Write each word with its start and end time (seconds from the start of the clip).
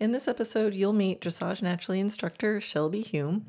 In 0.00 0.12
this 0.12 0.28
episode, 0.28 0.74
you'll 0.74 0.94
meet 0.94 1.20
Dressage 1.20 1.60
Naturally 1.60 2.00
instructor 2.00 2.58
Shelby 2.58 3.02
Hume. 3.02 3.44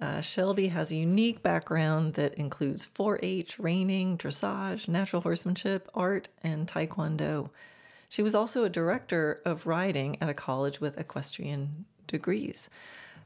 Uh, 0.00 0.20
Shelby 0.20 0.66
has 0.66 0.90
a 0.90 0.96
unique 0.96 1.40
background 1.40 2.14
that 2.14 2.34
includes 2.34 2.86
4 2.86 3.20
H, 3.22 3.60
reining, 3.60 4.18
dressage, 4.18 4.88
natural 4.88 5.22
horsemanship, 5.22 5.88
art, 5.94 6.26
and 6.42 6.66
taekwondo. 6.66 7.48
She 8.08 8.22
was 8.22 8.34
also 8.34 8.64
a 8.64 8.68
director 8.68 9.40
of 9.44 9.68
riding 9.68 10.20
at 10.20 10.28
a 10.28 10.34
college 10.34 10.80
with 10.80 10.98
equestrian 10.98 11.84
degrees. 12.08 12.68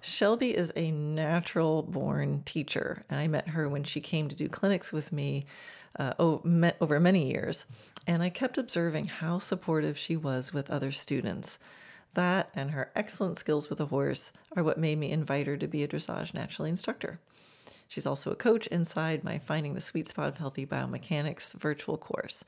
Shelby 0.03 0.55
is 0.55 0.71
a 0.77 0.91
natural 0.91 1.81
born 1.83 2.43
teacher. 2.45 3.03
I 3.09 3.29
met 3.29 3.49
her 3.49 3.67
when 3.71 3.85
she 3.85 4.03
came 4.03 4.29
to 4.29 4.37
do 4.37 4.47
clinics 4.47 4.93
with 4.93 5.11
me 5.11 5.47
uh, 5.99 6.13
over 6.19 7.01
many 7.01 7.31
years, 7.31 7.65
and 8.07 8.23
I 8.23 8.29
kept 8.29 8.59
observing 8.59 9.07
how 9.07 9.39
supportive 9.39 9.97
she 9.97 10.19
was 10.19 10.53
with 10.53 10.69
other 10.69 10.93
students. 10.93 11.59
That 12.15 12.51
and 12.55 12.71
her 12.71 12.91
excellent 12.97 13.39
skills 13.39 13.71
with 13.71 13.81
a 13.81 13.87
horse 13.87 14.33
are 14.57 14.63
what 14.63 14.79
made 14.79 14.99
me 14.99 15.13
invite 15.13 15.47
her 15.47 15.57
to 15.57 15.69
be 15.69 15.83
a 15.83 15.89
dressage 15.89 16.35
naturally 16.35 16.71
instructor. 16.71 17.21
She's 17.89 18.07
also 18.07 18.31
a 18.31 18.37
coach 18.37 18.67
inside 18.69 19.25
my 19.25 19.39
Finding 19.39 19.75
the 19.75 19.81
Sweet 19.81 20.09
Spot 20.09 20.29
of 20.29 20.37
Healthy 20.37 20.67
Biomechanics 20.67 21.55
virtual 21.55 21.97
course. 21.97 22.45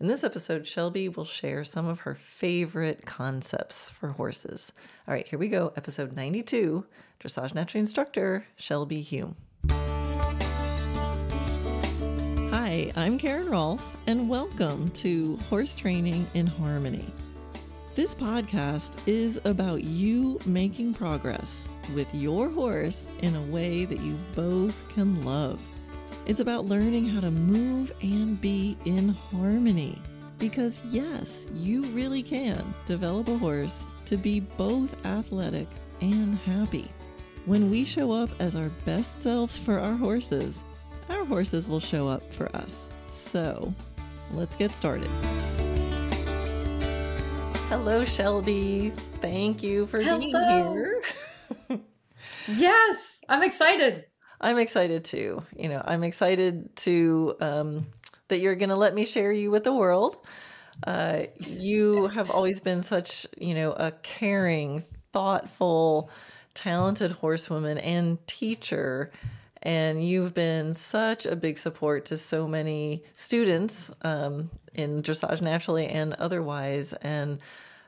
In 0.00 0.06
this 0.06 0.24
episode, 0.24 0.66
Shelby 0.66 1.08
will 1.08 1.24
share 1.24 1.64
some 1.64 1.86
of 1.86 2.00
her 2.00 2.14
favorite 2.14 3.04
concepts 3.06 3.88
for 3.88 4.08
horses. 4.08 4.72
All 5.06 5.14
right, 5.14 5.26
here 5.26 5.38
we 5.38 5.48
go. 5.48 5.72
Episode 5.76 6.14
92 6.14 6.84
Dressage 7.20 7.54
Naturally 7.54 7.80
Instructor 7.80 8.44
Shelby 8.56 9.00
Hume. 9.00 9.36
Hi, 12.50 12.90
I'm 12.96 13.18
Karen 13.18 13.46
Rohlf, 13.46 13.80
and 14.06 14.28
welcome 14.28 14.88
to 14.90 15.36
Horse 15.48 15.74
Training 15.74 16.26
in 16.34 16.46
Harmony. 16.46 17.12
This 17.94 18.12
podcast 18.12 18.96
is 19.06 19.40
about 19.44 19.84
you 19.84 20.40
making 20.46 20.94
progress 20.94 21.68
with 21.94 22.12
your 22.12 22.50
horse 22.50 23.06
in 23.20 23.36
a 23.36 23.42
way 23.42 23.84
that 23.84 24.00
you 24.00 24.18
both 24.34 24.88
can 24.92 25.24
love. 25.24 25.62
It's 26.26 26.40
about 26.40 26.64
learning 26.64 27.06
how 27.06 27.20
to 27.20 27.30
move 27.30 27.92
and 28.02 28.40
be 28.40 28.76
in 28.84 29.10
harmony. 29.10 30.02
Because, 30.40 30.82
yes, 30.90 31.46
you 31.54 31.82
really 31.84 32.20
can 32.20 32.74
develop 32.84 33.28
a 33.28 33.38
horse 33.38 33.86
to 34.06 34.16
be 34.16 34.40
both 34.40 35.06
athletic 35.06 35.68
and 36.00 36.36
happy. 36.38 36.90
When 37.46 37.70
we 37.70 37.84
show 37.84 38.10
up 38.10 38.30
as 38.40 38.56
our 38.56 38.70
best 38.84 39.22
selves 39.22 39.56
for 39.56 39.78
our 39.78 39.94
horses, 39.94 40.64
our 41.10 41.24
horses 41.24 41.68
will 41.68 41.78
show 41.78 42.08
up 42.08 42.32
for 42.32 42.54
us. 42.56 42.90
So, 43.10 43.72
let's 44.32 44.56
get 44.56 44.72
started. 44.72 45.10
Hello, 47.76 48.04
Shelby. 48.04 48.92
Thank 49.16 49.60
you 49.60 49.86
for 49.86 50.00
Hello. 50.00 50.20
being 50.20 50.30
here. 50.30 51.02
yes, 52.48 53.18
I'm 53.28 53.42
excited. 53.42 54.04
I'm 54.40 54.58
excited 54.58 55.04
too. 55.04 55.42
You 55.56 55.70
know, 55.70 55.82
I'm 55.84 56.04
excited 56.04 56.76
to 56.76 57.34
um, 57.40 57.86
that 58.28 58.38
you're 58.38 58.54
going 58.54 58.68
to 58.68 58.76
let 58.76 58.94
me 58.94 59.04
share 59.04 59.32
you 59.32 59.50
with 59.50 59.64
the 59.64 59.72
world. 59.74 60.18
Uh, 60.86 61.24
you 61.40 62.06
have 62.06 62.30
always 62.30 62.60
been 62.60 62.80
such, 62.80 63.26
you 63.38 63.56
know, 63.56 63.72
a 63.72 63.90
caring, 63.90 64.84
thoughtful, 65.12 66.10
talented 66.54 67.10
horsewoman 67.10 67.78
and 67.78 68.24
teacher. 68.28 69.10
And 69.64 70.06
you've 70.06 70.32
been 70.32 70.74
such 70.74 71.26
a 71.26 71.34
big 71.34 71.58
support 71.58 72.04
to 72.04 72.18
so 72.18 72.46
many 72.46 73.02
students 73.16 73.90
um, 74.02 74.48
in 74.74 75.02
dressage 75.02 75.40
naturally 75.40 75.86
and 75.86 76.14
otherwise. 76.14 76.92
And 76.92 77.40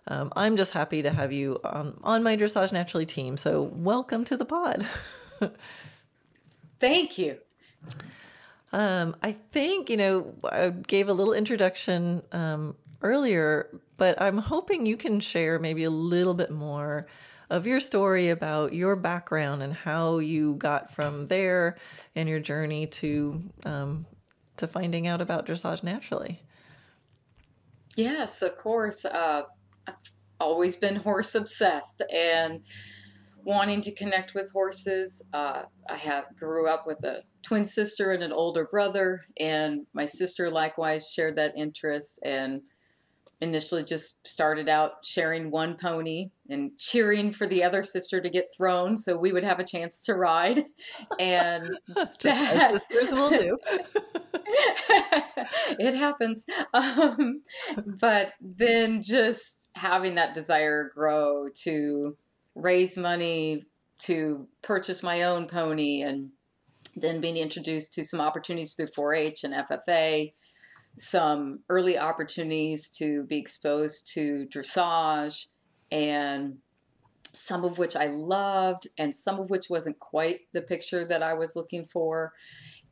um, 0.06 0.32
I'm 0.36 0.56
just 0.56 0.72
happy 0.72 1.02
to 1.02 1.10
have 1.10 1.32
you 1.32 1.58
on, 1.64 1.98
on 2.02 2.22
my 2.22 2.36
Dressage 2.36 2.72
Naturally 2.72 3.06
team. 3.06 3.36
So, 3.36 3.62
welcome 3.76 4.24
to 4.26 4.36
the 4.36 4.44
pod. 4.44 4.86
Thank 6.80 7.18
you. 7.18 7.38
Um, 8.72 9.16
I 9.22 9.32
think, 9.32 9.90
you 9.90 9.96
know, 9.96 10.34
I 10.44 10.70
gave 10.70 11.08
a 11.08 11.12
little 11.12 11.32
introduction 11.32 12.22
um, 12.32 12.76
earlier, 13.02 13.80
but 13.96 14.20
I'm 14.20 14.38
hoping 14.38 14.86
you 14.86 14.96
can 14.96 15.20
share 15.20 15.58
maybe 15.58 15.84
a 15.84 15.90
little 15.90 16.34
bit 16.34 16.50
more 16.50 17.06
of 17.48 17.66
your 17.66 17.80
story 17.80 18.30
about 18.30 18.72
your 18.72 18.96
background 18.96 19.62
and 19.62 19.72
how 19.72 20.18
you 20.18 20.56
got 20.56 20.92
from 20.92 21.28
there 21.28 21.76
and 22.14 22.28
your 22.28 22.40
journey 22.40 22.86
to 22.88 23.42
um, 23.64 24.06
to 24.56 24.66
finding 24.66 25.06
out 25.06 25.20
about 25.20 25.46
dressage 25.46 25.82
naturally. 25.82 26.42
Yes, 27.94 28.42
of 28.42 28.56
course. 28.58 29.04
Uh, 29.04 29.42
always 30.40 30.76
been 30.76 30.96
horse 30.96 31.34
obsessed 31.34 32.02
and 32.12 32.60
wanting 33.44 33.80
to 33.80 33.92
connect 33.92 34.34
with 34.34 34.50
horses. 34.52 35.22
Uh, 35.32 35.62
I 35.88 35.96
have 35.96 36.24
grew 36.36 36.68
up 36.68 36.86
with 36.86 37.02
a 37.04 37.22
twin 37.42 37.64
sister 37.64 38.12
and 38.12 38.22
an 38.22 38.32
older 38.32 38.66
brother, 38.66 39.24
and 39.38 39.86
my 39.92 40.04
sister 40.04 40.50
likewise 40.50 41.10
shared 41.12 41.36
that 41.36 41.56
interest 41.56 42.18
and 42.24 42.60
initially 43.40 43.84
just 43.84 44.26
started 44.26 44.68
out 44.68 45.04
sharing 45.04 45.50
one 45.50 45.76
pony 45.76 46.30
and 46.48 46.70
cheering 46.78 47.32
for 47.32 47.46
the 47.46 47.62
other 47.62 47.82
sister 47.82 48.20
to 48.20 48.30
get 48.30 48.46
thrown 48.56 48.96
so 48.96 49.16
we 49.16 49.32
would 49.32 49.44
have 49.44 49.58
a 49.58 49.64
chance 49.64 50.02
to 50.04 50.14
ride. 50.14 50.64
And 51.18 51.78
just 51.96 52.22
that, 52.22 52.72
as 52.72 52.86
sisters 52.86 53.12
will 53.12 53.30
do. 53.30 53.58
It 55.78 55.94
happens. 55.94 56.44
Um, 56.72 57.42
but 58.00 58.32
then 58.40 59.02
just 59.02 59.68
having 59.74 60.14
that 60.14 60.34
desire 60.34 60.90
grow 60.94 61.48
to 61.64 62.16
raise 62.54 62.96
money 62.96 63.64
to 64.00 64.48
purchase 64.62 65.02
my 65.02 65.24
own 65.24 65.46
pony 65.46 66.02
and 66.02 66.30
then 66.96 67.20
being 67.20 67.36
introduced 67.36 67.92
to 67.94 68.04
some 68.04 68.20
opportunities 68.20 68.74
through 68.74 68.88
4-h 68.98 69.44
and 69.44 69.54
ffa 69.54 70.32
some 70.98 71.60
early 71.68 71.98
opportunities 71.98 72.88
to 72.90 73.24
be 73.24 73.38
exposed 73.38 74.12
to 74.14 74.46
dressage 74.50 75.46
and 75.90 76.56
some 77.32 77.64
of 77.64 77.78
which 77.78 77.96
I 77.96 78.06
loved 78.06 78.88
and 78.96 79.14
some 79.14 79.38
of 79.38 79.50
which 79.50 79.68
wasn't 79.68 79.98
quite 79.98 80.40
the 80.52 80.62
picture 80.62 81.04
that 81.04 81.22
I 81.22 81.34
was 81.34 81.54
looking 81.54 81.84
for. 81.84 82.32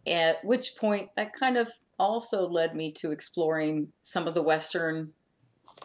At 0.06 0.44
which 0.44 0.76
point, 0.76 1.08
that 1.16 1.32
kind 1.32 1.56
of 1.56 1.70
also 1.98 2.46
led 2.46 2.74
me 2.76 2.92
to 2.92 3.10
exploring 3.10 3.88
some 4.02 4.26
of 4.26 4.34
the 4.34 4.42
Western 4.42 5.12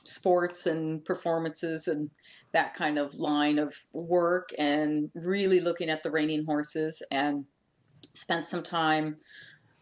sports 0.03 0.65
and 0.65 1.03
performances 1.05 1.87
and 1.87 2.09
that 2.51 2.73
kind 2.73 2.97
of 2.97 3.15
line 3.15 3.59
of 3.59 3.73
work 3.93 4.49
and 4.57 5.09
really 5.13 5.59
looking 5.59 5.89
at 5.89 6.03
the 6.03 6.11
reining 6.11 6.45
horses 6.45 7.01
and 7.11 7.45
spent 8.13 8.47
some 8.47 8.63
time 8.63 9.15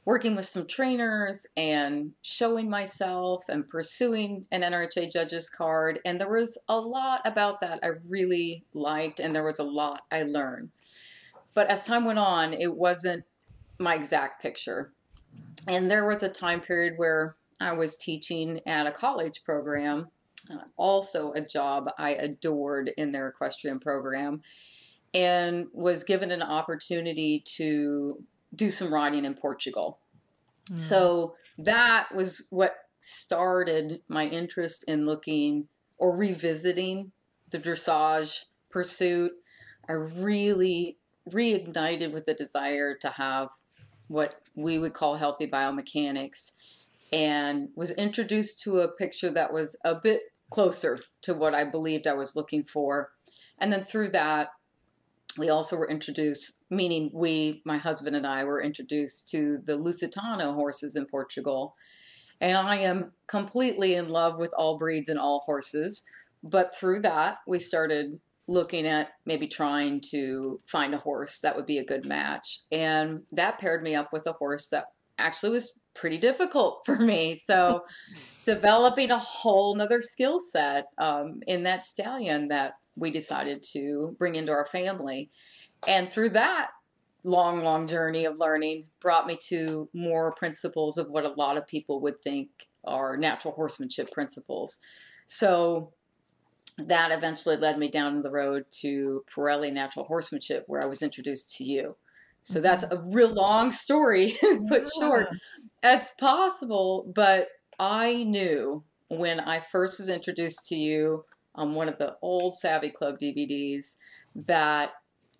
working 0.07 0.38
with 0.38 0.45
some 0.45 0.66
trainers 0.66 1.45
and 1.57 2.13
showing 2.22 2.69
myself 2.69 3.44
and 3.50 3.68
pursuing 3.68 4.45
an 4.53 4.62
NRHA 4.62 5.12
judges 5.12 5.50
card. 5.50 6.00
And 6.06 6.18
there 6.18 6.31
was 6.31 6.57
a 6.69 6.79
lot 6.79 7.19
about 7.25 7.59
that 7.59 7.81
I 7.84 7.90
really 8.07 8.63
liked, 8.73 9.19
and 9.19 9.35
there 9.35 9.44
was 9.44 9.59
a 9.59 9.66
lot 9.66 10.03
I 10.09 10.23
learned. 10.23 10.69
But 11.53 11.68
as 11.68 11.81
time 11.81 12.06
went 12.06 12.19
on, 12.19 12.53
it 12.53 12.73
wasn't 12.73 13.25
my 13.79 13.95
exact 13.95 14.41
picture. 14.41 14.94
And 15.68 15.91
there 15.91 16.06
was 16.06 16.24
a 16.24 16.29
time 16.29 16.62
period 16.62 16.94
where 16.95 17.35
I 17.59 17.74
was 17.74 17.97
teaching 17.97 18.62
at 18.66 18.88
a 18.88 18.94
college 18.94 19.44
program, 19.44 20.07
uh, 20.50 20.59
also 20.78 21.34
a 21.34 21.41
job 21.41 21.89
I 21.97 22.12
adored 22.12 22.94
in 22.95 23.09
their 23.09 23.28
equestrian 23.28 23.81
program, 23.81 24.41
and 25.13 25.68
was 25.74 26.06
given 26.06 26.31
an 26.31 26.44
opportunity 26.44 27.44
to 27.57 28.24
do 28.56 28.69
some 28.69 28.94
riding 28.94 29.25
in 29.25 29.34
Portugal. 29.34 30.00
Mm. 30.72 30.80
So 30.80 31.35
that 31.59 32.13
was 32.13 32.47
what 32.50 32.75
started 33.00 34.02
my 34.08 34.25
interest 34.25 34.84
in 34.88 35.06
looking 35.06 35.68
or 35.97 36.16
revisiting 36.16 37.12
the 37.50 37.59
dressage 37.59 38.46
pursuit. 38.69 39.31
I 39.88 39.94
really 39.94 40.98
reignited 41.30 42.12
with 42.12 42.25
the 42.25 42.33
desire 42.33 42.95
to 42.95 43.10
have 43.10 43.50
what 44.07 44.36
we 44.56 44.80
would 44.80 44.94
call 44.94 45.16
healthy 45.16 45.48
biomechanics 45.48 46.51
and 47.12 47.69
was 47.75 47.92
introduced 47.92 48.62
to 48.62 48.81
a 48.81 48.88
picture 48.88 49.30
that 49.31 49.51
was 49.51 49.75
a 49.86 49.95
bit 49.95 50.21
closer 50.50 50.98
to 51.21 51.33
what 51.33 51.54
I 51.54 51.66
believed 51.66 52.07
I 52.07 52.13
was 52.13 52.36
looking 52.36 52.63
for. 52.63 53.12
And 53.60 53.71
then 53.71 53.86
through 53.86 54.10
that, 54.10 54.50
we 55.38 55.50
also 55.50 55.75
were 55.78 55.89
introduced, 55.89 56.54
meaning 56.69 57.10
we, 57.13 57.62
my 57.66 57.78
husband 57.78 58.16
and 58.16 58.25
I, 58.25 58.44
were 58.44 58.62
introduced 58.62 59.30
to 59.30 59.60
the 59.63 59.78
Lusitano 59.78 60.54
horses 60.54 60.95
in 60.95 61.06
Portugal. 61.06 61.75
And 62.42 62.57
I 62.57 62.78
am 62.78 63.12
completely 63.28 63.95
in 63.95 64.10
love 64.10 64.38
with 64.38 64.54
all 64.57 64.78
breeds 64.78 65.10
and 65.10 65.19
all 65.19 65.44
horses. 65.45 66.04
But 66.44 66.75
through 66.75 67.01
that, 67.01 67.38
we 67.48 67.60
started 67.60 68.19
looking 68.48 68.88
at 68.88 69.10
maybe 69.25 69.48
trying 69.48 70.01
to 70.12 70.60
find 70.68 70.94
a 70.94 71.00
horse 71.00 71.40
that 71.40 71.56
would 71.56 71.66
be 71.66 71.80
a 71.80 71.86
good 71.86 72.06
match. 72.06 72.62
And 72.72 73.24
that 73.31 73.60
paired 73.60 73.83
me 73.83 73.95
up 73.95 74.13
with 74.13 74.25
a 74.25 74.33
horse 74.33 74.69
that 74.69 74.86
actually 75.18 75.51
was 75.51 75.74
pretty 75.94 76.18
difficult 76.18 76.81
for 76.86 76.98
me. 76.98 77.36
So 77.36 77.83
developing 78.45 79.12
a 79.12 79.19
whole 79.19 79.75
nother 79.75 80.01
skill 80.01 80.40
set 80.40 80.86
um, 80.98 81.42
in 81.48 81.63
that 81.63 81.83
stallion 81.83 82.45
that 82.45 82.74
we 82.97 83.11
decided 83.11 83.63
to 83.73 84.15
bring 84.17 84.35
into 84.35 84.51
our 84.51 84.65
family. 84.65 85.29
And 85.88 86.11
through 86.11 86.29
that 86.29 86.69
long, 87.23 87.63
long 87.63 87.88
journey 87.88 88.25
of 88.25 88.39
learning, 88.39 88.85
brought 88.99 89.27
me 89.27 89.38
to 89.47 89.89
more 89.94 90.33
principles 90.33 90.97
of 90.97 91.09
what 91.09 91.25
a 91.25 91.33
lot 91.33 91.57
of 91.57 91.67
people 91.67 92.01
would 92.01 92.21
think 92.21 92.49
are 92.85 93.17
natural 93.17 93.53
horsemanship 93.53 94.11
principles. 94.11 94.79
So 95.27 95.91
that 96.77 97.11
eventually 97.11 97.57
led 97.57 97.77
me 97.77 97.89
down 97.89 98.21
the 98.21 98.31
road 98.31 98.65
to 98.81 99.23
Parelli 99.33 99.73
Natural 99.73 100.05
Horsemanship, 100.05 100.63
where 100.67 100.81
I 100.81 100.85
was 100.85 101.01
introduced 101.01 101.55
to 101.57 101.63
you. 101.63 101.95
So 102.44 102.61
that's 102.61 102.85
mm-hmm. 102.85 103.09
a 103.09 103.11
real 103.11 103.33
long 103.33 103.71
story 103.71 104.38
put 104.69 104.83
yeah. 104.83 104.99
short 104.99 105.27
as 105.83 106.11
possible. 106.19 107.11
But 107.13 107.49
I 107.79 108.23
knew 108.23 108.83
when 109.09 109.39
I 109.39 109.59
first 109.59 109.99
was 109.99 110.09
introduced 110.09 110.67
to 110.69 110.75
you 110.75 111.23
on 111.57 111.74
one 111.74 111.89
of 111.89 111.98
the 111.98 112.15
old 112.21 112.57
Savvy 112.57 112.89
Club 112.89 113.18
DVDs 113.19 113.95
that 114.36 114.92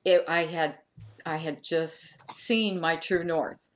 it, 0.04 0.24
I 0.28 0.46
had 0.46 0.78
I 1.25 1.38
had 1.38 1.64
just 1.64 2.36
seen 2.36 2.80
my 2.80 2.96
true 2.96 3.24
north. 3.24 3.68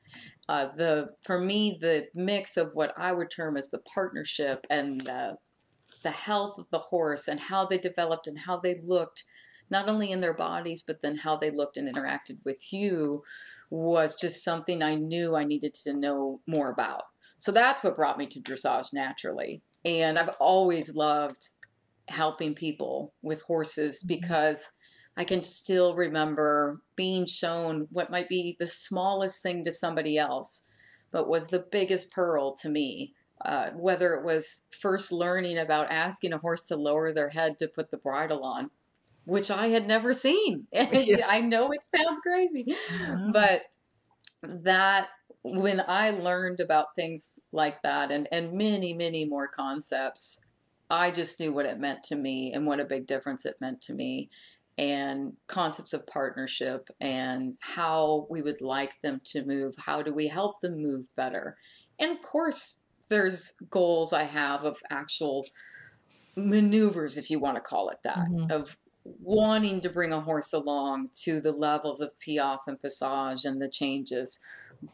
Uh, 0.50 0.70
the 0.76 1.10
for 1.24 1.40
me 1.40 1.78
the 1.80 2.08
mix 2.16 2.58
of 2.58 2.72
what 2.74 2.94
I 2.98 3.12
would 3.12 3.30
term 3.32 3.58
as 3.58 3.70
the 3.70 3.82
partnership 3.94 4.66
and 4.70 5.00
the 5.02 5.38
the 6.04 6.12
health 6.12 6.58
of 6.58 6.66
the 6.72 6.80
horse 6.80 7.28
and 7.28 7.40
how 7.40 7.66
they 7.66 7.78
developed 7.78 8.28
and 8.28 8.40
how 8.40 8.58
they 8.58 8.82
looked, 8.84 9.24
not 9.70 9.88
only 9.88 10.12
in 10.12 10.20
their 10.20 10.34
bodies, 10.34 10.84
but 10.86 11.02
then 11.02 11.16
how 11.16 11.38
they 11.38 11.52
looked 11.52 11.78
and 11.78 11.94
interacted 11.94 12.38
with 12.44 12.74
you 12.74 13.24
was 13.70 14.16
just 14.16 14.44
something 14.44 14.82
I 14.82 14.96
knew 14.96 15.36
I 15.36 15.44
needed 15.44 15.74
to 15.84 15.94
know 15.94 16.42
more 16.48 16.72
about. 16.72 17.04
So 17.40 17.52
that's 17.52 17.84
what 17.84 17.96
brought 17.96 18.18
me 18.18 18.28
to 18.28 18.40
dressage 18.40 18.94
naturally. 18.94 19.62
And 19.86 20.18
I've 20.18 20.36
always 20.40 20.96
loved 20.96 21.48
helping 22.08 22.54
people 22.56 23.14
with 23.22 23.42
horses 23.42 24.00
mm-hmm. 24.00 24.08
because 24.08 24.70
I 25.18 25.24
can 25.24 25.42
still 25.42 25.96
remember 25.96 26.82
being 26.96 27.26
shown 27.26 27.88
what 27.92 28.12
might 28.12 28.30
be 28.30 28.56
the 28.60 28.68
smallest 28.68 29.42
thing 29.42 29.64
to 29.66 29.72
somebody 29.72 30.18
else, 30.18 30.70
but 31.12 31.28
was 31.28 31.48
the 31.48 31.66
biggest 31.72 32.12
pearl 32.12 32.56
to 32.58 32.70
me 32.70 33.14
uh, 33.46 33.72
whether 33.72 34.14
it 34.14 34.24
was 34.24 34.68
first 34.80 35.12
learning 35.12 35.58
about 35.58 35.92
asking 35.92 36.34
a 36.34 36.38
horse 36.38 36.62
to 36.68 36.76
lower 36.76 37.12
their 37.12 37.30
head 37.30 37.58
to 37.60 37.68
put 37.68 37.90
the 37.90 37.98
bridle 37.98 38.44
on, 38.44 38.70
which 39.26 39.50
I 39.50 39.68
had 39.68 39.88
never 39.88 40.14
seen. 40.14 40.68
Yeah. 40.74 41.28
I 41.28 41.42
know 41.42 41.72
it 41.72 41.82
sounds 41.96 42.20
crazy, 42.22 42.76
mm-hmm. 42.92 43.32
but 43.32 43.64
that 44.44 45.08
when 45.44 45.82
I 45.88 46.12
learned 46.12 46.60
about 46.60 46.96
things 46.96 47.40
like 47.52 47.82
that 47.82 48.12
and, 48.12 48.28
and 48.32 48.54
many, 48.54 48.94
many 48.94 49.26
more 49.26 49.48
concepts, 49.48 50.46
I 50.92 51.10
just 51.10 51.40
knew 51.40 51.54
what 51.54 51.66
it 51.66 51.80
meant 51.80 52.04
to 52.04 52.16
me 52.16 52.52
and 52.54 52.68
what 52.68 52.82
a 52.82 52.86
big 52.86 53.08
difference 53.08 53.46
it 53.46 53.56
meant 53.62 53.82
to 53.84 53.94
me 53.94 54.30
and 54.78 55.34
concepts 55.48 55.94
of 55.94 56.06
partnership 56.06 56.90
and 57.00 57.56
how 57.60 58.28
we 58.30 58.42
would 58.42 58.62
like 58.62 59.00
them 59.02 59.22
to 59.26 59.46
move. 59.46 59.74
How 59.78 60.02
do 60.02 60.14
we 60.14 60.28
help 60.28 60.60
them 60.60 60.82
move 60.82 61.06
better? 61.16 61.58
And 61.98 62.12
of 62.12 62.22
course, 62.22 62.80
there's 63.08 63.54
goals 63.70 64.12
I 64.12 64.24
have 64.24 64.66
of 64.66 64.78
actual 64.90 65.46
maneuvers, 66.36 67.18
if 67.18 67.30
you 67.30 67.40
want 67.40 67.56
to 67.56 67.62
call 67.62 67.90
it 67.90 68.00
that, 68.04 68.28
mm-hmm. 68.30 68.52
of 68.52 68.78
wanting 69.04 69.82
to 69.82 69.90
bring 69.90 70.12
a 70.12 70.22
horse 70.22 70.52
along 70.54 71.10
to 71.24 71.40
the 71.40 71.52
levels 71.52 72.02
of 72.02 72.18
piaffe 72.20 72.68
and 72.68 72.82
passage 72.82 73.46
and 73.46 73.62
the 73.62 73.70
changes. 73.70 74.40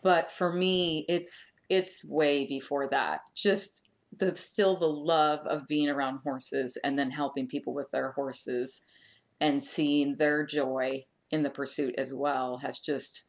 But 0.03 0.31
for 0.31 0.53
me, 0.53 1.05
it's 1.09 1.53
it's 1.69 2.03
way 2.05 2.45
before 2.45 2.87
that. 2.89 3.21
Just 3.35 3.86
the 4.15 4.35
still 4.35 4.75
the 4.75 4.85
love 4.85 5.45
of 5.47 5.67
being 5.67 5.89
around 5.89 6.19
horses 6.23 6.77
and 6.83 6.97
then 6.97 7.11
helping 7.11 7.47
people 7.47 7.73
with 7.73 7.89
their 7.91 8.11
horses 8.11 8.81
and 9.39 9.61
seeing 9.61 10.15
their 10.15 10.45
joy 10.45 11.03
in 11.31 11.43
the 11.43 11.49
pursuit 11.49 11.93
as 11.97 12.13
well 12.13 12.57
has 12.57 12.79
just 12.79 13.25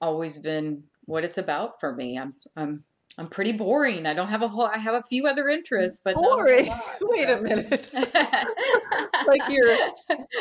always 0.00 0.38
been 0.38 0.82
what 1.04 1.24
it's 1.24 1.38
about 1.38 1.80
for 1.80 1.94
me. 1.94 2.18
I'm 2.18 2.34
I'm 2.56 2.84
I'm 3.18 3.28
pretty 3.28 3.52
boring. 3.52 4.06
I 4.06 4.14
don't 4.14 4.28
have 4.28 4.42
a 4.42 4.48
whole. 4.48 4.66
I 4.66 4.78
have 4.78 4.94
a 4.94 5.02
few 5.02 5.26
other 5.26 5.48
interests, 5.48 6.00
but 6.02 6.14
boring. 6.14 6.66
Lot, 6.66 6.84
Wait 7.02 7.28
so. 7.28 7.38
a 7.38 7.42
minute. 7.42 7.90
like 9.26 9.42
you're 9.48 9.76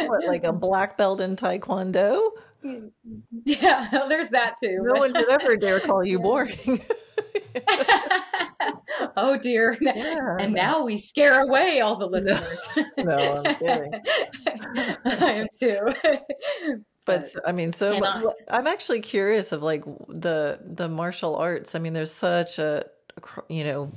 what, 0.07 0.25
like 0.25 0.45
a 0.45 0.53
black 0.53 0.97
belt 0.97 1.19
in 1.19 1.35
Taekwondo. 1.35 2.29
Yeah, 3.43 4.05
there's 4.07 4.29
that 4.29 4.55
too. 4.61 4.79
No 4.81 4.99
one 4.99 5.13
would 5.13 5.29
ever 5.29 5.57
dare 5.57 5.79
call 5.79 6.03
you 6.03 6.19
boring. 6.19 6.81
oh 9.17 9.37
dear. 9.37 9.77
Yeah, 9.91 10.37
and 10.39 10.53
now 10.53 10.83
we 10.83 10.97
scare 10.97 11.41
away 11.41 11.81
all 11.81 11.97
the 11.97 12.05
listeners. 12.07 12.61
No, 12.97 13.03
no 13.03 13.43
I'm 13.45 13.55
kidding. 13.55 13.91
I 15.05 15.31
am 15.31 15.47
too 15.59 15.93
but 17.05 17.25
i 17.45 17.51
mean 17.51 17.71
so 17.71 17.99
i'm 18.49 18.67
actually 18.67 19.01
curious 19.01 19.51
of 19.51 19.63
like 19.63 19.83
the 20.07 20.59
the 20.63 20.87
martial 20.87 21.35
arts 21.35 21.75
i 21.75 21.79
mean 21.79 21.93
there's 21.93 22.11
such 22.11 22.59
a 22.59 22.85
you 23.49 23.63
know 23.63 23.91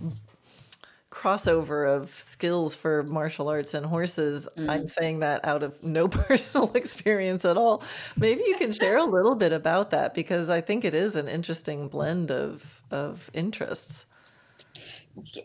crossover 1.11 1.89
of 1.89 2.13
skills 2.13 2.75
for 2.75 3.05
martial 3.05 3.49
arts 3.49 3.75
and 3.75 3.87
horses 3.87 4.49
mm. 4.57 4.69
i'm 4.69 4.89
saying 4.89 5.21
that 5.21 5.45
out 5.45 5.63
of 5.63 5.81
no 5.83 6.09
personal 6.09 6.73
experience 6.75 7.45
at 7.45 7.57
all 7.57 7.83
maybe 8.17 8.43
you 8.47 8.57
can 8.57 8.73
share 8.73 8.97
a 8.97 9.05
little 9.05 9.37
bit 9.37 9.53
about 9.53 9.91
that 9.91 10.13
because 10.13 10.51
i 10.51 10.61
think 10.61 10.85
it 10.85 10.95
is 10.95 11.15
an 11.15 11.29
interesting 11.29 11.89
blend 11.89 12.31
of 12.31 12.83
of 12.91 13.31
interests 13.33 14.07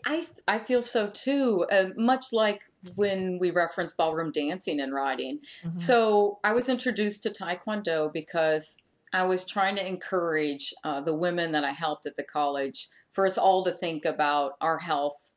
I, 0.04 0.26
I 0.48 0.58
feel 0.58 0.82
so 0.82 1.08
too. 1.08 1.66
Uh, 1.70 1.90
much 1.96 2.32
like 2.32 2.60
when 2.96 3.38
we 3.38 3.50
reference 3.50 3.92
ballroom 3.92 4.32
dancing 4.32 4.80
and 4.80 4.92
riding. 4.92 5.38
Mm-hmm. 5.38 5.72
So 5.72 6.38
I 6.44 6.52
was 6.52 6.68
introduced 6.68 7.22
to 7.24 7.30
Taekwondo 7.30 8.12
because 8.12 8.82
I 9.12 9.24
was 9.24 9.44
trying 9.44 9.76
to 9.76 9.86
encourage 9.86 10.72
uh, 10.84 11.00
the 11.00 11.14
women 11.14 11.52
that 11.52 11.64
I 11.64 11.72
helped 11.72 12.06
at 12.06 12.16
the 12.16 12.22
college 12.22 12.88
for 13.12 13.26
us 13.26 13.38
all 13.38 13.64
to 13.64 13.72
think 13.72 14.04
about 14.04 14.52
our 14.60 14.78
health 14.78 15.32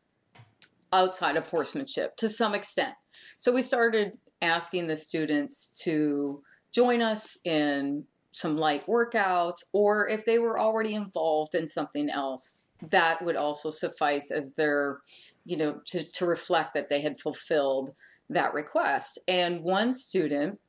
outside 0.92 1.36
of 1.36 1.48
horsemanship 1.48 2.16
to 2.18 2.30
some 2.30 2.54
extent. 2.54 2.94
So 3.38 3.52
we 3.52 3.64
started 3.64 4.20
asking 4.42 4.88
the 4.88 4.96
students 4.96 5.74
to 5.84 6.44
join 6.72 7.02
us 7.02 7.38
in 7.46 8.06
some 8.34 8.58
light 8.58 8.86
workouts, 8.88 9.64
or 9.72 10.10
if 10.10 10.26
they 10.26 10.40
were 10.40 10.60
already 10.60 10.96
involved 10.96 11.56
in 11.56 11.68
something 11.68 12.10
else, 12.10 12.68
that 12.90 13.24
would 13.24 13.36
also 13.36 13.70
suffice 13.70 14.32
as 14.32 14.52
their 14.54 15.00
you 15.46 15.58
know, 15.58 15.82
to, 15.88 16.04
to 16.04 16.26
reflect 16.26 16.74
that 16.74 16.90
they 16.90 17.02
had 17.02 17.20
fulfilled 17.20 17.94
that 18.30 18.54
request. 18.54 19.20
And 19.28 19.64
one 19.64 19.94
student 19.94 20.60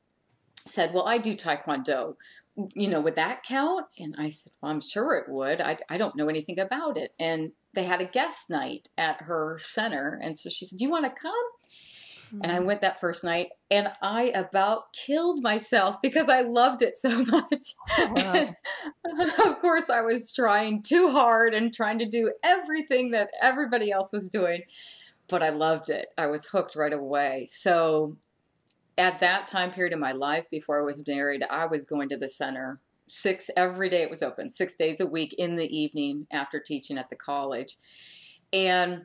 said, 0.67 0.93
Well, 0.93 1.07
I 1.07 1.17
do 1.17 1.35
Taekwondo. 1.35 2.15
You 2.73 2.87
know, 2.87 3.01
would 3.01 3.15
that 3.15 3.43
count? 3.43 3.85
And 3.99 4.15
I 4.17 4.29
said, 4.29 4.51
Well, 4.61 4.71
I'm 4.71 4.81
sure 4.81 5.15
it 5.15 5.29
would. 5.29 5.61
I, 5.61 5.77
I 5.89 5.97
don't 5.97 6.15
know 6.15 6.29
anything 6.29 6.59
about 6.59 6.97
it. 6.97 7.13
And 7.19 7.51
they 7.73 7.83
had 7.83 8.01
a 8.01 8.05
guest 8.05 8.49
night 8.49 8.89
at 8.97 9.21
her 9.21 9.57
center. 9.61 10.19
And 10.21 10.37
so 10.37 10.49
she 10.49 10.65
said, 10.65 10.79
Do 10.79 10.83
you 10.85 10.91
want 10.91 11.05
to 11.05 11.21
come? 11.21 11.33
And 12.41 12.51
I 12.51 12.57
mm-hmm. 12.57 12.65
went 12.65 12.81
that 12.81 12.99
first 12.99 13.23
night 13.23 13.49
and 13.71 13.89
I 14.01 14.25
about 14.35 14.93
killed 14.93 15.41
myself 15.41 15.97
because 16.01 16.29
I 16.29 16.41
loved 16.41 16.81
it 16.81 16.97
so 16.97 17.23
much. 17.25 17.75
Wow. 17.97 18.53
of 19.45 19.61
course, 19.61 19.89
I 19.89 20.01
was 20.01 20.33
trying 20.33 20.83
too 20.83 21.11
hard 21.11 21.53
and 21.53 21.73
trying 21.73 21.99
to 21.99 22.05
do 22.05 22.31
everything 22.43 23.11
that 23.11 23.29
everybody 23.41 23.91
else 23.91 24.11
was 24.11 24.29
doing, 24.29 24.63
but 25.27 25.43
I 25.43 25.49
loved 25.49 25.89
it. 25.89 26.07
I 26.17 26.27
was 26.27 26.45
hooked 26.45 26.75
right 26.75 26.93
away. 26.93 27.47
So, 27.49 28.17
at 28.97 29.19
that 29.19 29.49
time 29.49 29.71
period 29.71 29.91
in 29.91 29.99
my 29.99 30.13
life 30.13 30.49
before 30.49 30.79
I 30.79 30.85
was 30.85 31.05
married, 31.05 31.43
I 31.49 31.65
was 31.65 31.83
going 31.83 32.07
to 32.09 32.17
the 32.17 32.29
center 32.29 32.79
six 33.07 33.49
every 33.55 33.89
day 33.89 34.01
it 34.01 34.09
was 34.09 34.23
open, 34.23 34.49
six 34.49 34.75
days 34.75 34.99
a 34.99 35.05
week 35.05 35.33
in 35.37 35.55
the 35.55 35.77
evening 35.77 36.27
after 36.31 36.59
teaching 36.59 36.97
at 36.97 37.09
the 37.09 37.15
college. 37.15 37.77
And 38.53 39.03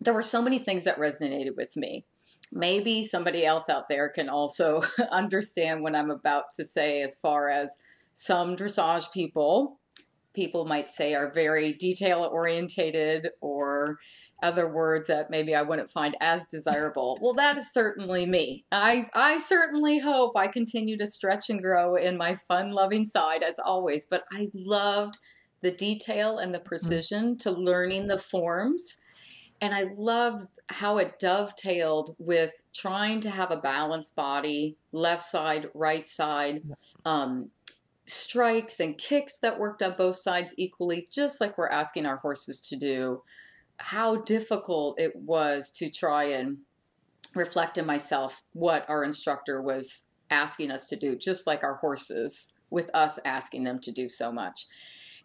there 0.00 0.14
were 0.14 0.22
so 0.22 0.42
many 0.42 0.58
things 0.58 0.84
that 0.84 0.98
resonated 0.98 1.56
with 1.56 1.76
me 1.76 2.04
maybe 2.52 3.04
somebody 3.04 3.44
else 3.44 3.68
out 3.68 3.88
there 3.88 4.08
can 4.08 4.28
also 4.28 4.82
understand 5.10 5.82
what 5.82 5.94
I'm 5.94 6.10
about 6.10 6.44
to 6.56 6.64
say 6.64 7.02
as 7.02 7.16
far 7.16 7.48
as 7.48 7.70
some 8.14 8.56
dressage 8.56 9.12
people, 9.12 9.78
people 10.34 10.64
might 10.64 10.90
say 10.90 11.14
are 11.14 11.32
very 11.32 11.72
detail 11.72 12.28
orientated 12.30 13.28
or 13.40 13.98
other 14.42 14.70
words 14.70 15.08
that 15.08 15.30
maybe 15.30 15.54
I 15.54 15.62
wouldn't 15.62 15.90
find 15.90 16.14
as 16.20 16.44
desirable. 16.46 17.18
well, 17.22 17.34
that 17.34 17.56
is 17.56 17.72
certainly 17.72 18.26
me. 18.26 18.64
I, 18.70 19.08
I 19.14 19.38
certainly 19.38 19.98
hope 19.98 20.36
I 20.36 20.46
continue 20.46 20.98
to 20.98 21.06
stretch 21.06 21.48
and 21.48 21.62
grow 21.62 21.96
in 21.96 22.18
my 22.18 22.36
fun 22.48 22.72
loving 22.72 23.06
side 23.06 23.42
as 23.42 23.58
always, 23.58 24.04
but 24.04 24.24
I 24.30 24.48
loved 24.54 25.16
the 25.62 25.70
detail 25.70 26.38
and 26.38 26.52
the 26.52 26.58
mm-hmm. 26.58 26.68
precision 26.68 27.38
to 27.38 27.50
learning 27.50 28.08
the 28.08 28.18
forms 28.18 28.98
and 29.60 29.74
I 29.74 29.84
loved 29.96 30.48
how 30.68 30.98
it 30.98 31.18
dovetailed 31.18 32.14
with 32.18 32.52
trying 32.74 33.20
to 33.22 33.30
have 33.30 33.50
a 33.50 33.56
balanced 33.56 34.14
body, 34.14 34.76
left 34.92 35.22
side, 35.22 35.70
right 35.74 36.08
side, 36.08 36.62
um, 37.04 37.50
strikes 38.06 38.80
and 38.80 38.96
kicks 38.98 39.38
that 39.38 39.58
worked 39.58 39.82
on 39.82 39.94
both 39.96 40.16
sides 40.16 40.54
equally, 40.56 41.08
just 41.10 41.40
like 41.40 41.56
we're 41.56 41.68
asking 41.68 42.06
our 42.06 42.16
horses 42.16 42.60
to 42.60 42.76
do. 42.76 43.22
How 43.78 44.16
difficult 44.16 45.00
it 45.00 45.14
was 45.14 45.70
to 45.72 45.90
try 45.90 46.24
and 46.24 46.58
reflect 47.34 47.78
in 47.78 47.86
myself 47.86 48.42
what 48.52 48.88
our 48.88 49.04
instructor 49.04 49.60
was 49.60 50.04
asking 50.30 50.70
us 50.70 50.86
to 50.88 50.96
do, 50.96 51.16
just 51.16 51.46
like 51.46 51.62
our 51.62 51.76
horses, 51.76 52.52
with 52.70 52.90
us 52.94 53.18
asking 53.24 53.62
them 53.62 53.78
to 53.80 53.92
do 53.92 54.08
so 54.08 54.32
much. 54.32 54.66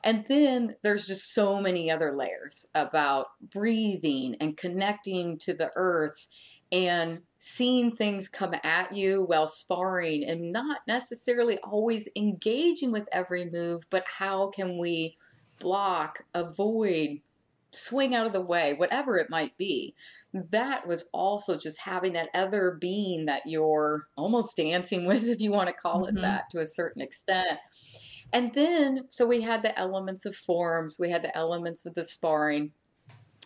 And 0.04 0.26
then 0.28 0.76
there's 0.82 1.06
just 1.06 1.34
so 1.34 1.60
many 1.60 1.92
other 1.92 2.16
layers 2.16 2.66
about 2.74 3.28
breathing 3.52 4.36
and 4.40 4.58
connecting 4.58 5.38
to 5.40 5.54
the 5.54 5.72
earth 5.76 6.28
and 6.72 7.20
seeing 7.38 7.96
things 7.96 8.30
come 8.30 8.56
at 8.64 8.96
you 8.96 9.24
while 9.24 9.48
sparring 9.48 10.24
and 10.24 10.52
not 10.52 10.80
necessarily 10.88 11.58
always 11.60 12.08
engaging 12.16 12.92
with 12.92 13.08
every 13.12 13.50
move, 13.50 13.84
but 13.90 14.06
how 14.08 14.48
can 14.50 14.78
we 14.78 15.18
block, 15.60 16.24
avoid, 16.34 17.20
swing 17.72 18.14
out 18.14 18.28
of 18.28 18.34
the 18.34 18.42
way, 18.42 18.74
whatever 18.74 19.18
it 19.18 19.30
might 19.30 19.58
be. 19.58 19.96
That 20.34 20.88
was 20.88 21.10
also 21.14 21.58
just 21.58 21.80
having 21.80 22.14
that 22.14 22.30
other 22.34 22.78
being 22.80 23.26
that 23.26 23.44
you're 23.46 24.08
almost 24.18 24.58
dancing 24.58 25.06
with, 25.08 25.24
if 25.24 25.40
you 25.40 25.52
want 25.52 25.68
to 25.68 25.74
call 25.74 26.06
it 26.06 26.16
mm-hmm. 26.16 26.24
that, 26.24 26.50
to 26.52 26.60
a 26.60 26.66
certain 26.66 27.02
extent. 27.02 27.60
And 28.34 28.54
then, 28.54 29.06
so 29.10 29.28
we 29.28 29.42
had 29.42 29.62
the 29.62 29.78
elements 29.78 30.26
of 30.26 30.36
forms, 30.36 30.98
we 31.00 31.10
had 31.10 31.24
the 31.24 31.36
elements 31.38 31.86
of 31.86 31.96
the 31.96 32.04
sparring. 32.04 32.72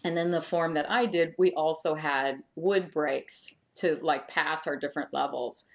And 0.04 0.16
then 0.16 0.30
the 0.30 0.42
form 0.42 0.76
that 0.76 0.90
I 0.90 1.08
did, 1.08 1.34
we 1.38 1.52
also 1.54 1.96
had 1.96 2.44
wood 2.56 2.92
breaks 2.92 3.54
to 3.76 3.98
like 4.02 4.28
pass 4.28 4.68
our 4.68 4.78
different 4.78 5.14
levels. 5.14 5.66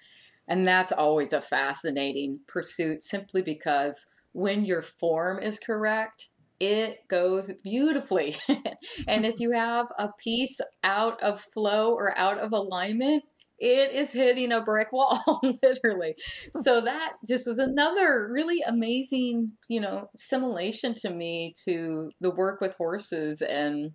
And 0.47 0.67
that's 0.67 0.91
always 0.91 1.33
a 1.33 1.41
fascinating 1.41 2.39
pursuit 2.47 3.03
simply 3.03 3.41
because 3.41 4.05
when 4.31 4.65
your 4.65 4.81
form 4.81 5.39
is 5.39 5.59
correct, 5.59 6.29
it 6.59 7.07
goes 7.07 7.51
beautifully. 7.63 8.37
and 9.07 9.25
if 9.25 9.39
you 9.39 9.51
have 9.51 9.87
a 9.97 10.09
piece 10.19 10.59
out 10.83 11.21
of 11.21 11.41
flow 11.53 11.93
or 11.93 12.17
out 12.17 12.37
of 12.37 12.53
alignment, 12.53 13.23
it 13.61 13.93
is 13.93 14.11
hitting 14.11 14.51
a 14.51 14.61
brick 14.61 14.91
wall, 14.91 15.39
literally. 15.63 16.15
So 16.51 16.81
that 16.81 17.13
just 17.27 17.45
was 17.45 17.59
another 17.59 18.27
really 18.31 18.61
amazing, 18.65 19.51
you 19.69 19.79
know, 19.79 20.09
simulation 20.15 20.95
to 20.95 21.11
me 21.11 21.53
to 21.65 22.09
the 22.19 22.31
work 22.31 22.59
with 22.59 22.75
horses 22.75 23.43
and 23.43 23.91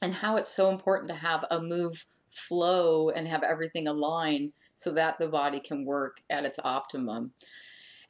and 0.00 0.14
how 0.14 0.36
it's 0.36 0.54
so 0.54 0.70
important 0.70 1.10
to 1.10 1.16
have 1.16 1.44
a 1.50 1.60
move 1.60 2.04
flow 2.32 3.10
and 3.10 3.28
have 3.28 3.42
everything 3.42 3.86
aligned 3.86 4.52
so 4.78 4.90
that 4.92 5.18
the 5.18 5.28
body 5.28 5.60
can 5.60 5.84
work 5.84 6.16
at 6.30 6.44
its 6.44 6.58
optimum. 6.64 7.32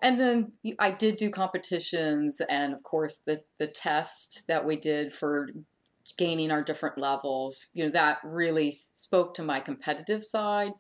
And 0.01 0.19
then 0.19 0.53
I 0.79 0.93
did 0.93 1.17
do 1.17 1.29
competitions 1.29 2.41
and 2.49 2.73
of 2.73 2.85
course 2.85 3.23
the 3.27 3.43
the 3.59 3.67
tests 3.67 4.45
that 4.45 4.65
we 4.65 4.77
did 4.77 5.13
for 5.13 5.49
gaining 6.17 6.51
our 6.51 6.63
different 6.63 6.99
levels, 6.99 7.69
you 7.75 7.85
know, 7.85 7.91
that 7.91 8.19
really 8.25 8.71
spoke 8.71 9.35
to 9.35 9.43
my 9.43 9.61
competitive 9.61 10.25
side. 10.25 10.73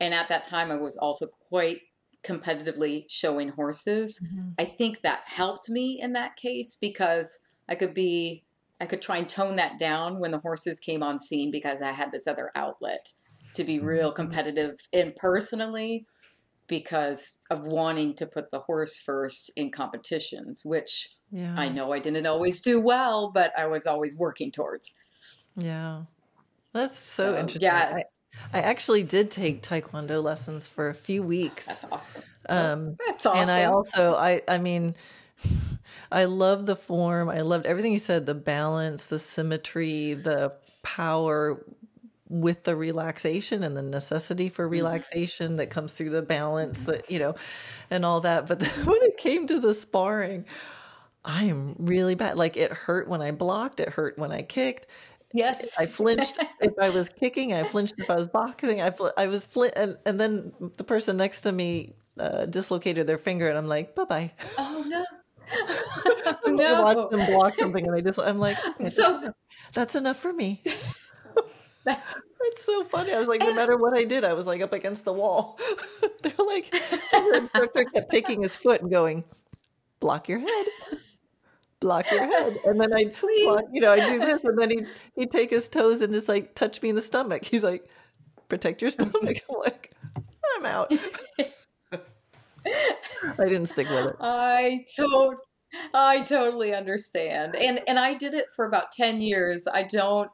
And 0.00 0.14
at 0.14 0.28
that 0.28 0.44
time 0.44 0.70
I 0.70 0.76
was 0.76 0.96
also 0.96 1.26
quite 1.48 1.80
competitively 2.24 3.04
showing 3.08 3.50
horses. 3.50 4.20
Mm-hmm. 4.22 4.50
I 4.58 4.64
think 4.64 5.02
that 5.02 5.22
helped 5.26 5.68
me 5.68 6.00
in 6.00 6.12
that 6.14 6.36
case 6.36 6.76
because 6.80 7.38
I 7.68 7.74
could 7.74 7.94
be 7.94 8.44
I 8.82 8.86
could 8.86 9.02
try 9.02 9.18
and 9.18 9.28
tone 9.28 9.56
that 9.56 9.78
down 9.78 10.20
when 10.20 10.30
the 10.30 10.38
horses 10.38 10.80
came 10.80 11.02
on 11.02 11.18
scene 11.18 11.50
because 11.50 11.82
I 11.82 11.92
had 11.92 12.12
this 12.12 12.26
other 12.26 12.50
outlet 12.54 13.12
to 13.54 13.64
be 13.64 13.78
real 13.78 14.08
mm-hmm. 14.08 14.16
competitive 14.16 14.78
in 14.92 15.12
personally 15.16 16.06
because 16.70 17.40
of 17.50 17.64
wanting 17.64 18.14
to 18.14 18.26
put 18.26 18.50
the 18.52 18.60
horse 18.60 18.96
first 18.96 19.50
in 19.56 19.72
competitions, 19.72 20.62
which 20.64 21.16
yeah. 21.32 21.52
I 21.56 21.68
know 21.68 21.92
I 21.92 21.98
didn't 21.98 22.26
always 22.26 22.60
do 22.60 22.80
well, 22.80 23.32
but 23.34 23.52
I 23.58 23.66
was 23.66 23.86
always 23.86 24.16
working 24.16 24.52
towards. 24.52 24.94
Yeah. 25.56 26.04
That's 26.72 26.96
so, 26.96 27.32
so 27.32 27.38
interesting. 27.38 27.62
Yeah. 27.62 27.96
I, 27.96 28.04
I, 28.58 28.62
actually 28.62 29.02
did 29.02 29.32
take 29.32 29.62
taekwondo 29.62 30.22
lessons 30.22 30.68
for 30.68 30.88
a 30.88 30.94
few 30.94 31.24
weeks. 31.24 31.66
That's 31.66 31.84
awesome. 31.90 32.22
Um, 32.48 32.96
That's 33.04 33.26
awesome. 33.26 33.40
And 33.40 33.50
I 33.50 33.64
also 33.64 34.14
I 34.14 34.40
I 34.46 34.58
mean 34.58 34.94
I 36.12 36.26
love 36.26 36.66
the 36.66 36.76
form. 36.76 37.28
I 37.28 37.40
loved 37.40 37.66
everything 37.66 37.92
you 37.92 37.98
said, 37.98 38.26
the 38.26 38.34
balance, 38.34 39.06
the 39.06 39.18
symmetry, 39.18 40.14
the 40.14 40.52
power 40.82 41.64
with 42.30 42.62
the 42.62 42.76
relaxation 42.76 43.64
and 43.64 43.76
the 43.76 43.82
necessity 43.82 44.48
for 44.48 44.64
mm-hmm. 44.64 44.74
relaxation 44.74 45.56
that 45.56 45.68
comes 45.68 45.92
through 45.92 46.10
the 46.10 46.22
balance 46.22 46.84
that 46.84 47.10
you 47.10 47.18
know 47.18 47.34
and 47.90 48.04
all 48.04 48.20
that 48.20 48.46
but 48.46 48.62
when 48.84 49.02
it 49.02 49.16
came 49.18 49.46
to 49.48 49.58
the 49.58 49.74
sparring 49.74 50.44
i 51.24 51.42
am 51.42 51.74
really 51.78 52.14
bad 52.14 52.38
like 52.38 52.56
it 52.56 52.72
hurt 52.72 53.08
when 53.08 53.20
i 53.20 53.32
blocked 53.32 53.80
it 53.80 53.88
hurt 53.88 54.16
when 54.16 54.30
i 54.30 54.42
kicked 54.42 54.86
yes 55.34 55.68
i 55.76 55.84
flinched 55.84 56.38
if 56.60 56.72
i 56.80 56.88
was 56.88 57.08
kicking 57.08 57.52
i 57.52 57.64
flinched 57.64 57.94
if 57.98 58.08
i 58.08 58.14
was 58.14 58.28
boxing 58.28 58.80
i, 58.80 58.90
fl- 58.90 59.08
I 59.18 59.26
was 59.26 59.44
flin- 59.44 59.72
and, 59.74 59.98
and 60.06 60.20
then 60.20 60.52
the 60.76 60.84
person 60.84 61.16
next 61.16 61.42
to 61.42 61.52
me 61.52 61.94
uh, 62.18 62.46
dislocated 62.46 63.08
their 63.08 63.18
finger 63.18 63.48
and 63.48 63.58
i'm 63.58 63.66
like 63.66 63.96
bye-bye 63.96 64.30
oh 64.56 64.84
no 64.86 65.04
no. 66.46 66.84
I 66.84 66.94
watched 66.94 67.10
them 67.10 67.26
block 67.26 67.58
something, 67.58 67.84
and 67.84 67.96
I 67.96 68.00
just 68.00 68.18
I'm 68.18 68.38
like, 68.38 68.56
so 68.88 69.32
that's 69.72 69.94
enough 69.94 70.16
for 70.16 70.32
me. 70.32 70.62
That's 71.90 72.20
it's 72.42 72.64
so 72.64 72.84
funny. 72.84 73.12
I 73.12 73.18
was 73.18 73.28
like, 73.28 73.40
no 73.40 73.54
matter 73.54 73.76
what 73.76 73.96
I 73.96 74.04
did, 74.04 74.24
I 74.24 74.32
was 74.32 74.46
like 74.46 74.60
up 74.60 74.72
against 74.72 75.04
the 75.04 75.12
wall. 75.12 75.58
They're 76.22 76.32
like, 76.38 76.70
the 77.12 77.40
instructor 77.42 77.84
kept 77.84 78.10
taking 78.10 78.42
his 78.42 78.56
foot 78.56 78.80
and 78.82 78.90
going, 78.90 79.24
block 80.00 80.28
your 80.28 80.38
head, 80.38 80.66
block 81.80 82.10
your 82.10 82.26
head, 82.26 82.58
and 82.64 82.80
then 82.80 82.94
I, 82.94 83.12
block, 83.44 83.64
you 83.72 83.80
know, 83.80 83.92
I 83.92 84.08
do 84.08 84.18
this, 84.18 84.42
and 84.44 84.58
then 84.58 84.70
he 84.70 84.86
he'd 85.16 85.30
take 85.30 85.50
his 85.50 85.68
toes 85.68 86.00
and 86.00 86.12
just 86.12 86.28
like 86.28 86.54
touch 86.54 86.80
me 86.82 86.88
in 86.90 86.96
the 86.96 87.02
stomach. 87.02 87.44
He's 87.44 87.64
like, 87.64 87.88
protect 88.48 88.80
your 88.82 88.90
stomach. 88.90 89.42
I'm 89.48 89.58
like, 89.58 89.92
I'm 90.56 90.66
out. 90.66 90.92
I 92.66 93.44
didn't 93.44 93.66
stick 93.66 93.88
with 93.88 94.06
it. 94.06 94.16
I 94.20 94.84
told. 94.96 95.36
I 95.94 96.22
totally 96.22 96.74
understand. 96.74 97.54
And 97.54 97.80
and 97.86 97.98
I 97.98 98.14
did 98.14 98.34
it 98.34 98.46
for 98.54 98.66
about 98.66 98.90
10 98.92 99.20
years. 99.20 99.68
I 99.72 99.84
don't 99.84 100.30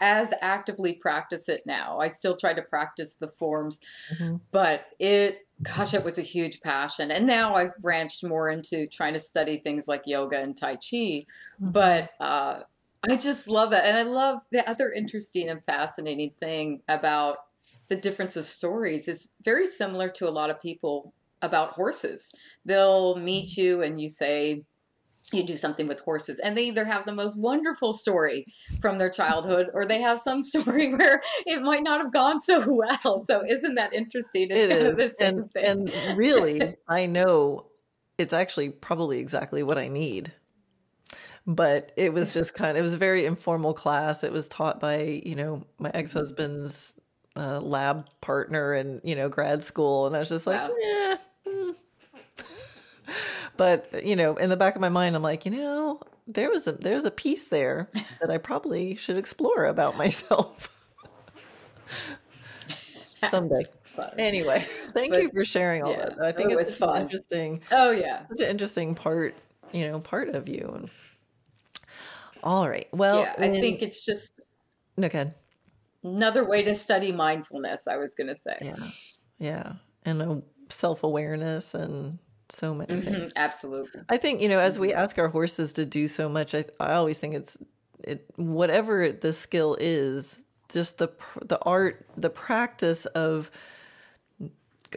as 0.00 0.32
actively 0.40 0.94
practice 0.94 1.48
it 1.48 1.62
now. 1.66 1.98
I 1.98 2.08
still 2.08 2.36
try 2.36 2.54
to 2.54 2.62
practice 2.62 3.16
the 3.16 3.28
forms, 3.28 3.80
mm-hmm. 4.14 4.36
but 4.50 4.86
it, 4.98 5.46
gosh, 5.62 5.94
it 5.94 6.04
was 6.04 6.18
a 6.18 6.22
huge 6.22 6.60
passion. 6.60 7.10
And 7.10 7.26
now 7.26 7.54
I've 7.54 7.76
branched 7.78 8.24
more 8.24 8.50
into 8.50 8.86
trying 8.86 9.14
to 9.14 9.18
study 9.18 9.58
things 9.58 9.88
like 9.88 10.02
yoga 10.06 10.40
and 10.40 10.56
Tai 10.56 10.74
Chi. 10.74 10.78
Mm-hmm. 10.80 11.70
But 11.70 12.10
uh, 12.20 12.60
I 13.08 13.16
just 13.16 13.48
love 13.48 13.72
it. 13.72 13.82
And 13.84 13.96
I 13.96 14.02
love 14.02 14.40
the 14.50 14.68
other 14.68 14.92
interesting 14.92 15.48
and 15.48 15.64
fascinating 15.64 16.32
thing 16.40 16.82
about 16.88 17.38
the 17.88 17.96
difference 17.96 18.36
of 18.36 18.44
stories 18.44 19.08
is 19.08 19.30
very 19.44 19.66
similar 19.66 20.08
to 20.08 20.28
a 20.28 20.30
lot 20.30 20.50
of 20.50 20.60
people 20.62 21.12
about 21.42 21.72
horses. 21.72 22.32
They'll 22.64 23.16
meet 23.16 23.50
mm-hmm. 23.50 23.60
you 23.60 23.82
and 23.82 24.00
you 24.00 24.08
say, 24.08 24.64
you 25.32 25.42
do 25.44 25.56
something 25.56 25.86
with 25.86 26.00
horses 26.00 26.38
and 26.38 26.56
they 26.56 26.64
either 26.64 26.84
have 26.84 27.06
the 27.06 27.14
most 27.14 27.40
wonderful 27.40 27.92
story 27.92 28.46
from 28.80 28.98
their 28.98 29.10
childhood 29.10 29.68
or 29.74 29.86
they 29.86 30.00
have 30.00 30.20
some 30.20 30.42
story 30.42 30.94
where 30.94 31.22
it 31.46 31.62
might 31.62 31.82
not 31.82 32.00
have 32.00 32.12
gone 32.12 32.40
so 32.40 32.64
well. 32.66 33.18
So 33.26 33.42
isn't 33.48 33.74
that 33.74 33.92
interesting? 33.92 34.48
It's 34.50 34.52
it 34.52 34.68
kind 34.70 34.82
is. 34.82 34.88
of 34.90 34.96
the 34.96 35.08
same 35.08 35.38
and, 35.38 35.52
thing. 35.52 35.64
and 35.64 36.18
really 36.18 36.76
i 36.88 37.06
know 37.06 37.66
it's 38.18 38.32
actually 38.32 38.70
probably 38.70 39.18
exactly 39.18 39.62
what 39.62 39.78
i 39.78 39.88
need. 39.88 40.32
But 41.46 41.92
it 41.96 42.12
was 42.12 42.32
just 42.32 42.54
kind 42.54 42.72
of 42.72 42.76
it 42.76 42.82
was 42.82 42.94
a 42.94 42.98
very 42.98 43.26
informal 43.26 43.74
class. 43.74 44.22
It 44.22 44.32
was 44.32 44.48
taught 44.48 44.80
by 44.80 45.22
you 45.24 45.34
know 45.34 45.64
my 45.78 45.90
ex-husband's 45.92 46.94
uh, 47.34 47.60
lab 47.60 48.06
partner 48.20 48.74
in 48.74 49.00
you 49.02 49.16
know 49.16 49.28
grad 49.28 49.62
school. 49.62 50.06
And 50.06 50.14
i 50.14 50.18
was 50.18 50.28
just 50.28 50.46
like 50.46 50.60
wow. 50.60 50.74
yeah 50.80 51.16
but 53.56 54.04
you 54.04 54.16
know, 54.16 54.36
in 54.36 54.50
the 54.50 54.56
back 54.56 54.74
of 54.74 54.80
my 54.80 54.88
mind, 54.88 55.16
I'm 55.16 55.22
like, 55.22 55.44
you 55.44 55.52
know, 55.52 56.00
there 56.26 56.50
was 56.50 56.66
a 56.66 56.72
there's 56.72 57.04
a 57.04 57.10
piece 57.10 57.48
there 57.48 57.88
that 58.20 58.30
I 58.30 58.38
probably 58.38 58.96
should 58.96 59.16
explore 59.16 59.66
about 59.66 59.96
myself 59.96 60.68
someday. 63.28 63.64
Fun. 63.84 64.10
Anyway, 64.18 64.66
thank 64.94 65.12
but, 65.12 65.22
you 65.22 65.30
for 65.30 65.44
sharing 65.44 65.82
all 65.82 65.92
yeah, 65.92 66.06
that. 66.06 66.18
I 66.22 66.32
think 66.32 66.52
oh, 66.52 66.58
it's, 66.58 66.78
fun. 66.78 67.02
interesting. 67.02 67.60
Oh 67.70 67.90
yeah, 67.90 68.26
such 68.28 68.40
an 68.40 68.48
interesting 68.48 68.94
part, 68.94 69.34
you 69.72 69.86
know, 69.86 70.00
part 70.00 70.30
of 70.30 70.48
you. 70.48 70.72
And 70.74 70.90
all 72.42 72.66
right, 72.66 72.88
well, 72.92 73.20
yeah, 73.20 73.34
I 73.36 73.50
think 73.50 73.82
it's 73.82 74.06
just 74.06 74.32
okay. 74.98 75.30
Another 76.02 76.44
way 76.44 76.62
to 76.62 76.74
study 76.74 77.12
mindfulness. 77.12 77.86
I 77.86 77.98
was 77.98 78.14
going 78.14 78.28
to 78.28 78.34
say, 78.34 78.56
yeah, 78.62 78.76
yeah, 79.38 79.72
and 80.06 80.22
uh, 80.22 80.36
self 80.70 81.04
awareness 81.04 81.74
and 81.74 82.18
so 82.52 82.74
many 82.74 82.94
mm-hmm, 82.94 83.12
things. 83.12 83.32
Absolutely. 83.36 84.02
I 84.08 84.16
think, 84.16 84.40
you 84.40 84.48
know, 84.48 84.58
as 84.58 84.78
we 84.78 84.88
mm-hmm. 84.88 84.98
ask 84.98 85.18
our 85.18 85.28
horses 85.28 85.74
to 85.74 85.86
do 85.86 86.08
so 86.08 86.28
much, 86.28 86.54
I, 86.54 86.64
I 86.78 86.94
always 86.94 87.18
think 87.18 87.34
it's 87.34 87.58
it 88.02 88.24
whatever 88.36 89.12
the 89.12 89.32
skill 89.32 89.76
is, 89.80 90.38
just 90.68 90.98
the 90.98 91.08
the 91.42 91.58
art, 91.60 92.06
the 92.16 92.30
practice 92.30 93.06
of 93.06 93.50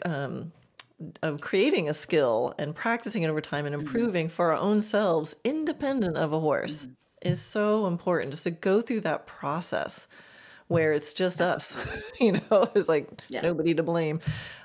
um 0.03 0.51
of 1.21 1.41
creating 1.41 1.89
a 1.89 1.93
skill 1.93 2.53
and 2.57 2.73
practicing 2.73 3.23
it 3.23 3.29
over 3.29 3.41
time 3.41 3.65
and 3.65 3.75
mm-hmm. 3.75 3.85
improving 3.85 4.27
mm-hmm. 4.27 4.35
for 4.35 4.51
our 4.51 4.57
own 4.57 4.81
selves 4.81 5.35
independent 5.43 6.17
of 6.17 6.31
a 6.31 6.39
horse 6.39 6.83
mm-hmm. 6.83 6.93
is 7.29 7.41
so 7.41 7.85
important 7.85 8.31
just 8.31 8.45
to 8.45 8.51
go 8.51 8.79
through 8.81 9.01
that 9.01 9.27
process 9.27 10.07
where 10.67 10.93
it's 10.93 11.13
just 11.13 11.41
us, 11.41 11.75
you 12.19 12.33
know, 12.33 12.69
it's 12.75 12.89
like 12.89 13.09
Yeah. 13.29 13.41
nobody 13.43 13.73
to 13.75 13.83
blame, 13.83 14.19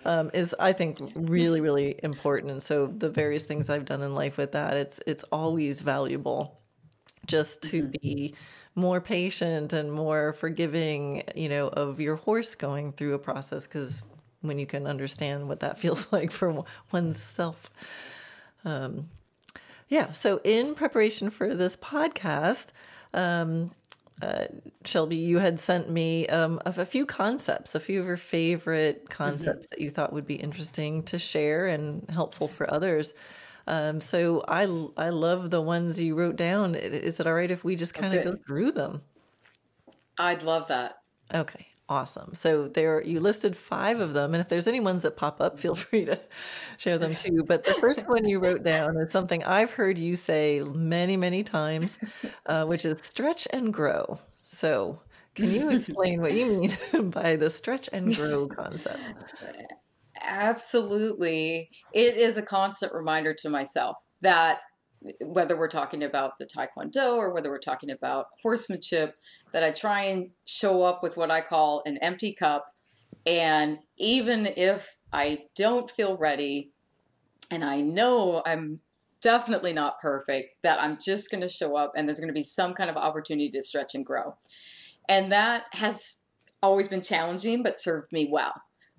um, 0.04 0.30
is 0.34 0.54
I 0.58 0.72
think 0.72 0.98
really, 1.14 1.60
really 1.60 1.98
important. 2.02 2.52
And 2.52 2.62
so 2.62 2.86
the 2.86 3.10
various 3.10 3.46
things 3.46 3.68
I've 3.70 3.84
done 3.84 4.02
in 4.02 4.14
life 4.14 4.36
with 4.38 4.52
that, 4.52 4.76
it's 4.76 5.00
it's 5.06 5.24
always 5.32 5.80
valuable 5.80 6.58
just 7.26 7.62
to 7.62 7.82
Mhm. 7.84 8.00
be 8.00 8.34
more 8.76 9.00
patient 9.00 9.72
and 9.72 9.92
more 9.92 10.32
forgiving, 10.32 11.22
you 11.34 11.48
know, 11.48 11.68
of 11.68 12.00
your 12.00 12.16
horse 12.16 12.54
going 12.54 12.92
through 12.92 13.14
a 13.14 13.18
process 13.18 13.66
because 13.66 14.06
when 14.42 14.58
you 14.58 14.66
can 14.66 14.86
understand 14.86 15.48
what 15.48 15.60
that 15.60 15.78
feels 15.82 16.10
like 16.12 16.30
for 16.30 16.64
one's 16.92 17.22
self. 17.22 17.70
Um, 18.64 19.08
yeah. 19.88 20.12
So, 20.12 20.40
in 20.44 20.74
preparation 20.74 21.30
for 21.30 21.54
this 21.54 21.76
podcast, 21.76 22.68
um, 23.12 23.72
uh, 24.22 24.46
Shelby, 24.84 25.16
you 25.16 25.38
had 25.38 25.58
sent 25.58 25.90
me 25.90 26.26
um, 26.28 26.60
of 26.66 26.78
a 26.78 26.86
few 26.86 27.06
concepts, 27.06 27.74
a 27.74 27.80
few 27.80 28.00
of 28.00 28.06
your 28.06 28.16
favorite 28.16 29.08
concepts 29.10 29.66
that 29.68 29.80
you 29.80 29.90
thought 29.90 30.12
would 30.12 30.26
be 30.26 30.36
interesting 30.36 31.02
to 31.04 31.18
share 31.18 31.66
and 31.66 32.08
helpful 32.10 32.48
for 32.48 32.72
others. 32.72 33.14
Um, 33.66 34.00
so 34.00 34.42
I 34.48 34.62
I 34.96 35.10
love 35.10 35.50
the 35.50 35.62
ones 35.62 36.00
you 36.00 36.14
wrote 36.16 36.36
down. 36.36 36.74
Is 36.74 37.20
it 37.20 37.26
all 37.26 37.34
right 37.34 37.50
if 37.50 37.64
we 37.64 37.76
just 37.76 37.94
kind 37.94 38.14
of 38.14 38.20
Okay. 38.20 38.22
go 38.22 38.36
through 38.46 38.72
them? 38.72 39.02
I'd 40.18 40.44
love 40.44 40.68
that. 40.68 40.96
Okay, 41.32 41.66
awesome. 41.90 42.34
So 42.34 42.68
there 42.68 43.02
you 43.02 43.20
listed 43.20 43.54
five 43.54 44.00
of 44.00 44.14
them, 44.14 44.32
and 44.32 44.40
if 44.40 44.48
there's 44.48 44.68
any 44.68 44.80
ones 44.80 45.02
that 45.02 45.16
pop 45.16 45.40
up, 45.40 45.58
feel 45.58 45.74
free 45.86 46.06
to 46.06 46.18
share 46.78 46.96
them 46.96 47.14
too. 47.16 47.44
But 47.46 47.64
the 47.64 47.74
first 47.74 48.08
one 48.08 48.24
you 48.26 48.38
wrote 48.38 48.62
down 48.62 48.96
is 48.96 49.12
something 49.12 49.44
I've 49.44 49.72
heard 49.72 49.98
you 49.98 50.16
say 50.16 50.60
many, 50.60 51.16
many 51.16 51.42
times, 51.42 51.98
uh, 52.46 52.64
which 52.64 52.86
is 52.86 53.00
stretch 53.00 53.46
and 53.50 53.74
grow. 53.74 54.18
So 54.42 55.00
can 55.34 55.50
you 55.50 55.68
explain 55.70 56.20
what 56.20 56.32
you 56.32 56.46
mean 56.46 57.10
by 57.10 57.36
the 57.36 57.50
stretch 57.50 57.90
and 57.92 58.14
grow 58.14 58.46
concept? 58.56 59.00
Absolutely. 60.22 61.70
It 61.92 62.16
is 62.16 62.36
a 62.36 62.42
constant 62.42 62.92
reminder 62.92 63.34
to 63.34 63.50
myself 63.50 63.96
that 64.20 64.58
whether 65.22 65.56
we're 65.56 65.68
talking 65.68 66.04
about 66.04 66.32
the 66.38 66.46
Taekwondo 66.46 67.16
or 67.16 67.32
whether 67.32 67.50
we're 67.50 67.58
talking 67.58 67.90
about 67.90 68.26
horsemanship, 68.42 69.14
that 69.52 69.64
I 69.64 69.72
try 69.72 70.04
and 70.04 70.30
show 70.44 70.82
up 70.82 71.02
with 71.02 71.16
what 71.16 71.30
I 71.30 71.40
call 71.40 71.82
an 71.84 71.98
empty 71.98 72.32
cup. 72.32 72.74
And 73.26 73.78
even 73.96 74.46
if 74.46 74.88
I 75.12 75.44
don't 75.56 75.90
feel 75.90 76.16
ready, 76.16 76.72
and 77.50 77.64
I 77.64 77.80
know 77.80 78.42
I'm 78.46 78.80
definitely 79.20 79.72
not 79.72 80.00
perfect, 80.00 80.62
that 80.62 80.80
I'm 80.80 80.98
just 81.00 81.30
going 81.30 81.42
to 81.42 81.48
show 81.48 81.76
up 81.76 81.92
and 81.96 82.08
there's 82.08 82.20
going 82.20 82.28
to 82.28 82.34
be 82.34 82.44
some 82.44 82.74
kind 82.74 82.88
of 82.88 82.96
opportunity 82.96 83.50
to 83.50 83.62
stretch 83.62 83.94
and 83.94 84.06
grow. 84.06 84.36
And 85.08 85.32
that 85.32 85.64
has 85.72 86.18
always 86.62 86.88
been 86.88 87.02
challenging, 87.02 87.62
but 87.62 87.78
served 87.78 88.12
me 88.12 88.28
well. 88.30 88.54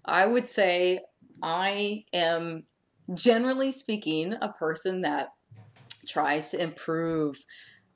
I 0.06 0.26
would 0.26 0.48
say 0.48 1.00
I 1.42 2.06
am, 2.14 2.64
generally 3.14 3.72
speaking, 3.72 4.36
a 4.42 4.50
person 4.50 5.02
that 5.02 5.30
tries 6.08 6.52
to 6.52 6.62
improve 6.62 7.38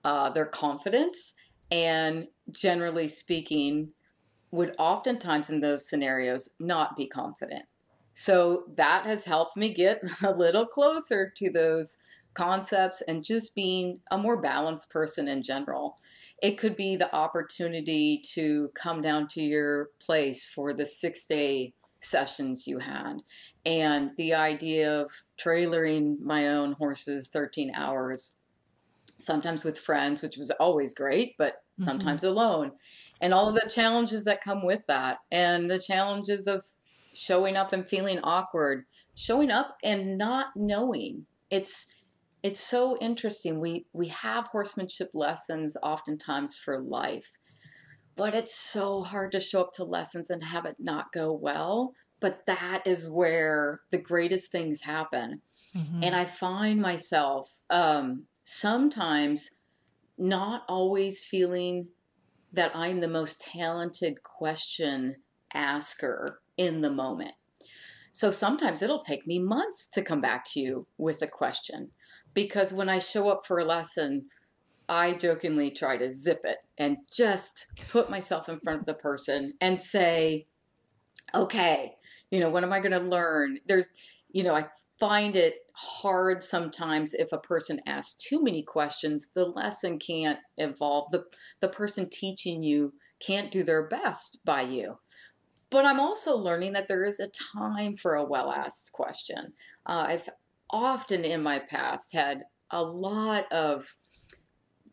uh, 0.04 0.30
their 0.30 0.46
confidence 0.46 1.34
and, 1.72 2.28
generally 2.52 3.08
speaking, 3.08 3.90
would 4.52 4.76
oftentimes 4.78 5.50
in 5.50 5.60
those 5.60 5.88
scenarios 5.88 6.50
not 6.60 6.96
be 6.96 7.08
confident. 7.08 7.66
So 8.14 8.64
that 8.78 9.06
has 9.06 9.26
helped 9.26 9.58
me 9.58 9.74
get 9.74 10.02
a 10.24 10.32
little 10.32 10.66
closer 10.66 11.32
to 11.38 11.50
those 11.50 11.98
concepts 12.34 13.02
and 13.08 13.24
just 13.24 13.56
being 13.56 14.00
a 14.12 14.18
more 14.18 14.42
balanced 14.42 14.90
person 14.90 15.28
in 15.28 15.42
general. 15.42 15.98
It 16.42 16.58
could 16.58 16.76
be 16.76 16.96
the 16.96 17.14
opportunity 17.16 18.22
to 18.34 18.70
come 18.76 19.02
down 19.02 19.28
to 19.30 19.42
your 19.42 19.90
place 20.00 20.46
for 20.46 20.74
the 20.74 20.86
six 20.86 21.28
day 21.28 21.74
sessions 22.02 22.68
you 22.68 22.78
had 22.78 23.16
and 23.66 24.12
the 24.18 24.34
idea 24.34 25.02
of 25.02 25.12
trailering 25.40 26.20
my 26.20 26.50
own 26.50 26.74
horses 26.74 27.30
13 27.30 27.74
hours 27.74 28.38
sometimes 29.18 29.64
with 29.64 29.80
friends 29.80 30.22
which 30.22 30.38
was 30.38 30.52
always 30.52 30.94
great 30.94 31.36
but 31.38 31.56
sometimes 31.80 32.24
alone. 32.24 32.72
And 33.22 33.34
all 33.34 33.50
of 33.50 33.56
the 33.56 33.70
challenges 33.70 34.24
that 34.26 34.42
come 34.44 34.66
with 34.66 34.82
that 34.88 35.18
and 35.32 35.70
the 35.70 35.80
challenges 35.80 36.48
of 36.48 36.64
showing 37.14 37.58
up 37.58 37.74
and 37.74 37.88
feeling 37.88 38.20
awkward 38.24 38.86
showing 39.16 39.52
up 39.52 39.76
and 39.84 40.18
not 40.18 40.48
knowing. 40.56 41.26
It's 41.50 41.88
it's 42.44 42.60
so 42.60 42.98
interesting. 42.98 43.60
We 43.60 43.88
we 43.94 44.08
have 44.10 44.48
horsemanship 44.48 45.10
lessons 45.14 45.76
oftentimes 45.84 46.58
for 46.58 46.80
life 46.82 47.30
but 48.16 48.34
it's 48.34 48.56
so 48.56 49.04
hard 49.04 49.32
to 49.34 49.40
show 49.40 49.62
up 49.62 49.74
to 49.74 49.84
lessons 49.84 50.30
and 50.30 50.44
have 50.44 50.66
it 50.66 50.78
not 50.80 51.12
go 51.12 51.32
well. 51.34 51.94
But 52.22 52.46
that 52.46 52.88
is 52.88 53.10
where 53.10 53.82
the 53.92 53.98
greatest 53.98 54.52
things 54.52 54.82
happen. 54.82 55.42
Mhm. 55.76 56.06
and 56.06 56.16
I 56.16 56.24
find 56.26 56.82
myself 56.82 57.62
um, 57.70 58.28
sometimes 58.46 59.50
not 60.18 60.64
always 60.70 61.24
feeling 61.24 61.90
that 62.54 62.72
I'm 62.74 63.02
the 63.02 63.08
most 63.10 63.42
talented 63.42 64.24
question 64.24 65.18
asker 65.54 66.40
in 66.56 66.80
the 66.80 66.92
moment. 66.92 67.34
So 68.14 68.32
sometimes 68.32 68.82
it'll 68.82 69.00
take 69.00 69.28
me 69.28 69.40
months 69.40 69.88
to 69.88 70.02
come 70.02 70.22
back 70.22 70.46
to 70.52 70.62
you 70.62 70.88
with 70.98 71.22
a 71.22 71.28
question 71.28 71.90
because 72.34 72.72
when 72.72 72.88
I 72.88 73.00
show 73.00 73.28
up 73.30 73.46
for 73.46 73.60
a 73.60 73.66
lesson, 73.66 74.28
I 74.88 75.14
jokingly 75.14 75.72
try 75.72 75.98
to 75.98 76.14
zip 76.14 76.42
it 76.46 76.60
and 76.78 76.98
just 77.12 77.66
put 77.90 78.10
myself 78.10 78.48
in 78.48 78.60
front 78.60 78.80
of 78.80 78.86
the 78.86 78.94
person 78.94 79.54
and 79.60 79.82
say, 79.82 80.46
okay, 81.34 81.96
you 82.30 82.40
know, 82.40 82.50
what 82.50 82.64
am 82.64 82.72
I 82.72 82.80
going 82.80 82.92
to 82.92 83.00
learn? 83.00 83.60
There's, 83.68 83.90
you 84.32 84.44
know, 84.44 84.56
I 84.56 84.68
find 85.00 85.36
it 85.36 85.56
hard 85.74 86.42
sometimes 86.42 87.14
if 87.14 87.32
a 87.32 87.38
person 87.38 87.82
asks 87.86 88.24
too 88.24 88.42
many 88.42 88.64
questions, 88.64 89.30
the 89.34 89.46
lesson 89.46 90.00
can't 90.00 90.40
evolve. 90.58 91.12
The, 91.12 91.26
the 91.60 91.68
person 91.68 92.10
teaching 92.10 92.64
you 92.64 92.94
can't 93.20 93.52
do 93.52 93.64
their 93.64 93.88
best 93.88 94.40
by 94.46 94.62
you. 94.62 94.98
But 95.70 95.86
I'm 95.86 96.00
also 96.00 96.36
learning 96.36 96.74
that 96.74 96.88
there 96.88 97.04
is 97.04 97.20
a 97.20 97.28
time 97.28 97.98
for 97.98 98.16
a 98.16 98.24
well 98.24 98.52
asked 98.52 98.92
question. 98.94 99.54
Uh, 99.86 100.06
I've 100.10 100.30
often 100.70 101.26
in 101.26 101.44
my 101.44 101.60
past 101.60 102.14
had 102.14 102.44
a 102.72 102.82
lot 102.82 103.52
of 103.52 103.96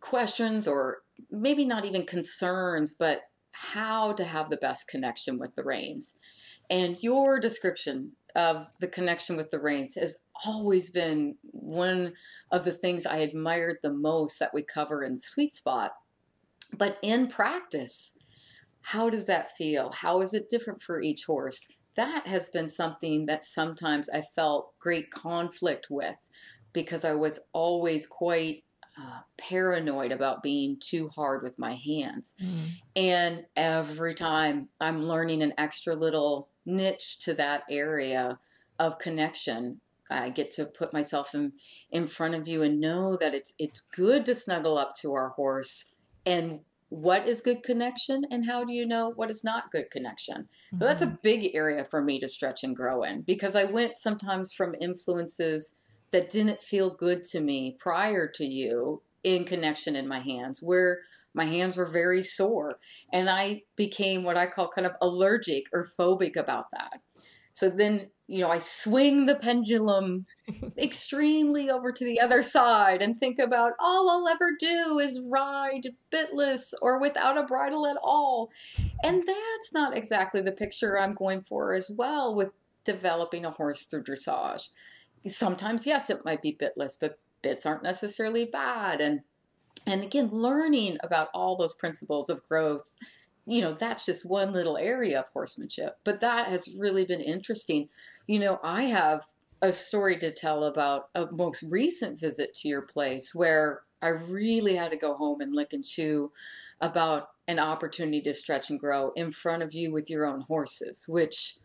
questions, 0.01 0.67
or 0.67 0.99
maybe 1.31 1.65
not 1.65 1.85
even 1.85 2.05
concerns, 2.05 2.95
but 2.95 3.23
how 3.53 4.13
to 4.15 4.25
have 4.25 4.51
the 4.51 4.57
best 4.57 4.89
connection 4.89 5.39
with 5.39 5.55
the 5.55 5.63
reins. 5.63 6.17
And 6.71 6.97
your 7.01 7.39
description 7.39 8.13
of 8.35 8.67
the 8.81 8.89
connection 8.89 9.37
with 9.37 9.51
the 9.51 9.61
reins 9.61 9.95
has 9.95 10.19
always 10.47 10.91
been 10.91 11.37
one 11.43 12.15
of 12.51 12.65
the 12.65 12.73
things 12.73 13.07
I 13.07 13.19
admired 13.19 13.79
the 13.83 13.93
most 13.93 14.39
that 14.39 14.55
we 14.55 14.63
cover 14.63 15.05
in 15.05 15.19
Sweet 15.19 15.55
Spot. 15.55 15.93
But 16.77 16.99
in 17.03 17.29
practice, 17.29 18.13
how 18.81 19.11
does 19.11 19.27
that 19.27 19.57
feel? 19.57 19.93
How 19.93 20.21
is 20.21 20.35
it 20.35 20.49
different 20.49 20.83
for 20.83 21.01
each 21.01 21.25
horse? 21.25 21.69
That 21.97 22.27
has 22.27 22.49
been 22.49 22.69
something 22.69 23.27
that 23.27 23.45
sometimes 23.45 24.09
I 24.09 24.23
felt 24.35 24.79
great 24.79 25.11
conflict 25.11 25.89
with 25.91 26.17
because 26.73 27.05
I 27.05 27.15
was 27.15 27.39
always 27.53 28.07
quite 28.07 28.65
uh, 28.99 29.21
paranoid 29.39 30.13
about 30.13 30.43
being 30.43 30.79
too 30.81 31.09
hard 31.09 31.43
with 31.43 31.59
my 31.59 31.75
hands. 31.75 32.35
Mm. 32.43 32.67
And 32.97 33.45
every 33.57 34.15
time 34.15 34.69
I'm 34.81 35.03
learning 35.03 35.43
an 35.43 35.55
extra 35.59 35.95
little 35.95 36.49
niche 36.65 37.19
to 37.21 37.35
that 37.35 37.63
area 37.71 38.39
of 38.79 38.99
connection, 38.99 39.81
I 40.11 40.31
get 40.31 40.51
to 40.53 40.67
put 40.67 40.93
myself 40.93 41.35
in, 41.35 41.53
in 41.91 42.07
front 42.07 42.35
of 42.35 42.47
you 42.47 42.63
and 42.63 42.81
know 42.81 43.17
that 43.17 43.35
it's 43.35 43.55
it's 43.59 43.81
good 43.81 44.27
to 44.27 44.35
snuggle 44.35 44.77
up 44.77 44.95
to 44.97 45.15
our 45.15 45.31
horse. 45.31 45.95
And 46.27 46.61
what 46.91 47.27
is 47.27 47.41
good 47.41 47.63
connection? 47.63 48.27
And 48.31 48.45
how 48.45 48.65
do 48.65 48.73
you 48.73 48.87
know 48.87 49.13
what 49.17 49.31
is 49.31 49.43
not 49.43 49.73
good 49.73 49.91
connection? 49.91 50.47
So 50.79 50.85
that's 50.85 51.03
a 51.03 51.07
mm-hmm. 51.07 51.17
big 51.23 51.55
area 51.55 51.85
for 51.85 52.03
me 52.03 52.21
to 52.21 52.29
stretch 52.29 52.65
and 52.65 52.77
grow 52.77 53.03
in 53.03 53.23
because 53.23 53.55
i 53.57 53.65
went 53.65 53.99
sometimes 53.99 54.53
from 54.53 54.75
influences 54.81 55.79
that 56.11 56.31
didn't 56.31 56.63
feel 56.63 56.91
good 56.91 57.25
to 57.25 57.41
me 57.41 57.77
prior 57.79 58.27
to 58.29 58.45
you 58.45 59.03
in 59.25 59.45
connection 59.45 59.97
in 59.97 60.09
my 60.09 60.21
hands 60.21 60.63
where 60.63 61.01
my 61.35 61.45
hands 61.45 61.77
were 61.77 61.87
very 61.87 62.23
sore 62.23 62.79
and 63.13 63.29
i 63.29 63.63
became 63.77 64.23
what 64.23 64.37
i 64.37 64.47
call 64.47 64.69
kind 64.69 64.87
of 64.87 64.93
allergic 65.01 65.65
or 65.73 65.89
phobic 65.99 66.37
about 66.37 66.67
that. 66.73 67.01
So 67.55 67.69
then 67.69 68.09
you 68.29 68.41
know 68.41 68.49
i 68.49 68.59
swing 68.59 69.27
the 69.27 69.35
pendulum 69.35 70.27
extremely 70.79 71.69
over 71.71 71.93
to 71.93 72.05
the 72.05 72.21
other 72.21 72.43
side 72.43 73.03
and 73.03 73.19
think 73.19 73.39
about 73.39 73.73
all 73.79 74.09
i'll 74.09 74.29
ever 74.29 74.53
do 74.59 74.99
is 74.99 75.21
ride 75.29 75.89
bitless 76.11 76.73
or 76.81 76.99
without 76.99 77.39
a 77.39 77.45
bridle 77.45 77.87
at 77.87 77.97
all. 78.03 78.51
And 79.05 79.23
that's 79.27 79.73
not 79.73 79.97
exactly 79.97 80.41
the 80.41 80.53
picture 80.53 80.99
i'm 80.99 81.15
going 81.15 81.43
for 81.43 81.75
as 81.75 81.91
well 81.97 82.35
with 82.35 82.51
developing 82.85 83.45
a 83.45 83.51
horse 83.51 83.87
through 83.87 84.05
dressage. 84.05 84.71
Sometimes 85.29 85.87
yes 85.87 86.11
it 86.11 86.25
might 86.25 86.43
be 86.43 86.59
bitless 86.61 86.97
but 86.99 87.19
bits 87.43 87.67
aren't 87.67 87.83
necessarily 87.83 88.47
bad 88.47 89.01
and 89.01 89.21
and 89.87 90.03
again 90.03 90.29
learning 90.31 90.99
about 91.03 91.29
all 91.35 91.57
those 91.57 91.75
principles 91.75 92.29
of 92.29 92.47
growth 92.49 92.97
you 93.47 93.61
know, 93.61 93.75
that's 93.75 94.07
just 94.07 94.29
one 94.29 94.53
little 94.53 94.77
area 94.77 95.21
of 95.21 95.29
horsemanship. 95.33 95.97
But 96.05 96.21
that 96.21 96.49
has 96.49 96.69
really 96.79 97.05
been 97.05 97.21
interesting. 97.21 97.89
You 98.27 98.39
know, 98.39 98.61
I 98.63 98.85
have 98.85 99.27
a 99.61 99.73
story 99.73 100.19
to 100.19 100.33
tell 100.33 100.65
about 100.65 101.09
a 101.15 101.27
most 101.31 101.65
recent 101.71 102.21
visit 102.21 102.55
to 102.57 102.69
your 102.69 102.83
place 102.83 103.35
where 103.35 103.83
I 104.01 104.09
really 104.09 104.75
had 104.75 104.91
to 104.91 104.97
go 104.97 105.15
home 105.15 105.41
and 105.41 105.55
lick 105.55 105.73
and 105.73 105.85
chew 105.85 106.33
about 106.81 107.29
an 107.49 107.59
opportunity 107.59 108.21
to 108.23 108.35
stretch 108.35 108.71
and 108.71 108.79
grow 108.79 109.13
in 109.17 109.31
front 109.33 109.63
of 109.63 109.75
you 109.75 109.93
with 109.93 110.11
your 110.11 110.27
own 110.27 110.43
horses, 110.43 111.07
which 111.09 111.57